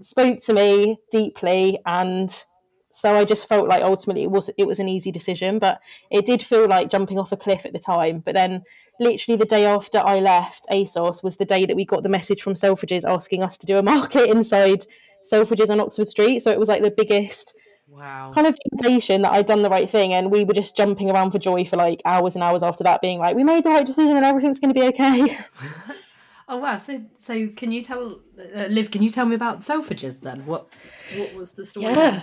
spoke 0.00 0.40
to 0.42 0.52
me 0.52 0.98
deeply 1.10 1.78
and 1.86 2.44
so 2.92 3.14
I 3.14 3.24
just 3.26 3.46
felt 3.46 3.68
like 3.68 3.82
ultimately 3.82 4.22
it 4.22 4.30
was 4.30 4.50
it 4.56 4.66
was 4.66 4.78
an 4.78 4.88
easy 4.88 5.10
decision 5.10 5.58
but 5.58 5.80
it 6.10 6.24
did 6.24 6.42
feel 6.42 6.66
like 6.66 6.90
jumping 6.90 7.18
off 7.18 7.32
a 7.32 7.36
cliff 7.36 7.66
at 7.66 7.72
the 7.72 7.78
time 7.78 8.20
but 8.20 8.34
then 8.34 8.62
literally 8.98 9.36
the 9.36 9.44
day 9.44 9.66
after 9.66 9.98
I 9.98 10.18
left 10.18 10.66
ASOS 10.70 11.22
was 11.22 11.36
the 11.36 11.44
day 11.44 11.66
that 11.66 11.76
we 11.76 11.84
got 11.84 12.02
the 12.02 12.08
message 12.08 12.42
from 12.42 12.54
Selfridges 12.54 13.04
asking 13.08 13.42
us 13.42 13.58
to 13.58 13.66
do 13.66 13.78
a 13.78 13.82
market 13.82 14.28
inside 14.34 14.86
Selfridges 15.30 15.70
on 15.70 15.80
Oxford 15.80 16.08
Street 16.08 16.40
so 16.40 16.50
it 16.50 16.58
was 16.58 16.68
like 16.68 16.82
the 16.82 16.90
biggest 16.90 17.54
Wow. 17.88 18.32
Kind 18.34 18.48
of 18.48 18.58
temptation 18.68 19.22
that 19.22 19.32
I'd 19.32 19.46
done 19.46 19.62
the 19.62 19.70
right 19.70 19.88
thing, 19.88 20.12
and 20.12 20.30
we 20.30 20.42
were 20.44 20.54
just 20.54 20.76
jumping 20.76 21.08
around 21.08 21.30
for 21.30 21.38
joy 21.38 21.64
for 21.64 21.76
like 21.76 22.02
hours 22.04 22.34
and 22.34 22.42
hours 22.42 22.64
after 22.64 22.82
that, 22.82 23.00
being 23.00 23.20
like, 23.20 23.36
"We 23.36 23.44
made 23.44 23.62
the 23.62 23.70
right 23.70 23.86
decision, 23.86 24.16
and 24.16 24.26
everything's 24.26 24.58
going 24.58 24.74
to 24.74 24.80
be 24.80 24.86
okay." 24.88 25.38
oh 26.48 26.58
wow! 26.58 26.78
So, 26.78 27.04
so 27.18 27.48
can 27.48 27.72
you 27.72 27.82
tell 27.82 28.20
uh, 28.54 28.66
Liv? 28.66 28.90
Can 28.90 29.02
you 29.02 29.10
tell 29.10 29.26
me 29.26 29.34
about 29.34 29.60
Selfridges 29.60 30.20
then? 30.20 30.46
What 30.46 30.68
what 31.16 31.34
was 31.34 31.52
the 31.52 31.64
story? 31.64 31.86
Yeah. 31.86 32.22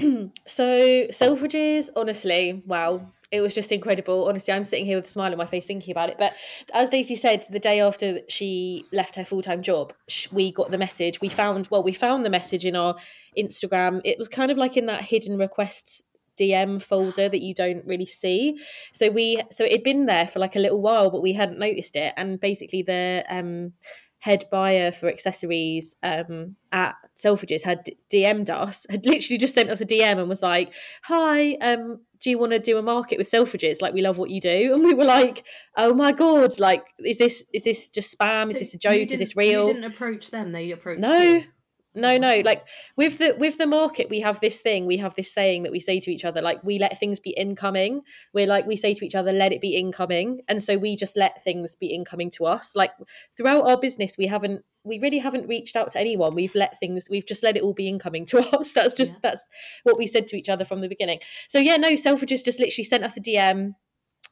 so 0.46 1.06
Selfridges, 1.08 1.90
honestly, 1.94 2.62
wow, 2.66 3.12
it 3.30 3.40
was 3.40 3.54
just 3.54 3.70
incredible. 3.70 4.28
Honestly, 4.28 4.52
I'm 4.52 4.64
sitting 4.64 4.86
here 4.86 4.96
with 4.96 5.06
a 5.06 5.10
smile 5.10 5.32
on 5.32 5.38
my 5.38 5.46
face 5.46 5.66
thinking 5.66 5.92
about 5.92 6.10
it. 6.10 6.16
But 6.18 6.34
as 6.72 6.90
Daisy 6.90 7.16
said, 7.16 7.44
the 7.50 7.60
day 7.60 7.80
after 7.80 8.20
she 8.28 8.84
left 8.92 9.14
her 9.16 9.24
full 9.24 9.42
time 9.42 9.62
job, 9.62 9.92
we 10.32 10.52
got 10.52 10.70
the 10.70 10.78
message. 10.78 11.20
We 11.20 11.28
found 11.28 11.68
well, 11.70 11.82
we 11.82 11.92
found 11.92 12.24
the 12.24 12.30
message 12.30 12.64
in 12.64 12.76
our 12.76 12.94
Instagram. 13.38 14.00
It 14.04 14.18
was 14.18 14.28
kind 14.28 14.50
of 14.50 14.58
like 14.58 14.76
in 14.76 14.86
that 14.86 15.02
hidden 15.02 15.38
requests 15.38 16.02
DM 16.40 16.82
folder 16.82 17.28
that 17.28 17.42
you 17.42 17.54
don't 17.54 17.84
really 17.84 18.06
see. 18.06 18.58
So 18.92 19.10
we 19.10 19.42
so 19.50 19.64
it'd 19.64 19.82
been 19.82 20.06
there 20.06 20.26
for 20.26 20.38
like 20.38 20.56
a 20.56 20.60
little 20.60 20.80
while, 20.80 21.10
but 21.10 21.22
we 21.22 21.32
hadn't 21.32 21.58
noticed 21.58 21.96
it. 21.96 22.14
And 22.16 22.40
basically 22.40 22.82
the 22.82 23.24
um 23.28 23.72
head 24.20 24.44
buyer 24.50 24.92
for 24.92 25.08
accessories 25.08 25.96
um, 26.02 26.54
at 26.72 26.94
Selfridges 27.16 27.62
had 27.62 27.90
DM'd 28.12 28.50
us, 28.50 28.86
had 28.88 29.04
literally 29.04 29.38
just 29.38 29.54
sent 29.54 29.70
us 29.70 29.80
a 29.80 29.86
DM 29.86 30.18
and 30.18 30.28
was 30.28 30.42
like, 30.42 30.72
"Hi, 31.02 31.54
um, 31.54 32.00
do 32.20 32.30
you 32.30 32.38
want 32.38 32.52
to 32.52 32.58
do 32.58 32.78
a 32.78 32.82
market 32.82 33.18
with 33.18 33.30
Selfridges? 33.30 33.82
Like, 33.82 33.94
we 33.94 34.02
love 34.02 34.18
what 34.18 34.30
you 34.30 34.40
do." 34.40 34.74
And 34.74 34.84
we 34.84 34.94
were 34.94 35.04
like, 35.04 35.44
"Oh 35.76 35.94
my 35.94 36.12
god! 36.12 36.58
Like, 36.60 36.84
is 36.98 37.18
this 37.18 37.44
is 37.52 37.64
this 37.64 37.88
just 37.88 38.16
spam? 38.16 38.44
So 38.44 38.50
is 38.50 38.58
this 38.58 38.74
a 38.74 38.78
joke? 38.78 39.10
Is 39.10 39.18
this 39.18 39.36
real?" 39.36 39.66
You 39.66 39.74
didn't 39.74 39.92
approach 39.92 40.30
them; 40.30 40.52
they 40.52 40.70
approached 40.70 41.00
no. 41.00 41.18
You 41.18 41.44
no 41.94 42.16
no 42.18 42.40
like 42.44 42.64
with 42.96 43.18
the 43.18 43.34
with 43.38 43.58
the 43.58 43.66
market 43.66 44.08
we 44.08 44.20
have 44.20 44.38
this 44.40 44.60
thing 44.60 44.86
we 44.86 44.96
have 44.96 45.14
this 45.16 45.32
saying 45.32 45.64
that 45.64 45.72
we 45.72 45.80
say 45.80 45.98
to 45.98 46.10
each 46.10 46.24
other 46.24 46.40
like 46.40 46.62
we 46.62 46.78
let 46.78 46.98
things 46.98 47.20
be 47.20 47.30
incoming. 47.30 48.02
We're 48.32 48.46
like 48.46 48.66
we 48.66 48.76
say 48.76 48.94
to 48.94 49.04
each 49.04 49.14
other 49.14 49.32
let 49.32 49.52
it 49.52 49.60
be 49.60 49.76
incoming. 49.76 50.40
And 50.48 50.62
so 50.62 50.76
we 50.76 50.96
just 50.96 51.16
let 51.16 51.42
things 51.42 51.74
be 51.74 51.88
incoming 51.88 52.30
to 52.32 52.46
us. 52.46 52.76
Like 52.76 52.92
throughout 53.36 53.68
our 53.68 53.78
business 53.78 54.16
we 54.18 54.26
haven't 54.26 54.64
we 54.84 54.98
really 54.98 55.18
haven't 55.18 55.48
reached 55.48 55.76
out 55.76 55.90
to 55.92 56.00
anyone. 56.00 56.34
We've 56.34 56.54
let 56.54 56.78
things 56.78 57.08
we've 57.10 57.26
just 57.26 57.42
let 57.42 57.56
it 57.56 57.62
all 57.62 57.74
be 57.74 57.88
incoming 57.88 58.24
to 58.26 58.38
us. 58.56 58.72
That's 58.72 58.94
just 58.94 59.14
yeah. 59.14 59.20
that's 59.22 59.48
what 59.82 59.98
we 59.98 60.06
said 60.06 60.26
to 60.28 60.36
each 60.36 60.48
other 60.48 60.64
from 60.64 60.80
the 60.80 60.88
beginning. 60.88 61.20
So 61.48 61.58
yeah 61.58 61.76
no 61.76 61.92
selfridges 61.92 62.44
just 62.44 62.60
literally 62.60 62.84
sent 62.84 63.04
us 63.04 63.16
a 63.16 63.20
dm 63.20 63.74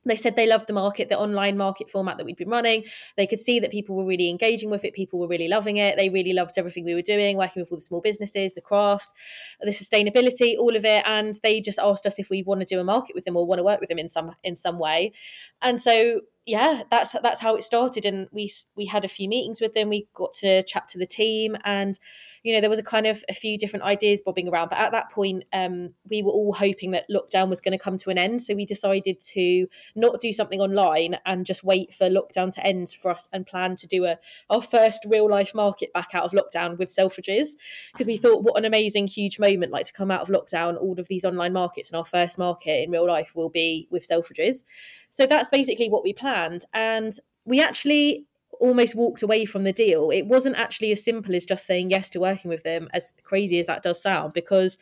they 0.09 0.17
said 0.17 0.37
they 0.37 0.47
loved 0.47 0.67
the 0.67 0.73
market, 0.73 1.09
the 1.09 1.19
online 1.19 1.57
market 1.57 1.91
format 1.91 2.17
that 2.17 2.25
we'd 2.25 2.37
been 2.37 2.49
running. 2.49 2.85
They 3.17 3.27
could 3.27 3.39
see 3.39 3.61
that 3.61 3.71
people 3.71 3.97
were 3.97 4.05
really 4.05 4.29
engaging 4.29 4.71
with 4.71 4.85
it. 4.85 4.95
People 4.95 5.19
were 5.19 5.29
really 5.29 5.49
loving 5.49 5.77
it. 5.77 5.97
They 5.97 6.09
really 6.09 6.33
loved 6.33 6.59
everything 6.59 6.85
we 6.85 6.95
were 6.95 7.03
doing, 7.03 7.37
working 7.37 7.63
with 7.63 7.71
all 7.71 7.79
the 7.79 7.83
small 7.83 8.01
businesses, 8.01 8.55
the 8.55 8.61
crafts, 8.61 9.13
the 9.61 9.71
sustainability, 9.71 10.57
all 10.59 10.77
of 10.77 10.85
it. 10.85 11.05
And 11.07 11.35
they 11.43 11.61
just 11.61 11.79
asked 11.79 12.07
us 12.07 12.19
if 12.19 12.31
we 12.31 12.43
want 12.43 12.61
to 12.61 12.67
do 12.67 12.81
a 12.81 12.85
market 12.85 13.15
with 13.15 13.25
them 13.25 13.37
or 13.37 13.47
want 13.47 13.59
to 13.59 13.65
work 13.65 13.81
with 13.81 13.89
them 13.89 13.99
in 13.99 14.09
some 14.09 14.33
in 14.43 14.57
some 14.57 14.79
way. 14.79 15.13
And 15.63 15.81
so 15.81 16.23
yeah, 16.47 16.83
that's 16.91 17.15
that's 17.23 17.41
how 17.41 17.57
it 17.57 17.65
started. 17.65 18.07
And 18.07 18.29
we 18.33 18.51
we 18.75 18.87
had 18.87 19.05
a 19.05 19.09
few 19.09 19.29
meetings 19.29 19.61
with 19.61 19.75
them. 19.75 19.91
We 19.91 20.09
got 20.15 20.33
to 20.35 20.63
chat 20.63 20.89
to 20.89 20.99
the 20.99 21.07
team 21.07 21.57
and 21.65 21.99
you 22.43 22.53
know, 22.53 22.61
there 22.61 22.71
was 22.71 22.79
a 22.79 22.85
kind 22.85 23.07
of 23.07 23.25
a 23.29 23.35
few 23.35 23.59
different 23.59 23.85
ideas 23.85 24.23
bobbing 24.23 24.49
around. 24.49 24.69
But 24.69 24.79
at 24.79 24.93
that 24.93 25.11
point, 25.11 25.45
um, 25.53 25.95
we 26.09 26.23
were 26.23 26.31
all 26.31 26.53
hoping 26.53 26.93
that 26.93 27.07
lockdown 27.11 27.49
was 27.49 27.61
going 27.61 27.77
to 27.77 27.83
come 27.83 27.97
to 27.99 28.11
an 28.11 28.19
end. 28.19 28.43
So 28.43 28.55
we 28.55 28.65
decided 28.65 29.21
to 29.21 29.67
not 29.95 30.21
do 30.21 30.33
something 30.33 30.61
online 30.61 31.19
and 31.27 31.45
just 31.45 31.65
wait 31.65 31.93
for 31.93 32.09
lockdown 32.09 32.53
to 32.55 32.67
end 32.67 32.91
for 32.91 33.11
us 33.11 33.29
and 33.33 33.47
plan 33.47 33.77
to 33.77 33.87
do 33.87 34.05
a 34.05 34.19
our 34.51 34.63
first 34.63 35.05
real 35.09 35.29
life 35.29 35.55
market 35.55 35.93
back 35.93 36.11
out 36.15 36.25
of 36.25 36.33
lockdown 36.33 36.79
with 36.79 36.95
Selfridges 36.95 37.49
because 37.93 38.07
we 38.07 38.17
thought 38.17 38.43
what 38.43 38.57
an 38.57 38.65
amazing 38.65 39.07
huge 39.07 39.39
moment 39.39 39.73
like 39.73 39.87
to 39.87 39.93
come 39.93 40.11
out 40.11 40.21
of 40.21 40.29
lockdown 40.29 40.81
all 40.81 40.99
of 40.99 41.09
these 41.09 41.25
online 41.25 41.53
markets 41.53 41.91
and 41.91 41.97
our 41.97 42.05
first 42.05 42.39
market 42.39 42.83
in 42.83 42.91
real 42.91 43.07
life 43.07 43.33
will 43.35 43.51
be 43.51 43.89
with 43.91 44.09
Selfridges. 44.09 44.65
So 45.11 45.27
that's 45.27 45.49
basically 45.49 45.89
what 45.89 46.05
we 46.05 46.13
planned 46.13 46.65
and 46.75 47.13
we 47.45 47.63
actually 47.63 48.27
almost 48.61 48.95
walked 48.95 49.23
away 49.23 49.45
from 49.45 49.65
the 49.65 49.73
deal. 49.73 50.11
It 50.11 50.27
wasn't 50.27 50.57
actually 50.57 50.93
as 50.93 51.05
simple 51.05 51.35
as 51.35 51.47
just 51.47 51.67
saying 51.67 51.91
yes 51.91 52.11
to 52.11 52.21
working 52.21 52.49
with 52.49 52.63
them, 52.63 52.89
as 52.93 53.15
crazy 53.25 53.59
as 53.59 53.67
that 53.67 53.83
does 53.83 54.03
sound, 54.03 54.33
because 54.33 54.79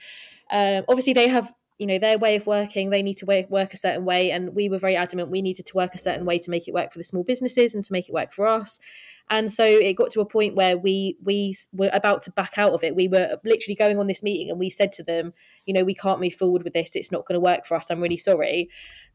um, 0.50 0.84
obviously 0.88 1.12
they 1.12 1.28
have 1.28 1.52
you 1.78 1.86
know 1.86 1.98
their 1.98 2.18
way 2.18 2.36
of 2.36 2.46
working 2.46 2.88
they 2.90 3.02
need 3.02 3.18
to 3.18 3.26
work 3.26 3.74
a 3.74 3.76
certain 3.76 4.04
way 4.04 4.30
and 4.30 4.54
we 4.54 4.68
were 4.68 4.78
very 4.78 4.96
adamant 4.96 5.30
we 5.30 5.42
needed 5.42 5.66
to 5.66 5.76
work 5.76 5.94
a 5.94 5.98
certain 5.98 6.24
way 6.24 6.38
to 6.38 6.50
make 6.50 6.66
it 6.66 6.72
work 6.72 6.90
for 6.90 6.98
the 6.98 7.04
small 7.04 7.22
businesses 7.22 7.74
and 7.74 7.84
to 7.84 7.92
make 7.92 8.08
it 8.08 8.14
work 8.14 8.32
for 8.32 8.46
us 8.46 8.80
and 9.28 9.50
so 9.52 9.64
it 9.64 9.94
got 9.94 10.10
to 10.10 10.20
a 10.20 10.26
point 10.26 10.54
where 10.54 10.78
we 10.78 11.16
we 11.22 11.54
were 11.72 11.90
about 11.92 12.22
to 12.22 12.30
back 12.30 12.54
out 12.56 12.72
of 12.72 12.82
it 12.82 12.96
we 12.96 13.08
were 13.08 13.36
literally 13.44 13.74
going 13.74 13.98
on 13.98 14.06
this 14.06 14.22
meeting 14.22 14.50
and 14.50 14.58
we 14.58 14.70
said 14.70 14.92
to 14.92 15.02
them 15.02 15.34
you 15.66 15.74
know 15.74 15.84
we 15.84 15.94
can't 15.94 16.20
move 16.20 16.34
forward 16.34 16.62
with 16.62 16.72
this 16.72 16.96
it's 16.96 17.12
not 17.12 17.26
going 17.26 17.34
to 17.34 17.40
work 17.40 17.66
for 17.66 17.76
us 17.76 17.90
i'm 17.90 18.00
really 18.00 18.16
sorry 18.16 18.70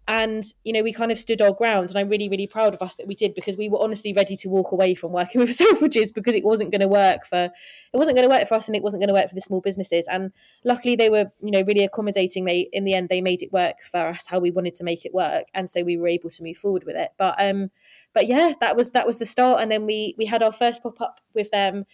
and 0.07 0.43
you 0.63 0.73
know 0.73 0.81
we 0.81 0.91
kind 0.91 1.11
of 1.11 1.19
stood 1.19 1.41
our 1.41 1.53
ground. 1.53 1.89
And 1.89 1.97
i'm 1.97 2.07
really 2.07 2.29
really 2.29 2.47
proud 2.47 2.73
of 2.73 2.81
us 2.81 2.95
that 2.95 3.07
we 3.07 3.15
did 3.15 3.33
because 3.33 3.57
we 3.57 3.69
were 3.69 3.81
honestly 3.81 4.13
ready 4.13 4.35
to 4.37 4.49
walk 4.49 4.71
away 4.71 4.95
from 4.95 5.11
working 5.11 5.39
with 5.41 5.49
selfridges 5.49 6.13
because 6.13 6.35
it 6.35 6.43
wasn't 6.43 6.71
going 6.71 6.81
to 6.81 6.87
work 6.87 7.25
for 7.25 7.49
it 7.93 7.97
wasn't 7.97 8.15
going 8.15 8.27
to 8.27 8.35
work 8.35 8.47
for 8.47 8.55
us 8.55 8.67
and 8.67 8.75
it 8.75 8.83
wasn't 8.83 9.01
going 9.01 9.09
to 9.09 9.13
work 9.13 9.27
for 9.27 9.35
the 9.35 9.41
small 9.41 9.59
businesses. 9.59 10.07
And 10.07 10.31
luckily 10.63 10.95
they 10.95 11.09
were 11.09 11.31
you 11.41 11.51
know 11.51 11.61
really 11.63 11.83
accommodating. 11.83 12.45
They 12.45 12.69
in 12.71 12.85
the 12.85 12.93
end 12.93 13.09
they 13.09 13.21
made 13.21 13.41
it 13.41 13.51
work 13.51 13.81
for 13.81 14.07
us 14.07 14.25
how 14.27 14.39
we 14.39 14.51
wanted 14.51 14.75
to 14.75 14.83
make 14.83 15.05
it 15.05 15.13
work. 15.13 15.47
And 15.53 15.69
so 15.69 15.83
we 15.83 15.97
were 15.97 16.07
able 16.07 16.29
to 16.29 16.43
move 16.43 16.57
forward 16.57 16.83
with 16.85 16.95
it. 16.95 17.11
But 17.17 17.35
um 17.37 17.69
but 18.13 18.27
yeah 18.27 18.53
that 18.61 18.75
was 18.75 18.91
that 18.91 19.07
was 19.07 19.19
the 19.19 19.25
start. 19.25 19.61
And 19.61 19.71
then 19.71 19.85
we 19.85 20.15
we 20.17 20.25
had 20.25 20.43
our 20.43 20.51
first 20.51 20.83
pop-up 20.83 21.19
with 21.33 21.51
them 21.51 21.85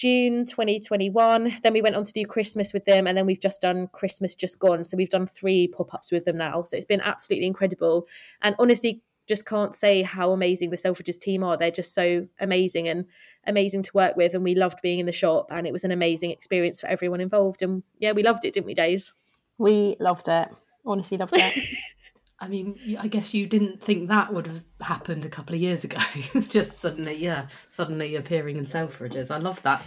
June 0.00 0.46
2021. 0.46 1.58
Then 1.62 1.74
we 1.74 1.82
went 1.82 1.94
on 1.94 2.04
to 2.04 2.12
do 2.14 2.24
Christmas 2.24 2.72
with 2.72 2.86
them, 2.86 3.06
and 3.06 3.18
then 3.18 3.26
we've 3.26 3.38
just 3.38 3.60
done 3.60 3.86
Christmas 3.92 4.34
just 4.34 4.58
gone. 4.58 4.82
So 4.82 4.96
we've 4.96 5.10
done 5.10 5.26
three 5.26 5.68
pop 5.68 5.92
ups 5.92 6.10
with 6.10 6.24
them 6.24 6.38
now. 6.38 6.64
So 6.64 6.78
it's 6.78 6.86
been 6.86 7.02
absolutely 7.02 7.46
incredible. 7.46 8.06
And 8.40 8.56
honestly, 8.58 9.02
just 9.28 9.44
can't 9.44 9.74
say 9.74 10.00
how 10.00 10.32
amazing 10.32 10.70
the 10.70 10.78
Selfridges 10.78 11.20
team 11.20 11.44
are. 11.44 11.58
They're 11.58 11.70
just 11.70 11.92
so 11.92 12.26
amazing 12.38 12.88
and 12.88 13.04
amazing 13.46 13.82
to 13.82 13.90
work 13.92 14.16
with. 14.16 14.32
And 14.32 14.42
we 14.42 14.54
loved 14.54 14.78
being 14.82 15.00
in 15.00 15.06
the 15.06 15.12
shop 15.12 15.48
and 15.50 15.66
it 15.66 15.72
was 15.72 15.84
an 15.84 15.90
amazing 15.90 16.30
experience 16.30 16.80
for 16.80 16.86
everyone 16.86 17.20
involved. 17.20 17.60
And 17.60 17.82
yeah, 17.98 18.12
we 18.12 18.22
loved 18.22 18.46
it, 18.46 18.54
didn't 18.54 18.66
we, 18.66 18.74
Days? 18.74 19.12
We 19.58 19.96
loved 20.00 20.28
it. 20.28 20.48
Honestly, 20.86 21.18
loved 21.18 21.34
it. 21.36 21.64
I 22.40 22.48
mean, 22.48 22.96
I 22.98 23.06
guess 23.08 23.34
you 23.34 23.46
didn't 23.46 23.82
think 23.82 24.08
that 24.08 24.32
would 24.32 24.46
have 24.46 24.62
happened 24.80 25.26
a 25.26 25.28
couple 25.28 25.54
of 25.54 25.60
years 25.60 25.84
ago. 25.84 25.98
just 26.48 26.78
suddenly, 26.78 27.16
yeah, 27.16 27.48
suddenly 27.68 28.16
appearing 28.16 28.56
in 28.56 28.64
Selfridges. 28.64 29.30
I 29.30 29.36
love 29.38 29.60
that 29.62 29.86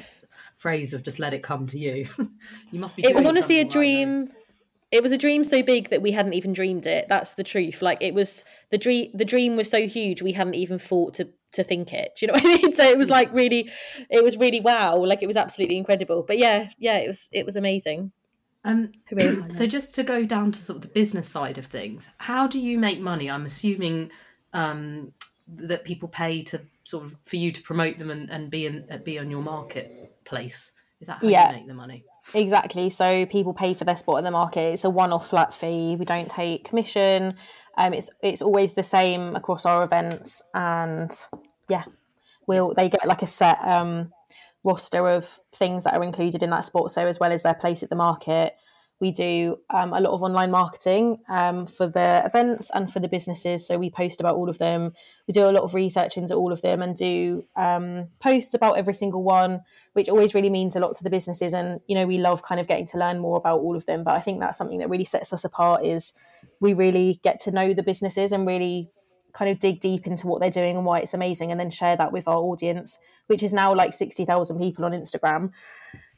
phrase 0.57 0.93
of 0.93 1.01
just 1.03 1.19
let 1.19 1.33
it 1.33 1.41
come 1.41 1.65
to 1.67 1.79
you. 1.79 2.07
you 2.71 2.79
must 2.79 2.95
be. 2.95 3.03
It 3.03 3.15
was 3.15 3.25
honestly 3.25 3.59
a 3.59 3.65
dream. 3.65 4.25
Right 4.25 4.35
it 4.93 5.01
was 5.01 5.11
a 5.11 5.17
dream 5.17 5.43
so 5.43 5.63
big 5.63 5.89
that 5.89 6.03
we 6.03 6.11
hadn't 6.11 6.33
even 6.33 6.53
dreamed 6.53 6.85
it. 6.85 7.07
That's 7.09 7.33
the 7.33 7.43
truth. 7.43 7.81
Like 7.81 7.97
it 7.99 8.13
was 8.13 8.45
the 8.69 8.77
dream. 8.77 9.09
The 9.15 9.25
dream 9.25 9.55
was 9.55 9.67
so 9.67 9.87
huge 9.87 10.21
we 10.21 10.33
hadn't 10.33 10.53
even 10.53 10.77
thought 10.77 11.15
to 11.15 11.29
to 11.53 11.63
think 11.63 11.91
it. 11.91 12.11
Do 12.15 12.25
you 12.25 12.27
know 12.27 12.33
what 12.39 12.45
I 12.45 12.61
mean? 12.61 12.73
So 12.73 12.83
it 12.83 12.97
was 12.97 13.09
like 13.09 13.33
really, 13.33 13.71
it 14.11 14.23
was 14.23 14.37
really 14.37 14.59
wow. 14.59 15.03
Like 15.03 15.23
it 15.23 15.27
was 15.27 15.35
absolutely 15.35 15.77
incredible. 15.77 16.21
But 16.21 16.37
yeah, 16.37 16.69
yeah, 16.77 16.97
it 16.97 17.07
was 17.07 17.27
it 17.33 17.43
was 17.43 17.55
amazing. 17.55 18.11
Um, 18.63 18.91
so 19.49 19.67
just 19.67 19.93
to 19.95 20.03
go 20.03 20.25
down 20.25 20.51
to 20.53 20.61
sort 20.61 20.77
of 20.77 20.81
the 20.81 20.87
business 20.89 21.29
side 21.29 21.57
of 21.57 21.65
things, 21.65 22.09
how 22.17 22.47
do 22.47 22.59
you 22.59 22.77
make 22.77 22.99
money? 22.99 23.29
I'm 23.29 23.45
assuming 23.45 24.11
um, 24.53 25.13
that 25.47 25.83
people 25.83 26.07
pay 26.07 26.41
to 26.43 26.61
sort 26.83 27.05
of 27.05 27.15
for 27.23 27.35
you 27.35 27.51
to 27.51 27.61
promote 27.61 27.97
them 27.97 28.09
and, 28.09 28.29
and 28.29 28.49
be 28.49 28.65
in 28.65 28.85
be 29.03 29.19
on 29.19 29.29
your 29.29 29.41
marketplace. 29.41 30.71
Is 30.99 31.07
that 31.07 31.19
how 31.21 31.27
yeah. 31.27 31.49
you 31.49 31.57
make 31.57 31.67
the 31.67 31.73
money? 31.73 32.05
Exactly. 32.33 32.89
So 32.89 33.25
people 33.25 33.53
pay 33.53 33.73
for 33.73 33.83
their 33.83 33.97
spot 33.97 34.19
in 34.19 34.23
the 34.23 34.31
market. 34.31 34.73
It's 34.73 34.85
a 34.85 34.89
one-off 34.89 35.27
flat 35.27 35.53
fee. 35.53 35.97
We 35.97 36.05
don't 36.05 36.29
take 36.29 36.63
commission. 36.63 37.35
Um, 37.77 37.93
it's 37.93 38.09
it's 38.21 38.41
always 38.41 38.73
the 38.73 38.83
same 38.83 39.35
across 39.35 39.65
our 39.65 39.83
events, 39.83 40.41
and 40.53 41.11
yeah, 41.67 41.83
we'll 42.47 42.73
they 42.73 42.87
get 42.87 43.07
like 43.07 43.21
a 43.21 43.27
set 43.27 43.57
um, 43.63 44.13
roster 44.63 45.07
of 45.07 45.39
things 45.53 45.83
that 45.83 45.93
are 45.93 46.03
included 46.03 46.43
in 46.43 46.49
that 46.51 46.65
spot. 46.65 46.91
So 46.91 47.07
as 47.07 47.19
well 47.19 47.31
as 47.31 47.43
their 47.43 47.53
place 47.53 47.83
at 47.83 47.89
the 47.89 47.95
market, 47.95 48.55
we 49.03 49.11
do 49.11 49.57
um, 49.69 49.91
a 49.91 49.99
lot 49.99 50.13
of 50.13 50.23
online 50.23 50.49
marketing 50.49 51.17
um, 51.27 51.65
for 51.65 51.87
the 51.87 52.21
events 52.25 52.71
and 52.73 52.91
for 52.91 53.01
the 53.01 53.09
businesses. 53.09 53.67
So 53.67 53.77
we 53.77 53.89
post 53.89 54.21
about 54.21 54.35
all 54.35 54.49
of 54.49 54.59
them. 54.59 54.93
We 55.27 55.33
do 55.33 55.49
a 55.49 55.51
lot 55.51 55.63
of 55.63 55.73
research 55.73 56.15
into 56.15 56.35
all 56.35 56.53
of 56.53 56.61
them 56.61 56.81
and 56.81 56.95
do 56.95 57.43
um, 57.57 58.07
posts 58.21 58.53
about 58.53 58.77
every 58.77 58.93
single 58.93 59.21
one, 59.21 59.61
which 59.91 60.07
always 60.07 60.33
really 60.33 60.49
means 60.49 60.75
a 60.75 60.79
lot 60.79 60.95
to 60.95 61.03
the 61.03 61.09
businesses. 61.09 61.53
And 61.53 61.81
you 61.87 61.95
know, 61.95 62.05
we 62.05 62.17
love 62.17 62.43
kind 62.43 62.61
of 62.61 62.67
getting 62.67 62.87
to 62.87 62.97
learn 62.97 63.19
more 63.19 63.37
about 63.37 63.59
all 63.59 63.75
of 63.75 63.85
them. 63.85 64.05
But 64.05 64.13
I 64.13 64.21
think 64.21 64.39
that's 64.39 64.57
something 64.57 64.79
that 64.79 64.89
really 64.89 65.05
sets 65.05 65.33
us 65.33 65.43
apart 65.43 65.83
is 65.83 66.13
we 66.61 66.73
really 66.73 67.19
get 67.23 67.41
to 67.41 67.51
know 67.51 67.73
the 67.73 67.83
businesses 67.83 68.31
and 68.31 68.47
really 68.47 68.89
kind 69.33 69.51
of 69.51 69.59
dig 69.59 69.79
deep 69.79 70.07
into 70.07 70.27
what 70.27 70.39
they're 70.39 70.49
doing 70.49 70.77
and 70.77 70.85
why 70.85 70.99
it's 70.99 71.13
amazing, 71.13 71.51
and 71.51 71.59
then 71.59 71.69
share 71.69 71.95
that 71.97 72.11
with 72.11 72.27
our 72.27 72.37
audience, 72.37 72.99
which 73.27 73.43
is 73.43 73.53
now 73.53 73.73
like 73.73 73.93
sixty 73.93 74.25
thousand 74.25 74.59
people 74.59 74.85
on 74.85 74.93
Instagram 74.93 75.51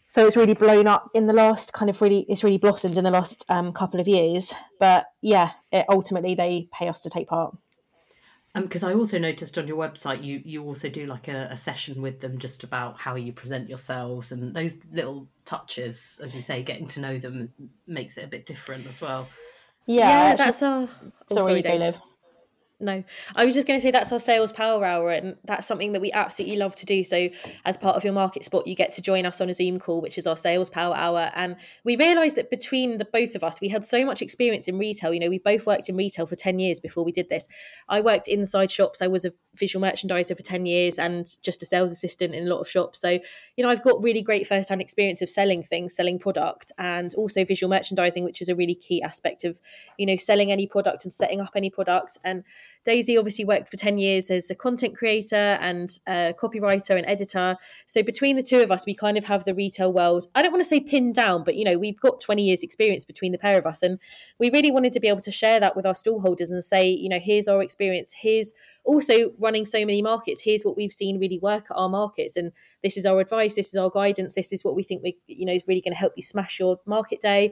so 0.08 0.26
it's 0.26 0.38
really 0.38 0.54
blown 0.54 0.88
up 0.88 1.10
in 1.14 1.28
the 1.28 1.34
last 1.34 1.74
kind 1.74 1.90
of 1.90 2.02
really 2.02 2.26
it's 2.30 2.44
really 2.44 2.58
blossomed 2.58 2.98
in 2.98 3.04
the 3.04 3.12
last 3.12 3.44
um, 3.50 3.72
couple 3.74 4.00
of 4.00 4.08
years 4.08 4.54
but 4.80 5.08
yeah 5.22 5.52
it, 5.72 5.86
ultimately 5.90 6.36
they 6.36 6.70
pay 6.72 6.88
us 6.88 7.02
to 7.02 7.10
take 7.10 7.28
part 7.28 7.56
because 8.56 8.84
um, 8.84 8.92
I 8.92 8.94
also 8.94 9.18
noticed 9.18 9.58
on 9.58 9.68
your 9.68 9.78
website 9.78 10.24
you 10.24 10.42
you 10.46 10.64
also 10.64 10.90
do 10.90 11.06
like 11.06 11.28
a, 11.28 11.50
a, 11.52 11.58
session 11.58 12.02
with 12.02 12.22
them 12.22 12.38
just 12.38 12.64
about 12.64 12.98
how 12.98 13.16
you 13.16 13.34
present 13.34 13.68
yourselves 13.68 14.32
and 14.32 14.54
those 14.54 14.78
little 14.92 15.28
touches, 15.44 16.22
as 16.24 16.34
you 16.34 16.42
say, 16.42 16.64
getting 16.64 16.88
to 16.88 17.02
know 17.02 17.18
them 17.18 17.52
makes 17.86 18.18
it 18.18 18.24
a 18.24 18.28
bit 18.28 18.46
different 18.46 18.88
as 18.88 19.02
well. 19.02 19.28
Yeah, 19.88 20.30
yeah 20.30 20.36
that's 20.36 20.64
our. 20.64 20.84
Oh, 20.84 21.36
sorry, 21.36 21.62
sorry 21.62 21.80
Dave 21.80 22.02
no. 22.80 23.04
I 23.36 23.46
was 23.46 23.54
just 23.54 23.68
going 23.68 23.80
to 23.80 23.84
say 23.84 23.92
that's 23.92 24.12
our 24.12 24.20
sales 24.20 24.52
power 24.52 24.84
hour 24.84 25.10
and 25.10 25.36
that's 25.46 25.66
something 25.66 25.94
that 25.94 26.02
we 26.02 26.12
absolutely 26.12 26.58
love 26.58 26.76
to 26.76 26.86
do. 26.86 27.04
So 27.04 27.30
as 27.64 27.78
part 27.78 27.96
of 27.96 28.04
your 28.04 28.14
market 28.14 28.44
spot 28.44 28.68
you 28.68 28.76
get 28.76 28.92
to 28.94 29.02
join 29.02 29.26
us 29.26 29.40
on 29.40 29.50
a 29.50 29.54
zoom 29.54 29.80
call 29.80 30.02
which 30.02 30.18
is 30.18 30.28
our 30.28 30.38
sales 30.38 30.70
power 30.70 30.96
hour. 30.96 31.32
And 31.36 31.56
we 31.84 31.96
realized 31.96 32.36
that 32.36 32.50
between 32.50 32.98
the 32.98 33.06
both 33.06 33.36
of 33.36 33.44
us 33.44 33.62
we 33.62 33.70
had 33.70 33.86
so 33.86 34.06
much 34.06 34.22
experience 34.22 34.68
in 34.68 34.78
retail. 34.78 35.14
You 35.14 35.20
know 35.20 35.30
we 35.30 35.40
both 35.40 35.66
worked 35.66 35.90
in 35.90 35.96
retail 35.96 36.26
for 36.26 36.36
10 36.36 36.60
years 36.60 36.80
before 36.80 37.06
we 37.06 37.12
did 37.12 37.30
this. 37.30 37.48
I 37.88 38.02
worked 38.02 38.28
inside 38.28 38.72
shops. 38.72 39.02
I 39.02 39.08
was 39.08 39.26
a 39.26 39.34
visual 39.56 39.86
merchandiser 39.86 40.36
for 40.36 40.44
10 40.44 40.66
years 40.66 41.00
and 41.00 41.28
just 41.42 41.64
a 41.64 41.66
sales 41.66 41.92
assistant 41.92 42.36
in 42.36 42.46
a 42.46 42.50
lot 42.50 42.60
of 42.60 42.70
shops. 42.70 43.00
So 43.00 43.20
you 43.56 43.64
know 43.64 43.70
i've 43.70 43.84
got 43.84 44.04
really 44.04 44.22
great 44.22 44.46
first-hand 44.46 44.82
experience 44.82 45.22
of 45.22 45.30
selling 45.30 45.64
things 45.64 45.96
selling 45.96 46.20
product 46.20 46.74
and 46.78 47.14
also 47.14 47.46
visual 47.46 47.70
merchandising 47.70 48.24
which 48.24 48.42
is 48.42 48.50
a 48.50 48.56
really 48.56 48.76
key 48.76 49.02
aspect 49.02 49.46
of 49.46 49.60
you 49.98 50.06
know 50.06 50.18
selling 50.18 50.52
any 50.52 50.68
product 50.68 51.06
and 51.06 51.14
setting 51.14 51.40
up 51.42 51.52
any 51.56 51.70
product. 51.70 52.18
And 52.24 52.44
Daisy 52.86 53.18
obviously 53.18 53.46
worked 53.46 53.70
for 53.70 53.78
10 53.78 53.98
years 53.98 54.30
as 54.30 54.50
a 54.52 54.56
content 54.56 54.96
creator 54.96 55.58
and 55.60 56.00
a 56.08 56.34
copywriter 56.40 56.92
and 56.92 57.06
editor. 57.08 57.58
So 57.88 58.04
between 58.04 58.36
the 58.36 58.44
two 58.44 58.62
of 58.62 58.72
us, 58.72 58.86
we 58.86 58.94
kind 58.94 59.18
of 59.18 59.26
have 59.26 59.44
the 59.44 59.56
retail 59.56 59.92
world, 59.92 60.28
I 60.36 60.44
don't 60.44 60.52
want 60.52 60.64
to 60.64 60.70
say 60.70 60.80
pinned 60.80 61.16
down, 61.16 61.44
but 61.44 61.56
you 61.56 61.66
know, 61.66 61.78
we've 61.78 62.00
got 62.00 62.22
20 62.22 62.44
years 62.44 62.64
experience 62.64 63.04
between 63.04 63.32
the 63.32 63.38
pair 63.38 63.58
of 63.58 63.66
us. 63.66 63.82
And 63.82 64.00
we 64.40 64.52
really 64.52 64.72
wanted 64.72 64.94
to 64.94 65.00
be 65.00 65.08
able 65.08 65.22
to 65.22 65.32
share 65.32 65.60
that 65.60 65.76
with 65.76 65.86
our 65.86 65.94
stallholders 65.94 66.52
and 66.52 66.64
say, 66.64 66.88
you 66.88 67.10
know, 67.10 67.20
here's 67.20 67.48
our 67.48 67.62
experience. 67.62 68.14
Here's 68.16 68.54
also 68.84 69.34
running 69.40 69.66
so 69.66 69.80
many 69.80 70.04
markets. 70.04 70.42
Here's 70.42 70.64
what 70.64 70.78
we've 70.78 70.94
seen 70.94 71.20
really 71.20 71.40
work 71.40 71.66
at 71.72 71.78
our 71.78 71.90
markets. 71.90 72.38
And 72.38 72.52
this 72.84 72.98
is 72.98 73.06
our 73.06 73.20
advice. 73.20 73.56
This 73.56 73.70
is 73.70 73.76
our 73.76 73.90
guidance. 73.90 74.36
This 74.36 74.54
is 74.54 74.64
what 74.64 74.76
we 74.76 74.84
think 74.84 75.02
we, 75.02 75.18
you 75.26 75.46
know, 75.46 75.54
is 75.54 75.64
really 75.68 75.82
going 75.82 75.94
to 75.94 76.00
help 76.00 76.14
you 76.16 76.24
smash 76.24 76.60
your 76.60 76.80
market 76.86 77.20
day 77.20 77.52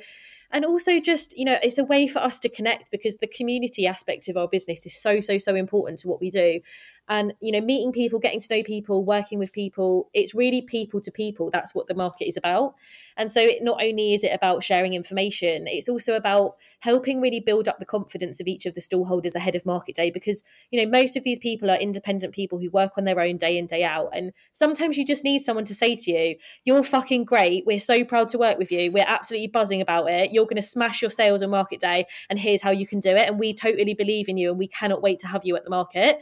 and 0.53 0.63
also 0.63 0.99
just 0.99 1.37
you 1.37 1.43
know 1.43 1.57
it's 1.61 1.77
a 1.77 1.83
way 1.83 2.07
for 2.07 2.19
us 2.19 2.39
to 2.39 2.47
connect 2.47 2.91
because 2.91 3.17
the 3.17 3.27
community 3.27 3.85
aspect 3.85 4.29
of 4.29 4.37
our 4.37 4.47
business 4.47 4.85
is 4.85 4.95
so 4.95 5.19
so 5.19 5.37
so 5.37 5.55
important 5.55 5.99
to 5.99 6.07
what 6.07 6.21
we 6.21 6.29
do 6.29 6.61
and 7.09 7.33
you 7.41 7.51
know 7.51 7.61
meeting 7.61 7.91
people 7.91 8.19
getting 8.19 8.39
to 8.39 8.55
know 8.55 8.63
people 8.63 9.03
working 9.03 9.37
with 9.37 9.51
people 9.51 10.09
it's 10.13 10.33
really 10.33 10.61
people 10.61 11.01
to 11.01 11.11
people. 11.11 11.49
That's 11.51 11.75
what 11.75 11.87
the 11.87 11.95
market 11.95 12.27
is 12.27 12.37
about. 12.37 12.75
And 13.17 13.31
so 13.31 13.41
it 13.41 13.61
not 13.61 13.83
only 13.83 14.13
is 14.13 14.23
it 14.23 14.33
about 14.33 14.63
sharing 14.63 14.93
information 14.93 15.65
it's 15.67 15.89
also 15.89 16.15
about 16.15 16.55
helping 16.79 17.21
really 17.21 17.39
build 17.39 17.67
up 17.67 17.79
the 17.79 17.85
confidence 17.85 18.39
of 18.39 18.47
each 18.47 18.65
of 18.65 18.73
the 18.73 18.81
stallholders 18.81 19.35
ahead 19.35 19.55
of 19.55 19.65
market 19.65 19.95
day 19.95 20.11
because 20.11 20.43
you 20.71 20.79
know 20.79 20.89
most 20.89 21.15
of 21.15 21.23
these 21.23 21.39
people 21.39 21.69
are 21.69 21.77
independent 21.77 22.33
people 22.33 22.59
who 22.59 22.69
work 22.69 22.93
on 22.97 23.03
their 23.03 23.19
own 23.19 23.37
day 23.37 23.57
in 23.57 23.65
day 23.65 23.83
out. 23.83 24.09
And 24.13 24.31
sometimes 24.53 24.97
you 24.97 25.05
just 25.05 25.23
need 25.23 25.41
someone 25.41 25.65
to 25.65 25.75
say 25.75 25.95
to 25.95 26.11
you 26.11 26.35
you're 26.63 26.83
fucking 26.83 27.25
great. 27.25 27.65
We're 27.65 27.79
so 27.79 28.03
proud 28.03 28.29
to 28.29 28.37
work 28.37 28.57
with 28.57 28.71
you. 28.71 28.91
We're 28.91 29.05
absolutely 29.07 29.47
buzzing 29.47 29.81
about 29.81 30.09
it. 30.09 30.31
You're 30.31 30.45
going 30.45 30.55
to 30.55 30.61
smash 30.61 31.01
your 31.01 31.11
sales 31.11 31.41
on 31.41 31.49
market 31.49 31.79
day 31.79 32.05
and 32.29 32.39
here's 32.39 32.61
how 32.61 32.71
you 32.71 32.87
can 32.87 32.99
do 32.99 33.09
it. 33.09 33.27
And 33.27 33.39
we 33.39 33.53
totally 33.53 33.93
believe 33.93 34.29
in 34.29 34.37
you 34.37 34.49
and 34.49 34.57
we 34.57 34.67
cannot 34.67 35.01
wait 35.01 35.19
to 35.19 35.27
have 35.27 35.45
you 35.45 35.55
at 35.55 35.63
the 35.63 35.69
market 35.69 36.19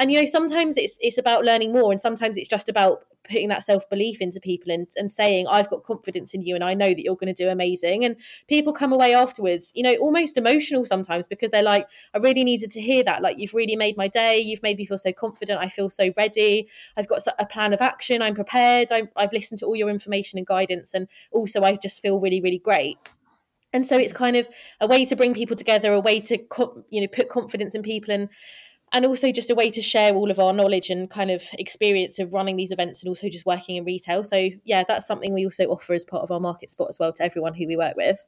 and 0.00 0.10
you 0.10 0.18
know 0.18 0.26
sometimes 0.26 0.76
it's 0.76 0.98
it's 1.00 1.18
about 1.18 1.44
learning 1.44 1.72
more 1.72 1.92
and 1.92 2.00
sometimes 2.00 2.36
it's 2.36 2.48
just 2.48 2.68
about 2.68 3.04
putting 3.28 3.48
that 3.48 3.62
self-belief 3.62 4.20
into 4.20 4.40
people 4.40 4.72
and, 4.72 4.86
and 4.96 5.12
saying 5.12 5.46
i've 5.46 5.68
got 5.68 5.84
confidence 5.84 6.32
in 6.32 6.40
you 6.40 6.54
and 6.54 6.64
i 6.64 6.72
know 6.72 6.88
that 6.88 7.02
you're 7.02 7.14
going 7.14 7.32
to 7.32 7.44
do 7.44 7.48
amazing. 7.50 8.04
And 8.04 8.16
people 8.48 8.72
come 8.72 8.92
away 8.92 9.14
afterwards 9.14 9.70
you 9.74 9.82
know 9.82 9.94
almost 9.96 10.36
emotional 10.36 10.86
sometimes 10.86 11.28
because 11.28 11.50
they're 11.50 11.62
like 11.62 11.86
i 12.14 12.18
really 12.18 12.42
needed 12.42 12.70
to 12.72 12.80
hear 12.80 13.04
that. 13.04 13.22
Like 13.22 13.38
you've 13.38 13.54
really 13.54 13.76
made 13.76 13.96
my 13.96 14.08
day. 14.08 14.38
You've 14.38 14.62
made 14.62 14.78
me 14.78 14.86
feel 14.86 14.98
so 14.98 15.12
confident. 15.12 15.60
I 15.60 15.68
feel 15.68 15.90
so 15.90 16.12
ready. 16.16 16.68
I've 16.96 17.08
got 17.08 17.20
a 17.38 17.46
plan 17.46 17.72
of 17.74 17.80
action. 17.80 18.22
I'm 18.22 18.34
prepared. 18.34 18.90
I 18.90 19.02
have 19.16 19.32
listened 19.32 19.60
to 19.60 19.66
all 19.66 19.76
your 19.76 19.90
information 19.90 20.38
and 20.38 20.46
guidance 20.46 20.94
and 20.94 21.06
also 21.30 21.62
i 21.62 21.76
just 21.76 22.00
feel 22.00 22.18
really 22.20 22.40
really 22.40 22.58
great. 22.58 22.96
And 23.72 23.86
so 23.86 23.96
it's 23.96 24.12
kind 24.12 24.36
of 24.36 24.48
a 24.80 24.86
way 24.86 25.04
to 25.04 25.14
bring 25.14 25.34
people 25.34 25.56
together 25.56 25.92
a 25.92 26.00
way 26.00 26.20
to 26.22 26.38
you 26.88 27.00
know 27.02 27.08
put 27.08 27.28
confidence 27.28 27.74
in 27.74 27.82
people 27.82 28.14
and 28.14 28.30
and 28.92 29.06
also 29.06 29.30
just 29.30 29.50
a 29.50 29.54
way 29.54 29.70
to 29.70 29.82
share 29.82 30.14
all 30.14 30.30
of 30.30 30.38
our 30.38 30.52
knowledge 30.52 30.90
and 30.90 31.10
kind 31.10 31.30
of 31.30 31.42
experience 31.58 32.18
of 32.18 32.34
running 32.34 32.56
these 32.56 32.72
events 32.72 33.02
and 33.02 33.08
also 33.08 33.28
just 33.28 33.46
working 33.46 33.76
in 33.76 33.84
retail. 33.84 34.24
So 34.24 34.50
yeah, 34.64 34.84
that's 34.86 35.06
something 35.06 35.32
we 35.32 35.44
also 35.44 35.64
offer 35.66 35.94
as 35.94 36.04
part 36.04 36.22
of 36.22 36.30
our 36.30 36.40
market 36.40 36.70
spot 36.70 36.88
as 36.90 36.98
well 36.98 37.12
to 37.12 37.22
everyone 37.22 37.54
who 37.54 37.66
we 37.66 37.76
work 37.76 37.96
with. 37.96 38.24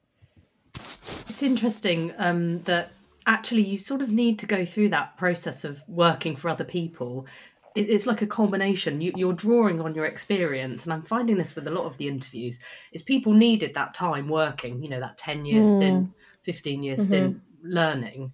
It's 0.75 1.43
interesting 1.43 2.13
um, 2.17 2.59
that 2.61 2.91
actually 3.25 3.63
you 3.63 3.77
sort 3.77 4.01
of 4.01 4.09
need 4.09 4.39
to 4.39 4.45
go 4.45 4.63
through 4.65 4.89
that 4.89 5.17
process 5.17 5.63
of 5.63 5.83
working 5.87 6.35
for 6.35 6.49
other 6.49 6.63
people. 6.63 7.27
It's 7.75 8.05
like 8.05 8.21
a 8.21 8.27
combination. 8.27 9.01
You, 9.01 9.31
are 9.31 9.33
drawing 9.33 9.81
on 9.81 9.95
your 9.95 10.05
experience, 10.05 10.83
and 10.85 10.93
I'm 10.93 11.01
finding 11.01 11.37
this 11.37 11.55
with 11.55 11.67
a 11.67 11.71
lot 11.71 11.85
of 11.85 11.97
the 11.97 12.07
interviews. 12.07 12.59
Is 12.91 13.01
people 13.01 13.33
needed 13.33 13.73
that 13.73 13.95
time 13.95 14.29
working, 14.29 14.83
you 14.83 14.89
know, 14.89 14.99
that 14.99 15.17
ten 15.17 15.43
year 15.43 15.63
mm. 15.63 15.77
stint, 15.77 16.09
fifteen 16.43 16.83
year 16.83 16.93
mm-hmm. 16.93 17.03
stint 17.03 17.41
learning, 17.63 18.31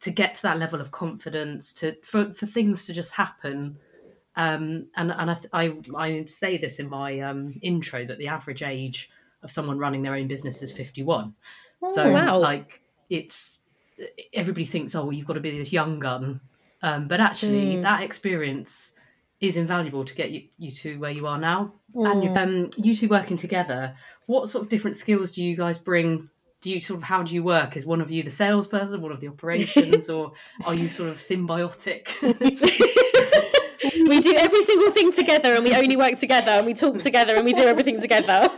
to 0.00 0.10
get 0.10 0.34
to 0.36 0.42
that 0.42 0.58
level 0.58 0.80
of 0.80 0.90
confidence 0.90 1.72
to 1.74 1.96
for, 2.02 2.32
for 2.32 2.46
things 2.46 2.86
to 2.86 2.92
just 2.92 3.14
happen 3.14 3.78
um, 4.36 4.86
and 4.96 5.10
and 5.10 5.30
I, 5.30 5.36
I, 5.52 5.76
I 5.96 6.24
say 6.26 6.56
this 6.56 6.78
in 6.78 6.88
my 6.88 7.20
um, 7.20 7.58
intro 7.62 8.04
that 8.04 8.18
the 8.18 8.28
average 8.28 8.62
age 8.62 9.10
of 9.42 9.50
someone 9.50 9.78
running 9.78 10.02
their 10.02 10.14
own 10.14 10.28
business 10.28 10.62
is 10.62 10.70
51 10.70 11.34
oh, 11.82 11.94
so 11.94 12.10
wow. 12.12 12.38
like 12.38 12.82
it's 13.08 13.60
everybody 14.32 14.64
thinks 14.64 14.94
oh 14.94 15.04
well, 15.04 15.12
you've 15.12 15.26
got 15.26 15.34
to 15.34 15.40
be 15.40 15.56
this 15.56 15.72
young 15.72 15.98
gun 15.98 16.40
um, 16.82 17.08
but 17.08 17.20
actually 17.20 17.76
mm. 17.76 17.82
that 17.82 18.02
experience 18.02 18.94
is 19.40 19.56
invaluable 19.56 20.04
to 20.04 20.14
get 20.14 20.30
you, 20.30 20.42
you 20.58 20.70
to 20.70 20.98
where 20.98 21.10
you 21.10 21.26
are 21.26 21.38
now 21.38 21.72
mm. 21.94 22.10
and 22.10 22.22
you, 22.22 22.30
um, 22.30 22.70
you 22.76 22.94
two 22.94 23.08
working 23.08 23.36
together 23.36 23.94
what 24.26 24.48
sort 24.48 24.62
of 24.62 24.70
different 24.70 24.96
skills 24.96 25.32
do 25.32 25.42
you 25.42 25.56
guys 25.56 25.78
bring 25.78 26.28
do 26.62 26.70
you 26.70 26.80
sort 26.80 26.98
of 26.98 27.04
how 27.04 27.22
do 27.22 27.34
you 27.34 27.42
work? 27.42 27.76
Is 27.76 27.86
one 27.86 28.00
of 28.00 28.10
you 28.10 28.22
the 28.22 28.30
salesperson, 28.30 29.00
one 29.00 29.12
of 29.12 29.20
the 29.20 29.28
operations, 29.28 30.10
or 30.10 30.32
are 30.66 30.74
you 30.74 30.88
sort 30.88 31.08
of 31.08 31.18
symbiotic? 31.18 32.08
we 34.08 34.20
do 34.20 34.34
every 34.36 34.62
single 34.62 34.90
thing 34.90 35.12
together 35.12 35.54
and 35.54 35.64
we 35.64 35.74
only 35.74 35.96
work 35.96 36.18
together 36.18 36.50
and 36.50 36.66
we 36.66 36.74
talk 36.74 36.98
together 36.98 37.34
and 37.36 37.44
we 37.44 37.52
do 37.52 37.62
everything 37.62 38.00
together. 38.00 38.48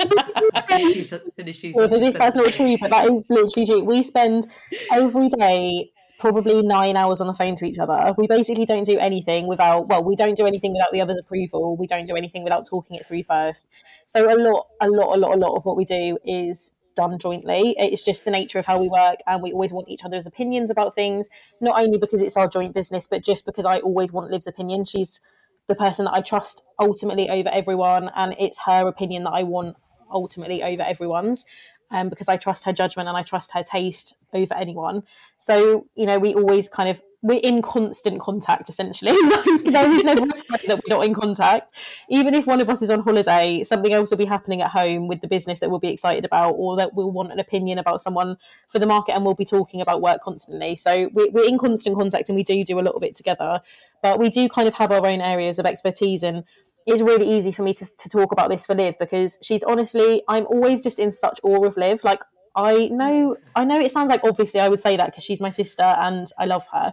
finish 0.66 0.96
you, 0.96 1.18
finish 1.36 1.62
you, 1.62 1.72
yeah, 1.76 2.10
that's 2.10 2.36
not 2.36 2.52
true, 2.52 2.76
but 2.80 2.90
that 2.90 3.08
is 3.10 3.24
literally 3.28 3.66
true. 3.66 3.84
We 3.84 4.02
spend 4.02 4.48
every 4.90 5.28
day 5.28 5.92
probably 6.18 6.62
nine 6.62 6.96
hours 6.96 7.20
on 7.20 7.26
the 7.26 7.34
phone 7.34 7.56
to 7.56 7.64
each 7.64 7.78
other. 7.78 8.14
We 8.16 8.26
basically 8.26 8.64
don't 8.64 8.84
do 8.84 8.98
anything 8.98 9.46
without, 9.46 9.88
well, 9.88 10.04
we 10.04 10.16
don't 10.16 10.36
do 10.36 10.46
anything 10.46 10.72
without 10.72 10.92
the 10.92 11.00
other's 11.00 11.18
approval. 11.18 11.76
We 11.76 11.86
don't 11.86 12.06
do 12.06 12.14
anything 12.14 12.44
without 12.44 12.66
talking 12.66 12.96
it 12.96 13.06
through 13.06 13.24
first. 13.24 13.68
So 14.06 14.32
a 14.32 14.34
lot, 14.34 14.68
a 14.80 14.88
lot, 14.88 15.16
a 15.16 15.18
lot, 15.18 15.34
a 15.34 15.38
lot 15.38 15.56
of 15.56 15.64
what 15.64 15.76
we 15.76 15.84
do 15.84 16.18
is 16.24 16.72
done 16.94 17.18
jointly. 17.18 17.74
It's 17.78 18.04
just 18.04 18.24
the 18.24 18.30
nature 18.30 18.58
of 18.58 18.66
how 18.66 18.78
we 18.78 18.88
work, 18.88 19.16
and 19.26 19.42
we 19.42 19.52
always 19.52 19.72
want 19.72 19.88
each 19.88 20.04
other's 20.04 20.26
opinions 20.26 20.70
about 20.70 20.94
things, 20.94 21.28
not 21.60 21.80
only 21.80 21.98
because 21.98 22.20
it's 22.20 22.36
our 22.36 22.48
joint 22.48 22.74
business, 22.74 23.06
but 23.06 23.22
just 23.22 23.44
because 23.44 23.64
I 23.64 23.78
always 23.78 24.12
want 24.12 24.30
Liv's 24.30 24.46
opinion. 24.46 24.84
She's 24.84 25.20
the 25.68 25.74
person 25.74 26.06
that 26.06 26.14
I 26.14 26.20
trust 26.20 26.62
ultimately 26.78 27.30
over 27.30 27.48
everyone, 27.50 28.10
and 28.16 28.34
it's 28.38 28.58
her 28.66 28.86
opinion 28.86 29.24
that 29.24 29.32
I 29.32 29.42
want 29.42 29.76
ultimately 30.10 30.62
over 30.62 30.82
everyone's 30.82 31.44
um, 31.90 32.08
because 32.08 32.28
I 32.28 32.36
trust 32.36 32.64
her 32.64 32.72
judgment 32.72 33.08
and 33.08 33.16
I 33.16 33.22
trust 33.22 33.52
her 33.52 33.62
taste 33.62 34.16
over 34.32 34.54
anyone. 34.54 35.04
So, 35.38 35.86
you 35.94 36.06
know, 36.06 36.18
we 36.18 36.34
always 36.34 36.68
kind 36.68 36.88
of 36.88 37.02
we're 37.22 37.40
in 37.42 37.62
constant 37.62 38.20
contact 38.20 38.68
essentially. 38.68 39.12
there 39.64 39.90
is 39.90 40.02
a 40.02 40.16
time 40.16 40.26
that 40.66 40.80
we're 40.84 40.96
not 40.96 41.04
in 41.04 41.14
contact. 41.14 41.72
Even 42.08 42.34
if 42.34 42.46
one 42.46 42.60
of 42.60 42.68
us 42.68 42.82
is 42.82 42.90
on 42.90 43.00
holiday, 43.00 43.62
something 43.62 43.92
else 43.92 44.10
will 44.10 44.18
be 44.18 44.24
happening 44.24 44.60
at 44.60 44.70
home 44.70 45.06
with 45.06 45.20
the 45.20 45.28
business 45.28 45.60
that 45.60 45.70
we'll 45.70 45.78
be 45.78 45.88
excited 45.88 46.24
about, 46.24 46.52
or 46.52 46.76
that 46.76 46.94
we'll 46.94 47.12
want 47.12 47.32
an 47.32 47.38
opinion 47.38 47.78
about 47.78 48.02
someone 48.02 48.36
for 48.68 48.80
the 48.80 48.86
market, 48.86 49.14
and 49.14 49.24
we'll 49.24 49.34
be 49.34 49.44
talking 49.44 49.80
about 49.80 50.02
work 50.02 50.20
constantly. 50.20 50.76
So 50.76 51.10
we're, 51.12 51.30
we're 51.30 51.48
in 51.48 51.58
constant 51.58 51.96
contact, 51.96 52.28
and 52.28 52.36
we 52.36 52.42
do 52.42 52.64
do 52.64 52.78
a 52.78 52.82
little 52.82 53.00
bit 53.00 53.14
together. 53.14 53.60
But 54.02 54.18
we 54.18 54.28
do 54.28 54.48
kind 54.48 54.66
of 54.66 54.74
have 54.74 54.90
our 54.90 55.06
own 55.06 55.20
areas 55.20 55.60
of 55.60 55.66
expertise, 55.66 56.24
and 56.24 56.42
it's 56.86 57.00
really 57.00 57.30
easy 57.30 57.52
for 57.52 57.62
me 57.62 57.72
to, 57.74 57.86
to 57.98 58.08
talk 58.08 58.32
about 58.32 58.50
this 58.50 58.66
for 58.66 58.74
Liv 58.74 58.96
because 58.98 59.38
she's 59.42 59.62
honestly, 59.62 60.22
I'm 60.28 60.46
always 60.46 60.82
just 60.82 60.98
in 60.98 61.12
such 61.12 61.38
awe 61.44 61.64
of 61.64 61.76
Liv. 61.76 62.02
Like 62.02 62.20
I 62.54 62.88
know, 62.88 63.36
I 63.56 63.64
know 63.64 63.80
it 63.80 63.90
sounds 63.90 64.08
like 64.08 64.22
obviously 64.24 64.60
I 64.60 64.68
would 64.68 64.80
say 64.80 64.96
that 64.96 65.06
because 65.06 65.24
she's 65.24 65.40
my 65.40 65.50
sister 65.50 65.82
and 65.82 66.26
I 66.38 66.44
love 66.44 66.66
her, 66.72 66.92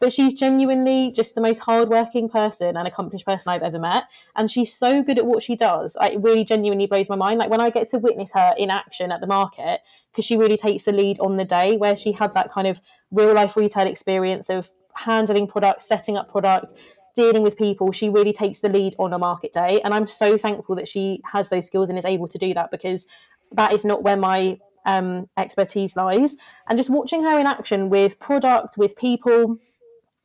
but 0.00 0.12
she's 0.12 0.34
genuinely 0.34 1.12
just 1.12 1.34
the 1.34 1.40
most 1.40 1.60
hardworking 1.60 2.28
person 2.28 2.76
and 2.76 2.86
accomplished 2.86 3.26
person 3.26 3.50
I've 3.50 3.62
ever 3.62 3.78
met. 3.78 4.04
And 4.36 4.50
she's 4.50 4.72
so 4.72 5.02
good 5.02 5.18
at 5.18 5.26
what 5.26 5.42
she 5.42 5.56
does. 5.56 5.96
Like, 5.96 6.14
it 6.14 6.22
really 6.22 6.44
genuinely 6.44 6.86
blows 6.86 7.08
my 7.08 7.16
mind. 7.16 7.38
Like 7.38 7.50
when 7.50 7.60
I 7.60 7.70
get 7.70 7.88
to 7.88 7.98
witness 7.98 8.32
her 8.32 8.54
in 8.56 8.70
action 8.70 9.10
at 9.10 9.20
the 9.20 9.26
market, 9.26 9.80
because 10.12 10.24
she 10.24 10.36
really 10.36 10.56
takes 10.56 10.84
the 10.84 10.92
lead 10.92 11.18
on 11.20 11.36
the 11.36 11.44
day 11.44 11.76
where 11.76 11.96
she 11.96 12.12
had 12.12 12.32
that 12.34 12.52
kind 12.52 12.66
of 12.66 12.80
real 13.10 13.34
life 13.34 13.56
retail 13.56 13.86
experience 13.86 14.48
of 14.48 14.70
handling 14.94 15.46
product, 15.46 15.82
setting 15.82 16.16
up 16.16 16.30
product, 16.30 16.74
dealing 17.14 17.42
with 17.42 17.56
people, 17.56 17.90
she 17.90 18.08
really 18.08 18.32
takes 18.32 18.60
the 18.60 18.68
lead 18.68 18.94
on 18.98 19.12
a 19.12 19.18
market 19.18 19.52
day. 19.52 19.80
And 19.82 19.92
I'm 19.92 20.06
so 20.06 20.38
thankful 20.38 20.76
that 20.76 20.86
she 20.86 21.20
has 21.32 21.48
those 21.48 21.66
skills 21.66 21.90
and 21.90 21.98
is 21.98 22.04
able 22.04 22.28
to 22.28 22.38
do 22.38 22.54
that 22.54 22.70
because 22.70 23.06
that 23.52 23.72
is 23.72 23.84
not 23.84 24.04
where 24.04 24.16
my 24.16 24.58
um, 24.88 25.28
expertise 25.36 25.94
lies. 25.96 26.34
And 26.66 26.78
just 26.78 26.90
watching 26.90 27.22
her 27.22 27.38
in 27.38 27.46
action 27.46 27.90
with 27.90 28.18
product, 28.18 28.78
with 28.78 28.96
people, 28.96 29.58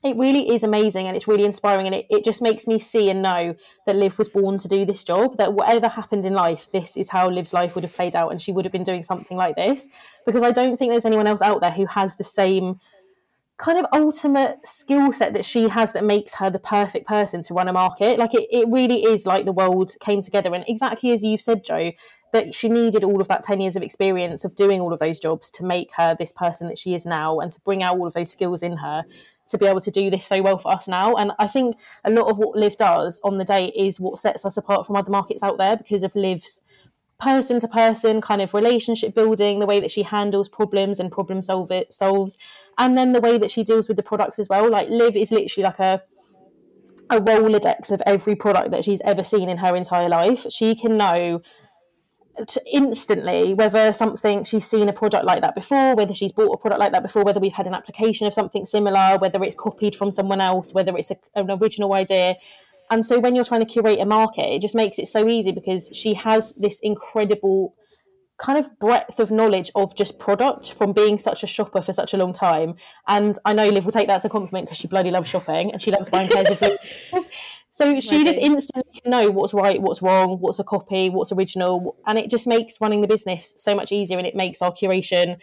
it 0.03 0.15
really 0.15 0.49
is 0.49 0.63
amazing 0.63 1.05
and 1.07 1.15
it's 1.15 1.27
really 1.27 1.43
inspiring. 1.43 1.85
And 1.85 1.95
it, 1.95 2.05
it 2.09 2.23
just 2.23 2.41
makes 2.41 2.65
me 2.65 2.79
see 2.79 3.09
and 3.09 3.21
know 3.21 3.55
that 3.85 3.95
Liv 3.95 4.17
was 4.17 4.29
born 4.29 4.57
to 4.59 4.67
do 4.69 4.85
this 4.85 5.03
job, 5.03 5.37
that 5.37 5.53
whatever 5.53 5.89
happened 5.89 6.25
in 6.25 6.33
life, 6.33 6.69
this 6.71 6.95
is 6.95 7.09
how 7.09 7.29
Liv's 7.29 7.53
life 7.53 7.75
would 7.75 7.83
have 7.83 7.93
played 7.93 8.15
out. 8.15 8.31
And 8.31 8.41
she 8.41 8.53
would 8.53 8.65
have 8.65 8.71
been 8.71 8.85
doing 8.85 9.03
something 9.03 9.37
like 9.37 9.57
this 9.57 9.89
because 10.25 10.43
I 10.43 10.51
don't 10.51 10.77
think 10.77 10.91
there's 10.91 11.05
anyone 11.05 11.27
else 11.27 11.41
out 11.41 11.61
there 11.61 11.71
who 11.71 11.85
has 11.85 12.15
the 12.15 12.23
same 12.23 12.79
kind 13.57 13.77
of 13.77 13.85
ultimate 13.93 14.65
skill 14.65 15.11
set 15.11 15.33
that 15.33 15.45
she 15.45 15.69
has 15.69 15.93
that 15.93 16.03
makes 16.03 16.33
her 16.35 16.49
the 16.49 16.59
perfect 16.59 17.07
person 17.07 17.41
to 17.43 17.53
run 17.53 17.67
a 17.67 17.73
market. 17.73 18.17
Like 18.17 18.33
it, 18.33 18.47
it 18.49 18.67
really 18.69 19.03
is 19.03 19.25
like 19.25 19.45
the 19.45 19.51
world 19.51 19.91
came 19.99 20.21
together. 20.21 20.53
And 20.53 20.65
exactly 20.67 21.11
as 21.11 21.21
you've 21.21 21.41
said, 21.41 21.63
Jo, 21.63 21.91
that 22.33 22.53
she 22.53 22.67
needed 22.67 23.03
all 23.03 23.21
of 23.21 23.27
that 23.27 23.43
10 23.43 23.61
years 23.61 23.75
of 23.75 23.83
experience 23.83 24.43
of 24.43 24.55
doing 24.55 24.81
all 24.81 24.91
of 24.91 24.99
those 24.99 25.19
jobs 25.19 25.49
to 25.51 25.63
make 25.63 25.91
her 25.95 26.15
this 26.17 26.31
person 26.31 26.67
that 26.67 26.79
she 26.79 26.95
is 26.95 27.05
now 27.05 27.39
and 27.39 27.51
to 27.51 27.61
bring 27.61 27.83
out 27.83 27.97
all 27.97 28.07
of 28.07 28.13
those 28.13 28.31
skills 28.31 28.63
in 28.63 28.77
her 28.77 29.05
to 29.47 29.57
be 29.57 29.67
able 29.67 29.79
to 29.79 29.91
do 29.91 30.09
this 30.09 30.25
so 30.25 30.41
well 30.41 30.57
for 30.57 30.71
us 30.71 30.87
now. 30.87 31.13
And 31.13 31.31
I 31.37 31.47
think 31.47 31.75
a 32.03 32.09
lot 32.09 32.29
of 32.29 32.39
what 32.39 32.57
Liv 32.57 32.75
does 32.75 33.21
on 33.23 33.37
the 33.37 33.45
day 33.45 33.67
is 33.75 33.99
what 33.99 34.17
sets 34.17 34.45
us 34.45 34.57
apart 34.57 34.87
from 34.87 34.95
other 34.95 35.11
markets 35.11 35.43
out 35.43 35.59
there 35.59 35.77
because 35.77 36.01
of 36.01 36.15
Liv's 36.15 36.61
person 37.19 37.59
to 37.59 37.67
person 37.67 38.19
kind 38.19 38.41
of 38.41 38.53
relationship 38.55 39.13
building, 39.13 39.59
the 39.59 39.67
way 39.67 39.79
that 39.79 39.91
she 39.91 40.01
handles 40.01 40.49
problems 40.49 40.99
and 40.99 41.11
problem 41.11 41.43
solve 41.43 41.71
it 41.71 41.93
solves, 41.93 42.37
and 42.79 42.97
then 42.97 43.13
the 43.13 43.21
way 43.21 43.37
that 43.37 43.51
she 43.51 43.63
deals 43.63 43.87
with 43.87 43.95
the 43.95 44.03
products 44.03 44.39
as 44.39 44.49
well. 44.49 44.69
Like 44.69 44.89
Liv 44.89 45.15
is 45.15 45.31
literally 45.31 45.65
like 45.65 45.79
a 45.79 46.01
a 47.09 47.19
rolodex 47.19 47.91
of 47.91 48.01
every 48.05 48.35
product 48.35 48.71
that 48.71 48.83
she's 48.83 49.01
ever 49.05 49.23
seen 49.23 49.49
in 49.49 49.57
her 49.57 49.75
entire 49.75 50.09
life. 50.09 50.47
She 50.49 50.73
can 50.73 50.97
know 50.97 51.41
instantly 52.71 53.53
whether 53.53 53.93
something 53.93 54.43
she's 54.43 54.65
seen 54.65 54.89
a 54.89 54.93
product 54.93 55.23
like 55.23 55.41
that 55.41 55.53
before 55.53 55.95
whether 55.95 56.13
she's 56.15 56.31
bought 56.31 56.51
a 56.51 56.57
product 56.57 56.79
like 56.79 56.91
that 56.91 57.03
before 57.03 57.23
whether 57.23 57.39
we've 57.39 57.53
had 57.53 57.67
an 57.67 57.75
application 57.75 58.25
of 58.25 58.33
something 58.33 58.65
similar 58.65 59.17
whether 59.19 59.43
it's 59.43 59.55
copied 59.55 59.95
from 59.95 60.11
someone 60.11 60.41
else 60.41 60.73
whether 60.73 60.95
it's 60.97 61.11
a, 61.11 61.17
an 61.35 61.51
original 61.51 61.93
idea. 61.93 62.35
And 62.89 63.05
so 63.05 63.19
when 63.19 63.35
you're 63.35 63.45
trying 63.45 63.65
to 63.65 63.71
curate 63.71 63.99
a 63.99 64.05
market, 64.05 64.45
it 64.45 64.61
just 64.61 64.75
makes 64.75 64.99
it 64.99 65.07
so 65.07 65.27
easy 65.27 65.51
because 65.51 65.89
she 65.93 66.13
has 66.15 66.53
this 66.57 66.79
incredible 66.81 67.73
kind 68.43 68.59
of 68.59 68.77
breadth 68.77 69.19
of 69.19 69.31
knowledge 69.31 69.71
of 69.73 69.95
just 69.95 70.19
product 70.19 70.73
from 70.73 70.91
being 70.91 71.17
such 71.17 71.43
a 71.43 71.47
shopper 71.47 71.81
for 71.81 71.93
such 71.93 72.13
a 72.13 72.17
long 72.17 72.33
time. 72.33 72.75
And 73.07 73.39
I 73.45 73.53
know 73.53 73.69
Liv 73.69 73.85
will 73.85 73.93
take 73.93 74.07
that 74.07 74.17
as 74.17 74.25
a 74.25 74.29
compliment 74.29 74.67
because 74.67 74.77
she 74.77 74.87
bloody 74.87 75.11
loves 75.11 75.29
shopping 75.29 75.71
and 75.71 75.81
she 75.81 75.91
loves 75.91 76.09
buying 76.09 76.29
pairs 76.29 76.49
of 76.49 76.59
books. 77.11 77.29
So 77.69 77.95
oh 77.95 77.99
she 78.01 78.25
just 78.25 78.37
instantly 78.37 78.99
can 79.01 79.09
know 79.09 79.31
what's 79.31 79.53
right, 79.53 79.81
what's 79.81 80.01
wrong, 80.01 80.39
what's 80.39 80.59
a 80.59 80.63
copy, 80.63 81.09
what's 81.09 81.31
original. 81.31 81.95
And 82.05 82.19
it 82.19 82.29
just 82.29 82.45
makes 82.45 82.81
running 82.81 82.99
the 82.99 83.07
business 83.07 83.53
so 83.57 83.73
much 83.73 83.93
easier 83.93 84.17
and 84.17 84.27
it 84.27 84.35
makes 84.35 84.61
our 84.61 84.71
curation 84.71 85.39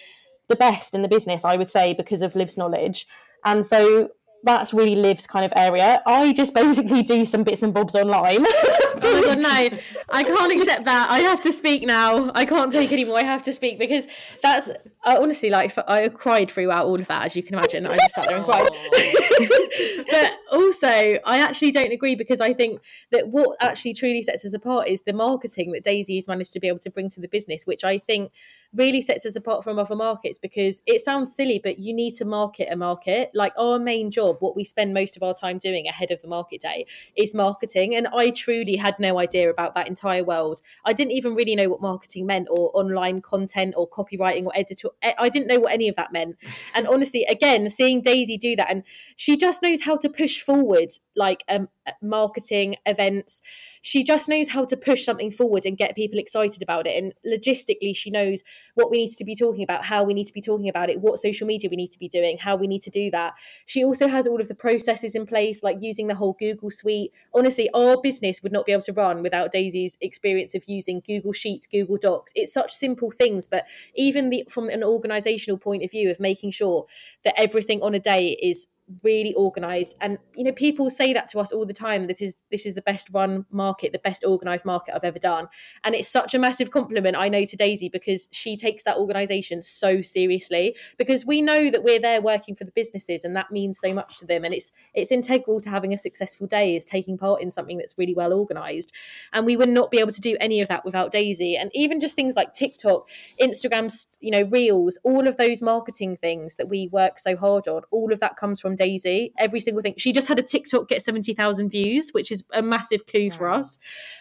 the 0.48 0.56
best 0.56 0.92
in 0.92 1.00
the 1.00 1.08
business, 1.08 1.44
I 1.44 1.56
would 1.56 1.70
say, 1.70 1.94
because 1.94 2.20
of 2.20 2.36
Liv's 2.36 2.58
knowledge. 2.58 3.06
And 3.46 3.64
so 3.64 4.10
that's 4.44 4.74
really 4.74 4.94
Liv's 4.94 5.26
kind 5.26 5.44
of 5.44 5.52
area. 5.56 6.02
I 6.06 6.34
just 6.34 6.52
basically 6.52 7.02
do 7.02 7.24
some 7.24 7.44
bits 7.44 7.62
and 7.62 7.72
bobs 7.72 7.94
online. 7.94 8.44
Oh, 9.02 9.09
oh 9.10 9.20
my 9.20 9.34
god, 9.34 9.38
no! 9.38 9.78
I 10.10 10.22
can't 10.22 10.52
accept 10.52 10.84
that. 10.84 11.10
I 11.10 11.20
have 11.20 11.42
to 11.42 11.52
speak 11.52 11.82
now. 11.82 12.30
I 12.34 12.44
can't 12.44 12.72
take 12.72 12.92
anymore. 12.92 13.18
I 13.18 13.22
have 13.22 13.42
to 13.44 13.52
speak 13.52 13.78
because 13.78 14.06
that's 14.42 14.68
uh, 14.68 14.74
honestly 15.04 15.50
like 15.50 15.76
I 15.88 16.08
cried 16.08 16.50
throughout 16.50 16.86
all 16.86 16.96
of 16.96 17.06
that, 17.08 17.26
as 17.26 17.36
you 17.36 17.42
can 17.42 17.54
imagine. 17.54 17.86
I 17.86 17.96
just 17.96 18.14
sat 18.14 18.26
there 18.28 18.36
and 18.36 18.44
cried. 18.44 18.68
but 20.10 20.32
also, 20.50 20.88
I 20.88 21.40
actually 21.40 21.72
don't 21.72 21.92
agree 21.92 22.14
because 22.14 22.40
I 22.40 22.52
think 22.52 22.80
that 23.10 23.28
what 23.28 23.56
actually 23.60 23.94
truly 23.94 24.22
sets 24.22 24.44
us 24.44 24.54
apart 24.54 24.88
is 24.88 25.02
the 25.02 25.12
marketing 25.12 25.72
that 25.72 25.84
Daisy 25.84 26.16
has 26.16 26.28
managed 26.28 26.52
to 26.52 26.60
be 26.60 26.68
able 26.68 26.78
to 26.80 26.90
bring 26.90 27.10
to 27.10 27.20
the 27.20 27.28
business, 27.28 27.66
which 27.66 27.84
I 27.84 27.98
think 27.98 28.32
really 28.72 29.02
sets 29.02 29.26
us 29.26 29.34
apart 29.36 29.64
from 29.64 29.78
other 29.78 29.96
markets 29.96 30.38
because 30.38 30.82
it 30.86 31.00
sounds 31.00 31.34
silly, 31.34 31.60
but 31.62 31.78
you 31.78 31.92
need 31.92 32.12
to 32.12 32.24
market 32.24 32.68
a 32.70 32.76
market. 32.76 33.30
Like 33.34 33.52
our 33.58 33.78
main 33.78 34.10
job, 34.10 34.36
what 34.40 34.54
we 34.54 34.64
spend 34.64 34.94
most 34.94 35.16
of 35.16 35.22
our 35.22 35.34
time 35.34 35.58
doing 35.58 35.86
ahead 35.88 36.10
of 36.10 36.22
the 36.22 36.28
market 36.28 36.60
day 36.60 36.86
is 37.16 37.34
marketing. 37.34 37.96
And 37.96 38.06
I 38.08 38.30
truly 38.30 38.76
had 38.76 38.98
no 39.00 39.18
idea 39.18 39.50
about 39.50 39.74
that 39.74 39.88
entire 39.88 40.24
world. 40.24 40.60
I 40.84 40.92
didn't 40.92 41.12
even 41.12 41.34
really 41.34 41.54
know 41.54 41.68
what 41.68 41.80
marketing 41.80 42.26
meant 42.26 42.48
or 42.50 42.70
online 42.74 43.22
content 43.22 43.74
or 43.76 43.88
copywriting 43.88 44.44
or 44.44 44.52
editor. 44.54 44.88
I 45.02 45.28
didn't 45.28 45.48
know 45.48 45.60
what 45.60 45.72
any 45.72 45.88
of 45.88 45.96
that 45.96 46.12
meant. 46.12 46.36
And 46.74 46.86
honestly, 46.86 47.24
again, 47.24 47.68
seeing 47.70 48.02
Daisy 48.02 48.36
do 48.36 48.56
that, 48.56 48.70
and 48.70 48.82
she 49.16 49.36
just 49.36 49.62
knows 49.62 49.82
how 49.82 49.96
to 49.96 50.08
push 50.08 50.40
forward 50.40 50.90
like 51.16 51.44
um, 51.48 51.68
marketing 52.02 52.76
events 52.86 53.42
she 53.82 54.04
just 54.04 54.28
knows 54.28 54.48
how 54.48 54.64
to 54.64 54.76
push 54.76 55.04
something 55.04 55.30
forward 55.30 55.64
and 55.64 55.76
get 55.76 55.96
people 55.96 56.18
excited 56.18 56.62
about 56.62 56.86
it. 56.86 57.02
And 57.02 57.14
logistically, 57.26 57.96
she 57.96 58.10
knows 58.10 58.42
what 58.74 58.90
we 58.90 58.98
need 58.98 59.10
to 59.16 59.24
be 59.24 59.34
talking 59.34 59.62
about, 59.62 59.84
how 59.84 60.04
we 60.04 60.14
need 60.14 60.26
to 60.26 60.32
be 60.32 60.42
talking 60.42 60.68
about 60.68 60.90
it, 60.90 61.00
what 61.00 61.18
social 61.18 61.46
media 61.46 61.70
we 61.70 61.76
need 61.76 61.90
to 61.92 61.98
be 61.98 62.08
doing, 62.08 62.38
how 62.38 62.56
we 62.56 62.66
need 62.66 62.82
to 62.82 62.90
do 62.90 63.10
that. 63.10 63.34
She 63.66 63.84
also 63.84 64.06
has 64.06 64.26
all 64.26 64.40
of 64.40 64.48
the 64.48 64.54
processes 64.54 65.14
in 65.14 65.26
place, 65.26 65.62
like 65.62 65.78
using 65.80 66.08
the 66.08 66.14
whole 66.14 66.36
Google 66.38 66.70
suite. 66.70 67.12
Honestly, 67.34 67.70
our 67.74 68.00
business 68.00 68.42
would 68.42 68.52
not 68.52 68.66
be 68.66 68.72
able 68.72 68.82
to 68.82 68.92
run 68.92 69.22
without 69.22 69.52
Daisy's 69.52 69.96
experience 70.00 70.54
of 70.54 70.64
using 70.66 71.02
Google 71.06 71.32
Sheets, 71.32 71.66
Google 71.66 71.96
Docs. 71.96 72.32
It's 72.34 72.52
such 72.52 72.72
simple 72.72 73.10
things, 73.10 73.46
but 73.46 73.64
even 73.94 74.30
the, 74.30 74.44
from 74.48 74.68
an 74.68 74.84
organizational 74.84 75.58
point 75.58 75.84
of 75.84 75.90
view 75.90 76.10
of 76.10 76.20
making 76.20 76.50
sure 76.50 76.86
that 77.24 77.34
everything 77.38 77.82
on 77.82 77.94
a 77.94 78.00
day 78.00 78.38
is 78.42 78.68
really 79.02 79.34
organized. 79.34 79.96
And 80.00 80.18
you 80.34 80.44
know 80.44 80.52
people 80.52 80.90
say 80.90 81.12
that 81.12 81.28
to 81.28 81.40
us 81.40 81.52
all 81.52 81.66
the 81.66 81.72
time 81.72 82.06
this 82.06 82.20
is 82.20 82.36
this 82.50 82.66
is 82.66 82.74
the 82.74 82.82
best 82.82 83.08
run 83.12 83.44
market 83.50 83.92
the 83.92 83.98
best 83.98 84.24
organized 84.24 84.64
market 84.64 84.94
i've 84.94 85.04
ever 85.04 85.18
done. 85.18 85.46
And 85.84 85.94
it's 85.94 86.08
such 86.08 86.34
a 86.34 86.38
massive 86.38 86.70
compliment 86.70 87.16
i 87.16 87.28
know 87.28 87.44
to 87.44 87.56
daisy 87.56 87.88
because 87.88 88.28
she 88.30 88.56
takes 88.56 88.84
that 88.84 88.96
organization 88.96 89.62
so 89.62 90.02
seriously 90.02 90.76
because 90.98 91.24
we 91.26 91.42
know 91.42 91.70
that 91.70 91.82
we're 91.82 92.00
there 92.00 92.20
working 92.20 92.54
for 92.54 92.64
the 92.64 92.72
businesses 92.72 93.24
and 93.24 93.36
that 93.36 93.50
means 93.50 93.78
so 93.78 93.92
much 93.92 94.18
to 94.18 94.26
them. 94.26 94.44
And 94.44 94.54
it's 94.54 94.72
it's 94.94 95.12
integral 95.12 95.60
to 95.60 95.70
having 95.70 95.92
a 95.92 95.98
successful 95.98 96.46
day 96.46 96.76
is 96.76 96.84
taking 96.84 97.18
part 97.18 97.40
in 97.40 97.50
something 97.50 97.78
that's 97.78 97.98
really 97.98 98.14
well 98.14 98.32
organized. 98.32 98.92
And 99.32 99.46
we 99.46 99.56
would 99.56 99.68
not 99.68 99.90
be 99.90 99.98
able 99.98 100.12
to 100.12 100.20
do 100.20 100.36
any 100.40 100.60
of 100.60 100.68
that 100.68 100.84
without 100.84 101.12
daisy. 101.12 101.56
And 101.56 101.70
even 101.74 102.00
just 102.00 102.14
things 102.14 102.36
like 102.36 102.52
tiktok 102.52 103.06
instagram 103.40 103.90
you 104.20 104.30
know 104.30 104.42
reels 104.44 104.98
all 105.04 105.26
of 105.26 105.36
those 105.36 105.62
marketing 105.62 106.16
things 106.16 106.56
that 106.56 106.68
we 106.68 106.88
work 106.88 107.18
so 107.18 107.36
hard 107.36 107.66
on 107.68 107.82
all 107.90 108.12
of 108.12 108.20
that 108.20 108.36
comes 108.36 108.60
from 108.60 108.76
daisy 108.84 109.32
every 109.38 109.60
single 109.60 109.82
thing. 109.82 109.94
She 109.96 110.12
just 110.12 110.28
had 110.28 110.38
a 110.38 110.42
tiktok 110.42 110.88
get 110.88 111.02
70000 111.02 111.70
views 111.70 112.10
which 112.12 112.32
is 112.32 112.44
a 112.52 112.62
massive 112.62 113.06
coup 113.06 113.18
yeah. 113.18 113.36
for 113.38 113.48
us. 113.48 113.78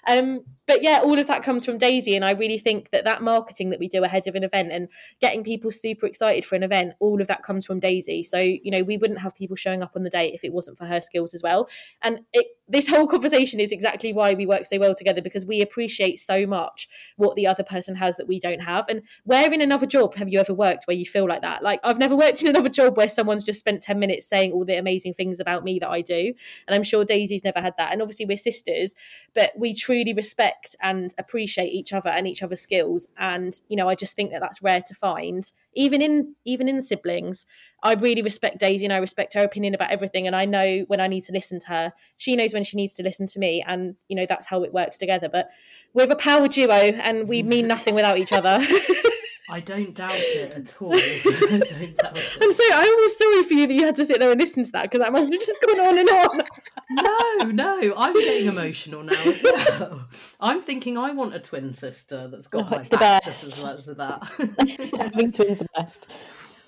Um 0.07 0.41
but 0.67 0.83
yeah 0.83 0.99
all 1.03 1.17
of 1.17 1.27
that 1.27 1.43
comes 1.43 1.65
from 1.65 1.79
daisy 1.79 2.15
and 2.15 2.23
i 2.23 2.31
really 2.31 2.59
think 2.59 2.91
that 2.91 3.03
that 3.03 3.23
marketing 3.23 3.71
that 3.71 3.79
we 3.79 3.87
do 3.87 4.03
ahead 4.03 4.27
of 4.27 4.35
an 4.35 4.43
event 4.43 4.71
and 4.71 4.87
getting 5.19 5.43
people 5.43 5.71
super 5.71 6.05
excited 6.05 6.45
for 6.45 6.55
an 6.55 6.61
event 6.61 6.93
all 6.99 7.21
of 7.21 7.27
that 7.27 7.43
comes 7.43 7.65
from 7.65 7.79
daisy. 7.79 8.23
So 8.23 8.37
you 8.37 8.71
know 8.71 8.83
we 8.83 8.97
wouldn't 8.97 9.21
have 9.21 9.35
people 9.35 9.55
showing 9.55 9.83
up 9.83 9.93
on 9.95 10.03
the 10.03 10.09
day 10.09 10.31
if 10.33 10.43
it 10.43 10.53
wasn't 10.53 10.77
for 10.77 10.85
her 10.85 11.01
skills 11.01 11.33
as 11.33 11.43
well. 11.43 11.69
And 12.01 12.19
it, 12.33 12.47
this 12.69 12.87
whole 12.87 13.07
conversation 13.07 13.59
is 13.59 13.71
exactly 13.71 14.13
why 14.13 14.33
we 14.33 14.45
work 14.45 14.65
so 14.65 14.77
well 14.79 14.93
together 14.93 15.21
because 15.21 15.45
we 15.45 15.61
appreciate 15.61 16.19
so 16.19 16.45
much 16.45 16.87
what 17.17 17.35
the 17.35 17.47
other 17.47 17.63
person 17.63 17.95
has 17.95 18.17
that 18.17 18.27
we 18.27 18.39
don't 18.39 18.61
have. 18.61 18.87
And 18.87 19.01
where 19.23 19.51
in 19.51 19.61
another 19.61 19.87
job 19.87 20.15
have 20.15 20.29
you 20.29 20.39
ever 20.39 20.53
worked 20.53 20.85
where 20.85 20.95
you 20.95 21.05
feel 21.05 21.27
like 21.27 21.41
that? 21.41 21.63
Like 21.63 21.79
i've 21.83 21.97
never 21.97 22.15
worked 22.15 22.41
in 22.41 22.47
another 22.47 22.69
job 22.69 22.95
where 22.95 23.09
someone's 23.09 23.43
just 23.43 23.59
spent 23.59 23.81
10 23.81 23.97
minutes 23.99 24.27
saying 24.27 24.51
all 24.51 24.65
the 24.65 24.77
amazing 24.77 25.13
things 25.13 25.39
about 25.39 25.63
me 25.63 25.79
that 25.79 25.89
i 25.89 26.01
do. 26.01 26.33
And 26.67 26.75
i'm 26.75 26.83
sure 26.83 27.03
daisy's 27.03 27.43
never 27.43 27.61
had 27.61 27.73
that. 27.77 27.91
And 27.91 28.01
obviously 28.01 28.25
we're 28.25 28.37
sisters 28.37 28.95
but 29.33 29.51
we 29.57 29.73
truly 29.73 30.13
respect 30.13 30.75
and 30.81 31.13
appreciate 31.17 31.71
each 31.71 31.93
other 31.93 32.09
and 32.09 32.27
each 32.27 32.43
other's 32.43 32.61
skills. 32.61 33.07
And 33.17 33.59
you 33.67 33.75
know 33.75 33.89
i 33.89 33.95
just 33.95 34.15
think 34.15 34.31
that 34.31 34.41
that's 34.41 34.61
rare 34.61 34.81
to 34.81 34.93
find 34.93 35.51
even 35.75 36.01
in 36.01 36.35
even 36.45 36.67
in 36.67 36.81
siblings 36.81 37.45
i 37.83 37.93
really 37.93 38.21
respect 38.21 38.59
daisy 38.59 38.85
and 38.85 38.93
i 38.93 38.97
respect 38.97 39.33
her 39.33 39.43
opinion 39.43 39.73
about 39.75 39.91
everything. 39.91 40.27
And 40.27 40.35
i 40.35 40.45
know 40.45 40.85
when 40.87 40.99
i 40.99 41.07
need 41.07 41.21
to 41.21 41.31
listen 41.31 41.59
to 41.59 41.67
her 41.67 41.93
she 42.17 42.35
knows 42.35 42.53
when 42.53 42.63
she 42.63 42.77
needs 42.77 42.95
to 42.95 43.03
listen 43.03 43.27
to 43.27 43.39
me 43.39 43.63
and 43.65 43.95
you 44.07 44.15
know 44.15 44.25
that's 44.27 44.47
how 44.47 44.63
it 44.63 44.73
works 44.73 44.97
together. 44.97 45.29
But 45.29 45.49
we're 45.93 46.09
a 46.09 46.15
power 46.15 46.47
duo 46.47 46.73
and 46.73 47.27
we 47.27 47.43
mm. 47.43 47.47
mean 47.47 47.67
nothing 47.67 47.95
without 47.95 48.17
each 48.17 48.33
other 48.33 48.59
I 49.51 49.59
don't 49.59 49.95
doubt 49.95 50.11
it 50.13 50.51
at 50.55 50.75
all. 50.81 50.93
I 50.95 52.37
am 52.41 52.51
sorry. 52.51 52.71
I'm 52.71 53.09
sorry 53.09 53.43
for 53.43 53.53
you 53.53 53.67
that 53.67 53.73
you 53.73 53.85
had 53.85 53.95
to 53.95 54.05
sit 54.05 54.19
there 54.19 54.31
and 54.31 54.39
listen 54.39 54.63
to 54.63 54.71
that 54.73 54.83
because 54.83 54.99
that 54.99 55.11
must 55.11 55.31
have 55.31 55.41
just 55.41 55.59
gone 55.61 55.79
on 55.79 55.97
and 55.97 56.09
on. 56.09 57.49
no, 57.49 57.79
no, 57.79 57.93
I'm 57.97 58.13
getting 58.13 58.47
emotional 58.47 59.03
now 59.03 59.21
as 59.25 59.43
well. 59.43 60.07
I'm 60.39 60.61
thinking 60.61 60.97
I 60.97 61.11
want 61.11 61.33
a 61.33 61.39
twin 61.39 61.73
sister 61.73 62.27
that's 62.27 62.47
got 62.47 62.67
oh, 62.67 62.69
my 62.69 62.77
back 62.77 62.89
the 62.89 62.97
best. 62.97 63.23
just 63.25 63.43
as 63.43 63.63
much 63.63 63.79
as 63.79 63.85
that. 63.87 64.99
Having 64.99 65.31
twins 65.31 65.59
the 65.59 65.67
best. 65.75 66.11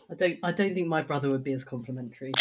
I 0.10 0.16
don't. 0.16 0.40
I 0.44 0.52
don't 0.52 0.74
think 0.74 0.88
my 0.88 1.04
brother 1.04 1.30
would 1.30 1.44
be 1.44 1.54
as 1.54 1.64
complimentary. 1.64 2.32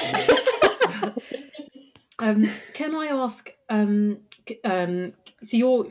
um, 2.19 2.51
can 2.73 2.95
I 2.95 3.07
ask? 3.09 3.53
Um, 3.69 4.21
um, 4.65 5.13
so 5.43 5.57
you're. 5.57 5.87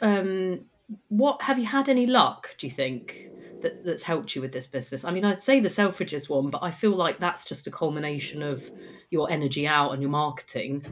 Um, 0.00 0.60
what 1.08 1.42
have 1.42 1.58
you 1.58 1.66
had 1.66 1.88
any 1.88 2.06
luck? 2.06 2.54
Do 2.58 2.66
you 2.66 2.70
think? 2.70 3.30
That, 3.62 3.84
that's 3.84 4.02
helped 4.02 4.34
you 4.34 4.42
with 4.42 4.52
this 4.52 4.66
business? 4.66 5.04
I 5.04 5.10
mean, 5.10 5.24
I'd 5.24 5.42
say 5.42 5.60
the 5.60 5.68
Selfridges 5.68 6.28
one, 6.28 6.50
but 6.50 6.62
I 6.62 6.70
feel 6.70 6.96
like 6.96 7.18
that's 7.18 7.44
just 7.44 7.66
a 7.66 7.70
culmination 7.70 8.42
of 8.42 8.70
your 9.10 9.30
energy 9.30 9.66
out 9.66 9.92
and 9.92 10.02
your 10.02 10.10
marketing. 10.10 10.84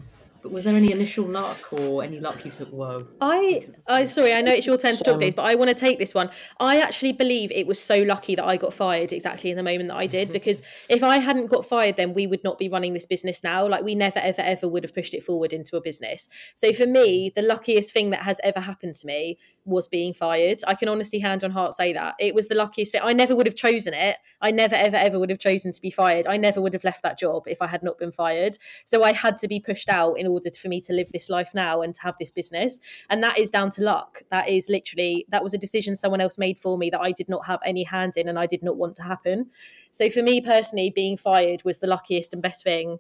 But 0.45 0.53
was 0.53 0.65
there 0.65 0.77
any 0.77 0.93
initial 0.93 1.25
luck 1.25 1.73
or 1.73 2.05
any 2.05 2.21
luck 2.21 2.45
you 2.45 2.51
thought, 2.51 2.71
whoa? 2.71 3.09
I, 3.23 3.67
I 3.89 4.05
sorry, 4.05 4.35
I 4.35 4.43
know 4.43 4.53
it's 4.53 4.67
your 4.67 4.77
turn 4.77 4.95
to 4.95 5.03
talk, 5.03 5.19
days, 5.19 5.33
but 5.33 5.47
I 5.47 5.55
want 5.55 5.71
to 5.71 5.75
take 5.75 5.99
this 5.99 6.13
one. 6.13 6.29
I 6.61 6.83
actually 6.83 7.13
believe 7.13 7.51
it 7.51 7.67
was 7.67 7.81
so 7.81 8.03
lucky 8.03 8.35
that 8.35 8.45
I 8.45 8.59
got 8.59 8.75
fired 8.75 9.11
exactly 9.15 9.51
in 9.51 9.57
the 9.57 9.63
moment 9.63 9.89
that 9.89 9.97
I 9.97 10.07
did, 10.07 10.27
mm-hmm. 10.27 10.35
because 10.35 10.61
if 10.91 11.03
I 11.03 11.17
hadn't 11.17 11.47
got 11.47 11.65
fired, 11.65 11.97
then 11.97 12.13
we 12.13 12.27
would 12.27 12.45
not 12.45 12.59
be 12.59 12.69
running 12.69 12.93
this 12.93 13.07
business 13.07 13.43
now. 13.43 13.67
Like 13.67 13.85
we 13.85 13.95
never, 13.95 14.19
ever, 14.19 14.43
ever 14.43 14.69
would 14.69 14.83
have 14.83 14.95
pushed 14.95 15.15
it 15.15 15.25
forward 15.25 15.55
into 15.55 15.79
a 15.79 15.81
business. 15.81 16.29
So 16.57 16.75
for 16.75 16.85
me, 16.85 17.33
the 17.35 17.41
luckiest 17.41 17.95
thing 17.95 18.11
that 18.11 18.21
has 18.21 18.39
ever 18.45 18.61
happened 18.61 18.97
to 18.97 19.07
me 19.07 19.39
was 19.65 19.89
being 19.89 20.13
fired. 20.13 20.61
I 20.67 20.75
can 20.75 20.89
honestly 20.89 21.19
hand 21.19 21.43
on 21.43 21.51
heart 21.51 21.75
say 21.75 21.93
that. 21.93 22.15
It 22.19 22.35
was 22.35 22.49
the 22.49 22.55
luckiest 22.55 22.93
fit. 22.93 23.03
I 23.03 23.13
never 23.13 23.35
would 23.35 23.47
have 23.47 23.55
chosen 23.55 23.95
it. 23.95 24.17
I 24.41 24.51
never, 24.51 24.75
ever, 24.75 24.97
ever 24.97 25.19
would 25.19 25.31
have 25.31 25.39
chosen 25.39 25.73
to 25.73 25.81
be 25.81 25.91
fired. 25.91 26.27
I 26.27 26.37
never 26.37 26.61
would 26.61 26.75
have 26.75 26.85
left 26.85 27.03
that 27.03 27.19
job 27.19 27.45
if 27.47 27.63
I 27.63 27.67
had 27.67 27.83
not 27.83 27.99
been 27.99 28.13
fired. 28.13 28.59
So 28.85 29.03
I 29.03 29.13
had 29.13 29.39
to 29.39 29.49
be 29.49 29.61
pushed 29.61 29.89
out 29.89 30.15
in 30.15 30.27
order 30.27 30.51
for 30.51 30.69
me 30.69 30.81
to 30.83 30.93
live 30.93 31.11
this 31.13 31.31
life 31.31 31.55
now 31.55 31.81
and 31.81 31.95
to 31.95 32.03
have 32.03 32.17
this 32.19 32.31
business. 32.31 32.81
And 33.09 33.23
that 33.23 33.39
is 33.39 33.51
down 33.51 33.71
to 33.71 33.83
luck. 33.83 34.23
That 34.31 34.49
is 34.49 34.69
literally, 34.69 35.27
that 35.31 35.43
was 35.43 35.55
a 35.55 35.59
decision 35.59 35.97
someone 35.97 36.21
else 36.21 36.39
made 36.39 36.59
for 36.59 36.77
me 36.77 36.91
that 36.91 37.01
I 37.01 37.13
did 37.13 37.29
not 37.29 37.47
have 37.47 37.61
any 37.65 37.85
hand 37.85 38.17
in 38.17 38.29
and 38.29 38.39
I 38.39 38.47
did 38.47 38.63
not 38.63 38.77
want 38.77 38.97
to 38.97 39.03
happen. 39.03 39.51
So 39.93 40.11
for 40.11 40.23
me 40.23 40.41
personally, 40.41 40.91
being 40.91 41.17
fired 41.17 41.65
was 41.65 41.79
the 41.79 41.87
luckiest 41.87 42.33
and 42.33 42.43
best 42.43 42.65
thing 42.65 42.99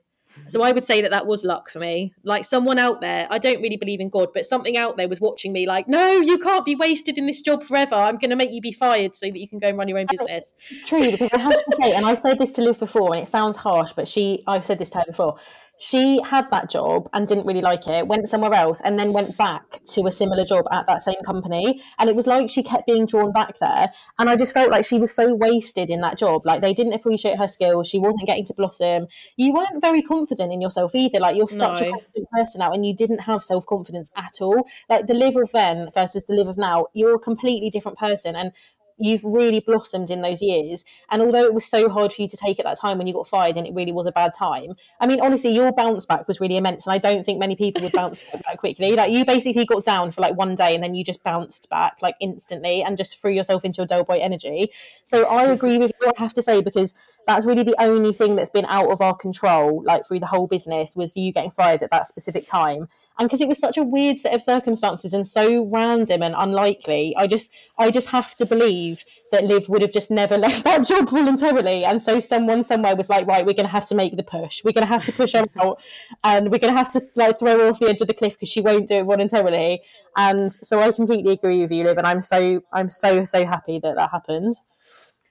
so 0.49 0.62
I 0.62 0.72
would 0.72 0.85
say 0.85 1.01
that 1.01 1.11
that 1.11 1.26
was 1.26 1.45
luck 1.45 1.70
for 1.70 1.78
me. 1.78 2.14
Like 2.22 2.45
someone 2.45 2.78
out 2.78 3.01
there, 3.01 3.26
I 3.30 3.39
don't 3.39 3.62
really 3.62 3.76
believe 3.76 4.01
in 4.01 4.09
God, 4.09 4.28
but 4.35 4.47
something 4.47 4.76
out 4.76 4.97
there 4.97 5.09
was 5.09 5.20
watching 5.20 5.53
me 5.53 5.66
like, 5.66 5.89
no, 5.89 6.20
you 6.20 6.39
can't 6.39 6.64
be 6.64 6.74
wasted 6.74 7.18
in 7.18 7.26
this 7.26 7.41
job 7.41 7.62
forever. 7.62 7.95
I'm 7.95 8.16
going 8.16 8.30
to 8.30 8.37
make 8.37 8.53
you 8.53 8.61
be 8.61 8.72
fired 8.72 9.14
so 9.14 9.26
that 9.26 9.39
you 9.39 9.49
can 9.49 9.59
go 9.59 9.68
and 9.68 9.78
run 9.78 9.89
your 9.89 9.99
own 9.99 10.07
business. 10.11 10.55
True, 10.87 11.11
because 11.11 11.30
I 11.32 11.39
have 11.39 11.53
to 11.53 11.76
say, 11.80 11.93
and 11.93 12.05
I 12.05 12.14
said 12.14 12.39
this 12.39 12.51
to 12.53 12.62
Liv 12.62 12.78
before, 12.78 13.14
and 13.14 13.22
it 13.22 13.26
sounds 13.26 13.57
harsh, 13.57 13.93
but 13.93 14.09
she, 14.09 14.43
I've 14.47 14.64
said 14.64 14.78
this 14.78 14.91
to 14.91 14.99
her 14.99 15.05
before 15.07 15.37
she 15.85 16.18
had 16.22 16.51
that 16.51 16.70
job 16.70 17.11
and 17.12 17.28
didn't 17.28 17.47
really 17.47 17.61
like 17.61 17.87
it, 17.87 18.09
went 18.09 18.26
somewhere 18.26 18.55
else, 18.55 18.80
and 18.82 18.99
then 18.99 19.12
went 19.12 19.37
back 19.37 19.85
to 19.85 20.07
a 20.07 20.12
similar 20.12 20.43
job 20.43 20.64
at 20.72 20.87
that 20.87 21.03
same 21.03 21.22
company. 21.26 21.82
And 21.99 22.09
it 22.09 22.16
was 22.16 22.26
like 22.26 22.49
she 22.49 22.62
kept 22.62 22.87
being 22.87 23.05
drawn 23.05 23.32
back 23.32 23.59
there. 23.61 23.93
And 24.18 24.30
I 24.30 24.37
just 24.37 24.55
felt 24.55 24.70
like 24.70 24.87
she 24.87 24.99
was 24.99 25.12
so 25.12 25.35
wasted 25.35 25.91
in 25.91 26.01
that 26.01 26.16
job. 26.16 26.47
Like 26.47 26.62
they 26.62 26.72
didn't 26.72 26.95
appreciate 26.95 27.37
her 27.39 27.49
skills. 27.49 27.87
She 27.87 27.99
wasn't 27.99 28.26
getting 28.26 28.47
to 28.47 28.55
blossom. 28.55 29.09
You 29.37 29.53
weren't 29.53 29.82
very 29.82 30.01
confident 30.01 30.55
in 30.55 30.62
yourself 30.62 30.95
either. 30.95 31.20
Like 31.20 31.37
you're 31.37 31.49
such 31.49 31.82
no. 31.82 31.89
a 31.89 31.91
confident 31.91 32.30
person 32.32 32.59
now, 32.61 32.72
and 32.72 32.87
you 32.87 32.97
didn't 32.97 33.20
have 33.20 33.45
self 33.45 33.66
confidence 33.66 34.11
at 34.16 34.41
all. 34.41 34.66
Like 34.89 35.07
the 35.07 35.14
Liv 35.14 35.37
of 35.37 35.53
then 35.53 35.91
versus 35.95 36.24
the 36.24 36.32
Liv 36.32 36.49
of 36.49 36.57
now, 36.57 36.87
you're 36.95 37.16
a 37.16 37.18
completely 37.18 37.68
different 37.68 37.99
person. 37.99 38.37
And 38.37 38.53
you've 38.99 39.24
really 39.24 39.61
blossomed 39.61 40.11
in 40.11 40.22
those 40.22 40.40
years. 40.40 40.84
And 41.11 41.22
although 41.22 41.45
it 41.45 41.55
was 41.55 41.64
so 41.64 41.88
hard 41.88 42.12
for 42.12 42.22
you 42.22 42.28
to 42.28 42.36
take 42.36 42.59
at 42.59 42.64
that 42.64 42.78
time 42.78 42.99
when 42.99 43.07
you 43.07 43.12
got 43.12 43.28
fired 43.28 43.57
and 43.57 43.66
it 43.66 43.74
really 43.74 43.92
was 43.92 44.07
a 44.07 44.12
bad 44.12 44.32
time, 44.32 44.74
I 45.01 45.07
mean, 45.07 45.20
honestly, 45.20 45.55
your 45.55 45.72
bounce 45.72 46.07
back 46.07 46.28
was 46.28 46.40
really 46.40 46.57
immense. 46.57 46.86
And 46.86 46.95
I 46.95 46.99
don't 46.99 47.24
think 47.24 47.38
many 47.38 47.57
people 47.57 47.82
would 47.82 47.92
bounce 47.92 48.20
back 48.20 48.45
that 48.45 48.59
quickly. 48.59 48.92
Like 48.92 49.12
you 49.12 49.24
basically 49.24 49.64
got 49.64 49.84
down 49.84 50.11
for 50.11 50.20
like 50.20 50.36
one 50.36 50.55
day 50.55 50.74
and 50.74 50.82
then 50.82 50.95
you 50.95 51.05
just 51.05 51.22
bounced 51.22 51.68
back 51.68 51.97
like 52.03 52.16
instantly 52.20 52.82
and 52.82 52.97
just 52.97 53.20
threw 53.20 53.32
yourself 53.32 53.64
into 53.64 53.78
your 53.78 53.86
Del 53.86 54.05
Boy 54.05 54.18
energy. 54.20 54.70
So 55.05 55.24
I 55.24 55.45
agree 55.45 55.78
with 55.78 55.92
you, 56.01 56.09
I 56.09 56.20
have 56.20 56.34
to 56.34 56.42
say, 56.42 56.61
because 56.61 56.95
that's 57.26 57.47
really 57.47 57.62
the 57.62 57.76
only 57.80 58.12
thing 58.12 58.36
that's 58.36 58.51
been 58.51 58.66
out 58.66 58.90
of 58.90 59.01
our 59.01 59.14
control, 59.14 59.82
like 59.84 60.07
through 60.07 60.20
the 60.20 60.26
whole 60.26 60.47
business, 60.47 60.95
was 60.95 61.16
you 61.16 61.32
getting 61.32 61.51
fired 61.51 61.82
at 61.82 61.90
that 61.90 62.07
specific 62.07 62.47
time. 62.47 62.88
And 63.18 63.28
because 63.28 63.40
it 63.40 63.49
was 63.49 63.59
such 63.59 63.78
a 63.78 63.82
weird 63.82 64.18
set 64.18 64.34
of 64.34 64.42
circumstances 64.42 65.12
and 65.12 65.26
so 65.26 65.64
random 65.70 66.22
and 66.22 66.34
unlikely, 66.36 67.14
I 67.16 67.26
just 67.26 67.51
I 67.78 67.90
just 67.90 68.09
have 68.09 68.34
to 68.36 68.47
believe 68.47 68.84
that 69.30 69.45
Liv 69.45 69.68
would 69.68 69.82
have 69.82 69.93
just 69.93 70.11
never 70.11 70.37
left 70.47 70.64
that 70.64 70.87
job 70.87 71.09
voluntarily. 71.11 71.85
And 71.85 72.01
so 72.01 72.20
someone 72.20 72.64
somewhere 72.64 72.97
was 72.97 73.09
like, 73.09 73.26
right, 73.26 73.45
we're 73.45 73.55
gonna 73.55 73.68
have 73.68 73.87
to 73.87 73.95
make 73.95 74.16
the 74.16 74.22
push. 74.22 74.62
We're 74.64 74.72
gonna 74.72 74.87
have 74.87 75.05
to 75.05 75.12
push 75.12 75.32
her 75.32 75.45
out 75.61 75.80
and 76.22 76.51
we're 76.51 76.59
gonna 76.59 76.76
have 76.76 76.93
to 76.93 77.03
like 77.16 77.39
throw 77.39 77.59
her 77.59 77.68
off 77.68 77.80
the 77.80 77.89
edge 77.89 78.01
of 78.01 78.09
the 78.09 78.14
cliff 78.14 78.35
because 78.35 78.49
she 78.49 78.61
won't 78.61 78.89
do 78.89 78.97
it 78.97 79.05
voluntarily. 79.05 79.82
And 80.16 80.53
so 80.53 80.80
I 80.80 80.93
completely 80.93 81.32
agree 81.32 81.61
with 81.62 81.72
you, 81.72 81.85
Liv, 81.85 81.99
and 81.99 82.07
I'm 82.07 82.22
so 82.22 82.62
I'm 82.72 82.91
so 82.91 83.26
so 83.26 83.47
happy 83.47 83.78
that 83.80 83.97
that 83.97 84.11
happened. 84.11 84.57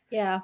Yeah, 0.09 0.41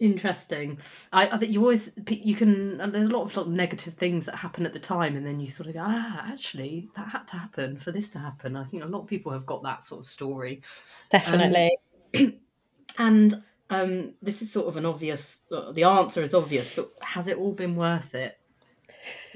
Interesting. 0.00 0.78
I, 1.12 1.28
I, 1.28 1.38
think 1.38 1.52
you 1.52 1.60
always 1.60 1.92
you 2.08 2.34
can. 2.34 2.76
There's 2.92 3.06
a 3.06 3.10
lot 3.10 3.22
of, 3.22 3.36
lot 3.36 3.46
of 3.46 3.52
negative 3.52 3.94
things 3.94 4.26
that 4.26 4.34
happen 4.34 4.66
at 4.66 4.72
the 4.72 4.78
time, 4.78 5.16
and 5.16 5.26
then 5.26 5.40
you 5.40 5.48
sort 5.48 5.68
of 5.68 5.74
go, 5.74 5.82
ah, 5.82 6.26
actually, 6.30 6.90
that 6.94 7.08
had 7.08 7.26
to 7.28 7.36
happen 7.36 7.78
for 7.78 7.90
this 7.90 8.10
to 8.10 8.18
happen. 8.18 8.56
I 8.56 8.64
think 8.64 8.82
a 8.82 8.86
lot 8.86 9.02
of 9.02 9.06
people 9.06 9.32
have 9.32 9.46
got 9.46 9.62
that 9.62 9.82
sort 9.82 10.00
of 10.00 10.06
story. 10.06 10.62
Definitely. 11.10 11.76
Um, 12.18 12.34
and 12.98 13.42
um, 13.70 14.14
this 14.20 14.42
is 14.42 14.52
sort 14.52 14.68
of 14.68 14.76
an 14.76 14.84
obvious. 14.84 15.40
Uh, 15.50 15.72
the 15.72 15.84
answer 15.84 16.22
is 16.22 16.34
obvious, 16.34 16.76
but 16.76 16.92
has 17.02 17.26
it 17.26 17.38
all 17.38 17.54
been 17.54 17.74
worth 17.74 18.14
it? 18.14 18.38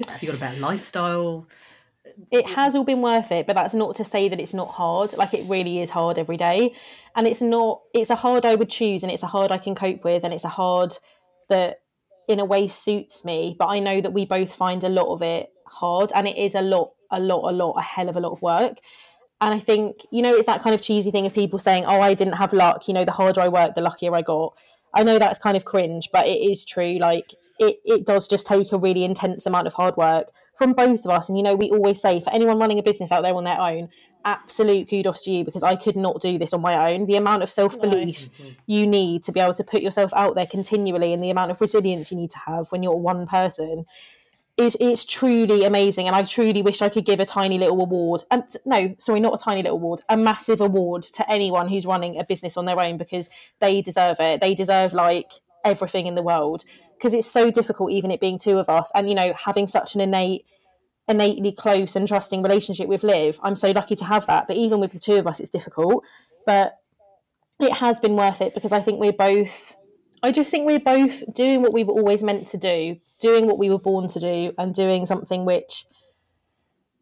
Have 0.07 0.21
you 0.21 0.27
got 0.27 0.37
a 0.37 0.39
better 0.39 0.59
lifestyle? 0.59 1.47
It 2.31 2.45
has 2.47 2.75
all 2.75 2.83
been 2.83 3.01
worth 3.01 3.31
it, 3.31 3.47
but 3.47 3.55
that's 3.55 3.73
not 3.73 3.95
to 3.95 4.03
say 4.03 4.29
that 4.29 4.39
it's 4.39 4.53
not 4.53 4.71
hard. 4.71 5.13
Like 5.13 5.33
it 5.33 5.47
really 5.47 5.79
is 5.79 5.89
hard 5.89 6.17
every 6.17 6.37
day. 6.37 6.73
And 7.15 7.27
it's 7.27 7.41
not 7.41 7.81
it's 7.93 8.09
a 8.09 8.15
hard 8.15 8.45
I 8.45 8.55
would 8.55 8.69
choose 8.69 9.03
and 9.03 9.11
it's 9.11 9.23
a 9.23 9.27
hard 9.27 9.51
I 9.51 9.57
can 9.57 9.75
cope 9.75 10.03
with 10.03 10.23
and 10.23 10.33
it's 10.33 10.43
a 10.43 10.49
hard 10.49 10.97
that 11.49 11.77
in 12.27 12.39
a 12.39 12.45
way 12.45 12.67
suits 12.67 13.23
me. 13.23 13.55
But 13.57 13.67
I 13.67 13.79
know 13.79 14.01
that 14.01 14.13
we 14.13 14.25
both 14.25 14.53
find 14.53 14.83
a 14.83 14.89
lot 14.89 15.13
of 15.13 15.21
it 15.21 15.49
hard 15.65 16.11
and 16.15 16.27
it 16.27 16.37
is 16.37 16.55
a 16.55 16.61
lot, 16.61 16.91
a 17.11 17.19
lot, 17.19 17.51
a 17.51 17.55
lot, 17.55 17.73
a 17.73 17.81
hell 17.81 18.09
of 18.09 18.15
a 18.17 18.21
lot 18.21 18.31
of 18.31 18.41
work. 18.41 18.77
And 19.39 19.53
I 19.53 19.59
think, 19.59 19.97
you 20.11 20.21
know, 20.21 20.33
it's 20.33 20.47
that 20.47 20.63
kind 20.63 20.73
of 20.73 20.81
cheesy 20.81 21.11
thing 21.11 21.25
of 21.25 21.33
people 21.33 21.59
saying, 21.59 21.85
Oh, 21.85 22.01
I 22.01 22.13
didn't 22.13 22.33
have 22.33 22.53
luck, 22.53 22.87
you 22.87 22.93
know, 22.93 23.05
the 23.05 23.11
harder 23.11 23.41
I 23.41 23.47
work, 23.47 23.75
the 23.75 23.81
luckier 23.81 24.13
I 24.15 24.21
got. 24.21 24.53
I 24.93 25.03
know 25.03 25.19
that's 25.19 25.39
kind 25.39 25.55
of 25.55 25.65
cringe, 25.65 26.09
but 26.11 26.25
it 26.25 26.39
is 26.41 26.65
true. 26.65 26.97
Like 26.97 27.35
it, 27.59 27.77
it 27.85 28.05
does 28.05 28.27
just 28.27 28.47
take 28.47 28.71
a 28.71 28.77
really 28.77 29.03
intense 29.03 29.45
amount 29.45 29.67
of 29.67 29.73
hard 29.73 29.97
work 29.97 30.31
from 30.57 30.73
both 30.73 31.05
of 31.05 31.11
us. 31.11 31.29
And, 31.29 31.37
you 31.37 31.43
know, 31.43 31.55
we 31.55 31.69
always 31.69 32.01
say 32.01 32.19
for 32.19 32.31
anyone 32.31 32.59
running 32.59 32.79
a 32.79 32.83
business 32.83 33.11
out 33.11 33.23
there 33.23 33.33
on 33.33 33.43
their 33.43 33.59
own, 33.59 33.89
absolute 34.25 34.89
kudos 34.89 35.23
to 35.23 35.31
you 35.31 35.45
because 35.45 35.63
I 35.63 35.75
could 35.75 35.95
not 35.95 36.21
do 36.21 36.37
this 36.37 36.53
on 36.53 36.61
my 36.61 36.93
own. 36.93 37.05
The 37.05 37.15
amount 37.15 37.43
of 37.43 37.49
self 37.49 37.79
belief 37.79 38.29
no. 38.39 38.45
you 38.67 38.85
need 38.85 39.23
to 39.23 39.31
be 39.31 39.39
able 39.39 39.53
to 39.53 39.63
put 39.63 39.81
yourself 39.81 40.11
out 40.13 40.35
there 40.35 40.45
continually 40.45 41.13
and 41.13 41.23
the 41.23 41.29
amount 41.29 41.51
of 41.51 41.61
resilience 41.61 42.11
you 42.11 42.17
need 42.17 42.31
to 42.31 42.39
have 42.39 42.71
when 42.71 42.83
you're 42.83 42.95
one 42.95 43.25
person 43.25 43.85
is 44.57 44.75
it's 44.79 45.05
truly 45.05 45.63
amazing. 45.63 46.07
And 46.07 46.15
I 46.15 46.23
truly 46.23 46.61
wish 46.61 46.81
I 46.81 46.89
could 46.89 47.05
give 47.05 47.19
a 47.19 47.25
tiny 47.25 47.57
little 47.57 47.79
award. 47.79 48.23
Um, 48.31 48.41
and 48.41 48.57
no, 48.65 48.95
sorry, 48.99 49.19
not 49.19 49.39
a 49.39 49.43
tiny 49.43 49.61
little 49.61 49.77
award, 49.77 50.01
a 50.09 50.17
massive 50.17 50.61
award 50.61 51.03
to 51.03 51.31
anyone 51.31 51.69
who's 51.69 51.85
running 51.85 52.19
a 52.19 52.25
business 52.25 52.57
on 52.57 52.65
their 52.65 52.79
own 52.79 52.97
because 52.97 53.29
they 53.59 53.81
deserve 53.81 54.17
it. 54.19 54.41
They 54.41 54.55
deserve 54.55 54.93
like 54.93 55.31
everything 55.63 56.07
in 56.07 56.15
the 56.15 56.23
world 56.23 56.63
because 56.97 57.13
it's 57.13 57.29
so 57.29 57.51
difficult, 57.51 57.91
even 57.91 58.11
it 58.11 58.19
being 58.19 58.37
two 58.37 58.57
of 58.57 58.69
us, 58.69 58.91
and 58.95 59.07
you 59.09 59.15
know, 59.15 59.33
having 59.33 59.67
such 59.67 59.95
an 59.95 60.01
innate 60.01 60.45
innately 61.07 61.51
close 61.51 61.95
and 61.95 62.07
trusting 62.07 62.41
relationship 62.41 62.87
with 62.87 63.03
Liv. 63.03 63.39
I'm 63.41 63.55
so 63.55 63.71
lucky 63.71 63.95
to 63.95 64.05
have 64.05 64.27
that. 64.27 64.47
But 64.47 64.57
even 64.57 64.79
with 64.79 64.91
the 64.91 64.99
two 64.99 65.15
of 65.15 65.25
us, 65.25 65.39
it's 65.39 65.49
difficult. 65.49 66.03
But 66.45 66.73
it 67.59 67.73
has 67.73 67.99
been 67.99 68.15
worth 68.15 68.41
it 68.41 68.53
because 68.53 68.71
I 68.73 68.81
think 68.81 68.99
we're 68.99 69.13
both. 69.13 69.75
I 70.23 70.31
just 70.31 70.51
think 70.51 70.65
we're 70.65 70.79
both 70.79 71.23
doing 71.33 71.61
what 71.61 71.73
we 71.73 71.83
were 71.83 71.93
always 71.93 72.23
meant 72.23 72.47
to 72.47 72.57
do, 72.57 72.97
doing 73.21 73.47
what 73.47 73.57
we 73.57 73.69
were 73.69 73.79
born 73.79 74.07
to 74.09 74.19
do, 74.19 74.53
and 74.57 74.73
doing 74.73 75.05
something 75.05 75.45
which 75.45 75.85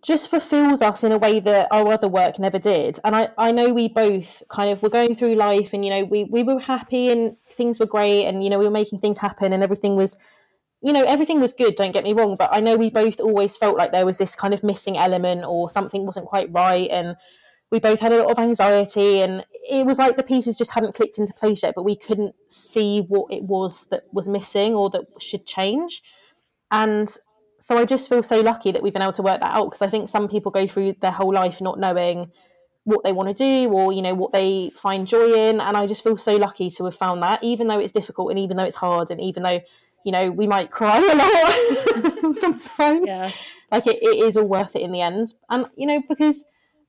just 0.05 0.29
fulfills 0.29 0.83
us 0.83 1.03
in 1.03 1.11
a 1.11 1.17
way 1.17 1.39
that 1.39 1.67
our 1.71 1.91
other 1.91 2.07
work 2.07 2.37
never 2.37 2.59
did. 2.59 2.99
And 3.03 3.15
I, 3.15 3.29
I 3.39 3.51
know 3.51 3.73
we 3.73 3.87
both 3.87 4.43
kind 4.49 4.69
of 4.69 4.83
were 4.83 4.89
going 4.89 5.15
through 5.15 5.33
life 5.33 5.73
and, 5.73 5.83
you 5.83 5.89
know, 5.89 6.03
we, 6.03 6.25
we 6.25 6.43
were 6.43 6.59
happy 6.59 7.09
and 7.09 7.35
things 7.49 7.79
were 7.79 7.87
great 7.87 8.25
and, 8.25 8.43
you 8.43 8.51
know, 8.51 8.59
we 8.59 8.65
were 8.65 8.71
making 8.71 8.99
things 8.99 9.17
happen 9.17 9.51
and 9.51 9.63
everything 9.63 9.95
was 9.95 10.15
you 10.81 10.93
know, 10.93 11.03
everything 11.03 11.39
was 11.39 11.51
good, 11.51 11.73
don't 11.73 11.93
get 11.93 12.03
me 12.03 12.13
wrong, 12.13 12.35
but 12.37 12.49
I 12.51 12.59
know 12.59 12.75
we 12.75 12.91
both 12.91 13.19
always 13.19 13.57
felt 13.57 13.75
like 13.75 13.91
there 13.91 14.05
was 14.05 14.19
this 14.19 14.35
kind 14.35 14.53
of 14.53 14.63
missing 14.63 14.97
element 14.97 15.43
or 15.43 15.67
something 15.67 16.05
wasn't 16.05 16.27
quite 16.27 16.51
right. 16.51 16.87
And 16.91 17.15
we 17.71 17.79
both 17.79 18.01
had 18.01 18.11
a 18.11 18.19
lot 18.21 18.29
of 18.29 18.37
anxiety 18.37 19.21
and 19.21 19.43
it 19.67 19.83
was 19.83 19.97
like 19.97 20.15
the 20.15 20.21
pieces 20.21 20.59
just 20.59 20.75
hadn't 20.75 20.93
clicked 20.93 21.17
into 21.17 21.33
place 21.33 21.63
yet, 21.63 21.73
but 21.75 21.85
we 21.85 21.95
couldn't 21.95 22.35
see 22.49 22.99
what 22.99 23.33
it 23.33 23.43
was 23.43 23.87
that 23.87 24.03
was 24.11 24.27
missing 24.27 24.75
or 24.75 24.91
that 24.91 25.05
should 25.19 25.47
change. 25.47 26.03
And 26.69 27.09
so 27.65 27.77
I 27.77 27.85
just 27.85 28.09
feel 28.09 28.21
so 28.21 28.41
lucky 28.41 28.71
that 28.71 28.83
we've 28.83 28.93
been 28.93 29.01
able 29.01 29.13
to 29.13 29.23
work 29.23 29.39
that 29.39 29.55
out 29.55 29.65
because 29.65 29.81
I 29.81 29.89
think 29.89 30.07
some 30.07 30.27
people 30.27 30.51
go 30.51 30.67
through 30.67 30.97
their 31.01 31.11
whole 31.11 31.33
life 31.33 31.61
not 31.61 31.79
knowing 31.79 32.31
what 32.83 33.03
they 33.03 33.11
want 33.11 33.29
to 33.29 33.33
do 33.33 33.71
or 33.71 33.91
you 33.91 34.03
know 34.03 34.13
what 34.13 34.31
they 34.33 34.71
find 34.75 35.07
joy 35.07 35.33
in 35.33 35.59
and 35.59 35.75
I 35.75 35.87
just 35.87 36.03
feel 36.03 36.17
so 36.17 36.35
lucky 36.35 36.69
to 36.69 36.85
have 36.85 36.95
found 36.95 37.23
that 37.23 37.43
even 37.43 37.67
though 37.67 37.79
it's 37.79 37.91
difficult 37.91 38.29
and 38.29 38.37
even 38.37 38.57
though 38.57 38.65
it's 38.65 38.75
hard 38.75 39.09
and 39.09 39.19
even 39.19 39.41
though 39.41 39.61
you 40.05 40.11
know, 40.11 40.31
we 40.31 40.47
might 40.47 40.71
cry 40.71 40.99
a 40.99 41.15
lot 42.21 42.33
sometimes. 42.35 43.07
Yeah. 43.07 43.31
Like 43.71 43.87
it, 43.87 43.97
it 44.01 44.23
is 44.23 44.37
all 44.37 44.47
worth 44.47 44.75
it 44.75 44.83
in 44.83 44.91
the 44.91 45.01
end. 45.01 45.33
And, 45.49 45.65
you 45.75 45.87
know, 45.87 46.01
because 46.07 46.45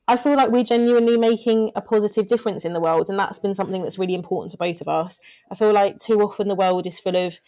I 0.07 0.19
feel 0.19 0.37
like 0.37 0.51
we're 0.51 0.63
genuinely 0.63 1.17
making 1.17 1.73
a 1.75 1.81
positive 1.81 2.27
difference 2.27 2.65
in 2.65 2.75
the 2.75 2.81
world. 2.81 3.09
And 3.09 3.19
that's 3.19 3.39
been 3.39 3.55
something 3.55 3.83
that's 3.83 3.99
really 3.99 4.15
important 4.15 4.53
to 4.53 4.59
both 4.59 4.83
of 4.83 4.89
us. 4.89 5.19
I 5.51 5.55
feel 5.55 5.73
like 5.73 5.99
too 5.99 6.21
often 6.21 6.47
the 6.47 6.55
world 6.55 6.87
is 6.87 7.01
full 7.01 7.17
of 7.17 7.41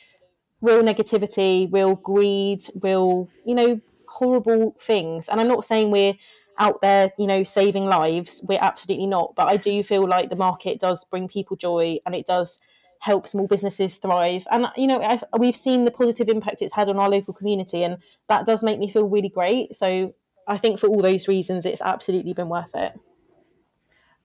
real 0.60 0.82
negativity, 0.82 1.72
real 1.72 1.94
greed, 1.94 2.60
real, 2.80 3.28
you 3.44 3.54
know, 3.54 3.80
horrible 4.06 4.74
things. 4.78 5.28
And 5.28 5.40
I'm 5.40 5.48
not 5.48 5.64
saying 5.64 5.90
we're 5.90 6.14
out 6.58 6.82
there, 6.82 7.12
you 7.18 7.26
know, 7.26 7.44
saving 7.44 7.86
lives. 7.86 8.44
We're 8.48 8.58
absolutely 8.60 9.06
not. 9.06 9.34
But 9.36 9.48
I 9.48 9.56
do 9.56 9.82
feel 9.82 10.06
like 10.06 10.30
the 10.30 10.36
market 10.36 10.80
does 10.80 11.04
bring 11.04 11.28
people 11.28 11.56
joy 11.56 11.98
and 12.04 12.14
it 12.14 12.26
does 12.26 12.58
help 13.00 13.28
small 13.28 13.46
businesses 13.46 13.96
thrive. 13.98 14.46
And 14.50 14.66
you 14.76 14.86
know, 14.86 15.00
I've, 15.00 15.24
we've 15.38 15.56
seen 15.56 15.84
the 15.84 15.90
positive 15.90 16.28
impact 16.28 16.62
it's 16.62 16.74
had 16.74 16.88
on 16.88 16.98
our 16.98 17.08
local 17.08 17.34
community, 17.34 17.82
and 17.84 17.98
that 18.28 18.46
does 18.46 18.62
make 18.62 18.78
me 18.78 18.90
feel 18.90 19.08
really 19.08 19.28
great. 19.28 19.76
So 19.76 20.14
I 20.46 20.56
think 20.56 20.80
for 20.80 20.88
all 20.88 21.02
those 21.02 21.28
reasons, 21.28 21.64
it's 21.66 21.80
absolutely 21.80 22.32
been 22.32 22.48
worth 22.48 22.74
it. 22.74 22.98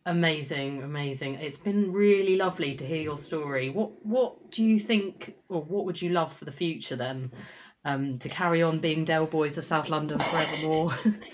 Amazing, 0.06 0.84
amazing. 0.84 1.36
It's 1.36 1.58
been 1.58 1.94
really 1.94 2.36
lovely 2.36 2.76
to 2.76 2.86
hear 2.86 3.02
your 3.02 3.18
story. 3.18 3.70
What 3.70 4.06
what 4.06 4.52
do 4.52 4.64
you 4.64 4.78
think 4.78 5.36
or 5.48 5.62
what 5.62 5.86
would 5.86 6.02
you 6.02 6.10
love 6.10 6.36
for 6.36 6.44
the 6.46 6.52
future 6.52 6.96
then? 6.96 7.32
Um, 7.86 8.18
to 8.20 8.30
carry 8.30 8.64
on 8.64 8.80
being 8.80 9.04
Del 9.04 9.26
Boys 9.26 9.58
of 9.58 9.66
South 9.66 9.90
London 9.90 10.18
forevermore. 10.18 10.94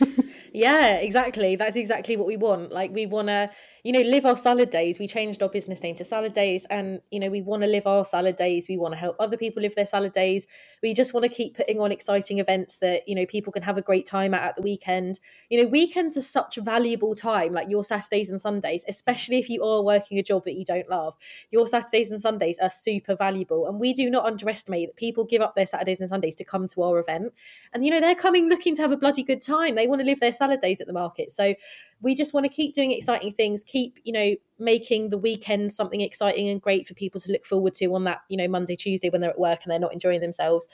yeah, 0.54 0.96
exactly. 0.96 1.56
That's 1.56 1.76
exactly 1.76 2.18
what 2.18 2.26
we 2.26 2.38
want. 2.38 2.72
Like 2.72 2.92
we 2.92 3.06
want 3.06 3.28
to 3.28 3.52
you 3.84 3.92
know, 3.92 4.02
live 4.02 4.26
our 4.26 4.36
salad 4.36 4.70
days. 4.70 5.00
We 5.00 5.08
changed 5.08 5.42
our 5.42 5.50
business 5.50 5.82
name 5.82 5.96
to 5.96 6.06
Salad 6.06 6.34
Days, 6.34 6.66
and 6.70 7.02
you 7.12 7.20
know, 7.20 7.30
we 7.30 7.42
want 7.42 7.64
to 7.64 7.68
live 7.68 7.88
our 7.88 8.04
salad 8.06 8.36
days. 8.36 8.68
We 8.68 8.78
want 8.78 8.94
to 8.94 9.00
help 9.00 9.16
other 9.20 9.38
people 9.38 9.62
live 9.62 9.76
their 9.76 9.86
salad 9.86 10.12
days. 10.12 10.48
We 10.84 10.94
just 10.94 11.14
want 11.14 11.24
to 11.24 11.30
keep 11.30 11.56
putting 11.56 11.80
on 11.80 11.92
exciting 11.92 12.40
events 12.40 12.80
that 12.80 13.08
you 13.08 13.16
know 13.16 13.26
people 13.26 13.54
can 13.54 13.64
have 13.64 13.78
a 13.78 13.82
great 13.82 14.06
time 14.06 14.34
at 14.34 14.44
at 14.44 14.56
the 14.56 14.62
weekend. 14.62 15.20
You 15.50 15.62
know, 15.62 15.70
weekends 15.70 16.18
are 16.18 16.22
such 16.22 16.58
valuable 16.58 17.16
time, 17.16 17.54
like 17.54 17.70
your 17.70 17.84
Saturdays 17.84 18.30
and 18.30 18.42
Sundays, 18.42 18.84
especially 18.88 19.40
if 19.40 19.50
you 19.50 19.64
are 19.64 19.82
working 19.82 20.20
a 20.20 20.24
job 20.24 20.44
that 20.46 20.56
you 20.56 20.66
don't 20.66 20.90
love. 20.90 21.18
Your 21.52 21.68
Saturdays 21.68 22.12
and 22.12 22.20
Sundays 22.20 22.60
are 22.60 22.70
super 22.70 23.16
valuable, 23.16 23.68
and 23.68 23.80
we 23.80 23.94
do 23.94 24.10
not 24.10 24.26
underestimate 24.26 24.90
that 24.90 24.96
people 24.98 25.24
give 25.24 25.42
up 25.42 25.56
their 25.56 25.66
Saturdays 25.66 26.02
and 26.02 26.10
Sundays 26.10 26.36
to 26.38 26.44
come 26.44 26.68
to 26.68 26.84
our 26.84 27.00
event, 27.00 27.34
and 27.74 27.86
you 27.86 27.92
know, 27.92 28.02
they're 28.02 28.16
coming 28.16 28.50
looking 28.50 28.76
to 28.76 28.82
have 28.82 28.92
a 28.92 28.98
bloody 28.98 29.24
good 29.24 29.42
time. 29.42 29.76
They 29.76 29.88
want 29.88 30.02
to 30.02 30.06
live 30.06 30.20
their 30.20 30.34
salad 30.34 30.60
days 30.60 30.82
at 30.82 30.88
the 30.88 30.94
market, 30.94 31.32
so 31.32 31.56
we 32.02 32.16
just 32.16 32.34
want 32.34 32.46
to 32.46 32.50
keep 32.50 32.74
doing 32.74 32.92
exciting 32.92 33.32
things 33.32 33.64
keep 33.64 34.00
you 34.04 34.14
know 34.14 34.36
making 34.58 35.10
the 35.10 35.18
weekend 35.18 35.72
something 35.72 36.02
exciting 36.02 36.50
and 36.50 36.62
great 36.62 36.88
for 36.88 36.94
people 36.94 37.20
to 37.20 37.32
look 37.32 37.46
forward 37.46 37.74
to 37.74 37.94
on 37.94 38.04
that 38.04 38.22
you 38.30 38.38
know 38.38 38.48
monday 38.48 38.76
tuesday 38.76 39.10
when 39.10 39.22
they're 39.22 39.30
at 39.30 39.40
work 39.40 39.60
and 39.64 39.72
they're 39.72 39.80
not 39.80 39.94
enjoying 39.94 40.22
themselves 40.22 40.70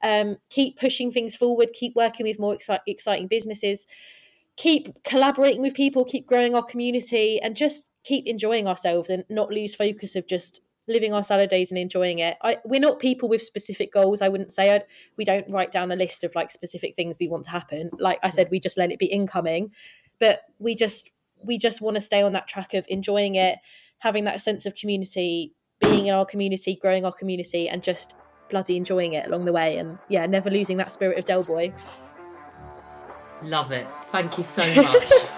um, 0.00 0.36
keep 0.48 0.78
pushing 0.78 1.10
things 1.10 1.34
forward 1.34 1.72
keep 1.72 1.96
working 1.96 2.24
with 2.24 2.38
more 2.38 2.56
exci- 2.56 2.78
exciting 2.86 3.26
businesses 3.26 3.86
keep 4.56 5.02
collaborating 5.02 5.60
with 5.60 5.74
people 5.74 6.04
keep 6.04 6.26
growing 6.26 6.54
our 6.54 6.62
community 6.62 7.40
and 7.40 7.56
just 7.56 7.90
keep 8.04 8.26
enjoying 8.26 8.68
ourselves 8.68 9.10
and 9.10 9.24
not 9.28 9.50
lose 9.50 9.74
focus 9.74 10.14
of 10.14 10.26
just 10.26 10.62
living 10.88 11.12
our 11.12 11.22
salad 11.22 11.50
days 11.50 11.70
and 11.70 11.78
enjoying 11.78 12.18
it. 12.18 12.36
I, 12.42 12.56
we're 12.64 12.80
not 12.80 12.98
people 12.98 13.28
with 13.28 13.42
specific 13.42 13.92
goals. 13.92 14.22
I 14.22 14.28
wouldn't 14.28 14.50
say 14.50 14.74
I'd, 14.74 14.84
we 15.16 15.24
don't 15.24 15.48
write 15.50 15.70
down 15.70 15.92
a 15.92 15.96
list 15.96 16.24
of 16.24 16.34
like 16.34 16.50
specific 16.50 16.96
things 16.96 17.18
we 17.20 17.28
want 17.28 17.44
to 17.44 17.50
happen. 17.50 17.90
Like 17.98 18.18
I 18.22 18.30
said, 18.30 18.48
we 18.50 18.58
just 18.58 18.78
let 18.78 18.90
it 18.90 18.98
be 18.98 19.06
incoming 19.06 19.70
but 20.20 20.40
we 20.58 20.74
just 20.74 21.10
we 21.42 21.58
just 21.58 21.80
want 21.80 21.96
to 21.96 22.00
stay 22.00 22.22
on 22.22 22.32
that 22.32 22.48
track 22.48 22.74
of 22.74 22.84
enjoying 22.88 23.34
it 23.34 23.58
having 23.98 24.24
that 24.24 24.40
sense 24.40 24.66
of 24.66 24.74
community 24.74 25.54
being 25.80 26.06
in 26.06 26.14
our 26.14 26.26
community 26.26 26.74
growing 26.80 27.04
our 27.04 27.12
community 27.12 27.68
and 27.68 27.82
just 27.82 28.16
bloody 28.48 28.76
enjoying 28.76 29.14
it 29.14 29.26
along 29.26 29.44
the 29.44 29.52
way 29.52 29.76
and 29.78 29.98
yeah 30.08 30.26
never 30.26 30.50
losing 30.50 30.76
that 30.76 30.90
spirit 30.92 31.18
of 31.18 31.24
del 31.24 31.44
boy. 31.44 31.72
Love 33.44 33.70
it. 33.70 33.86
Thank 34.10 34.36
you 34.36 34.44
so 34.44 34.66
much 34.82 35.12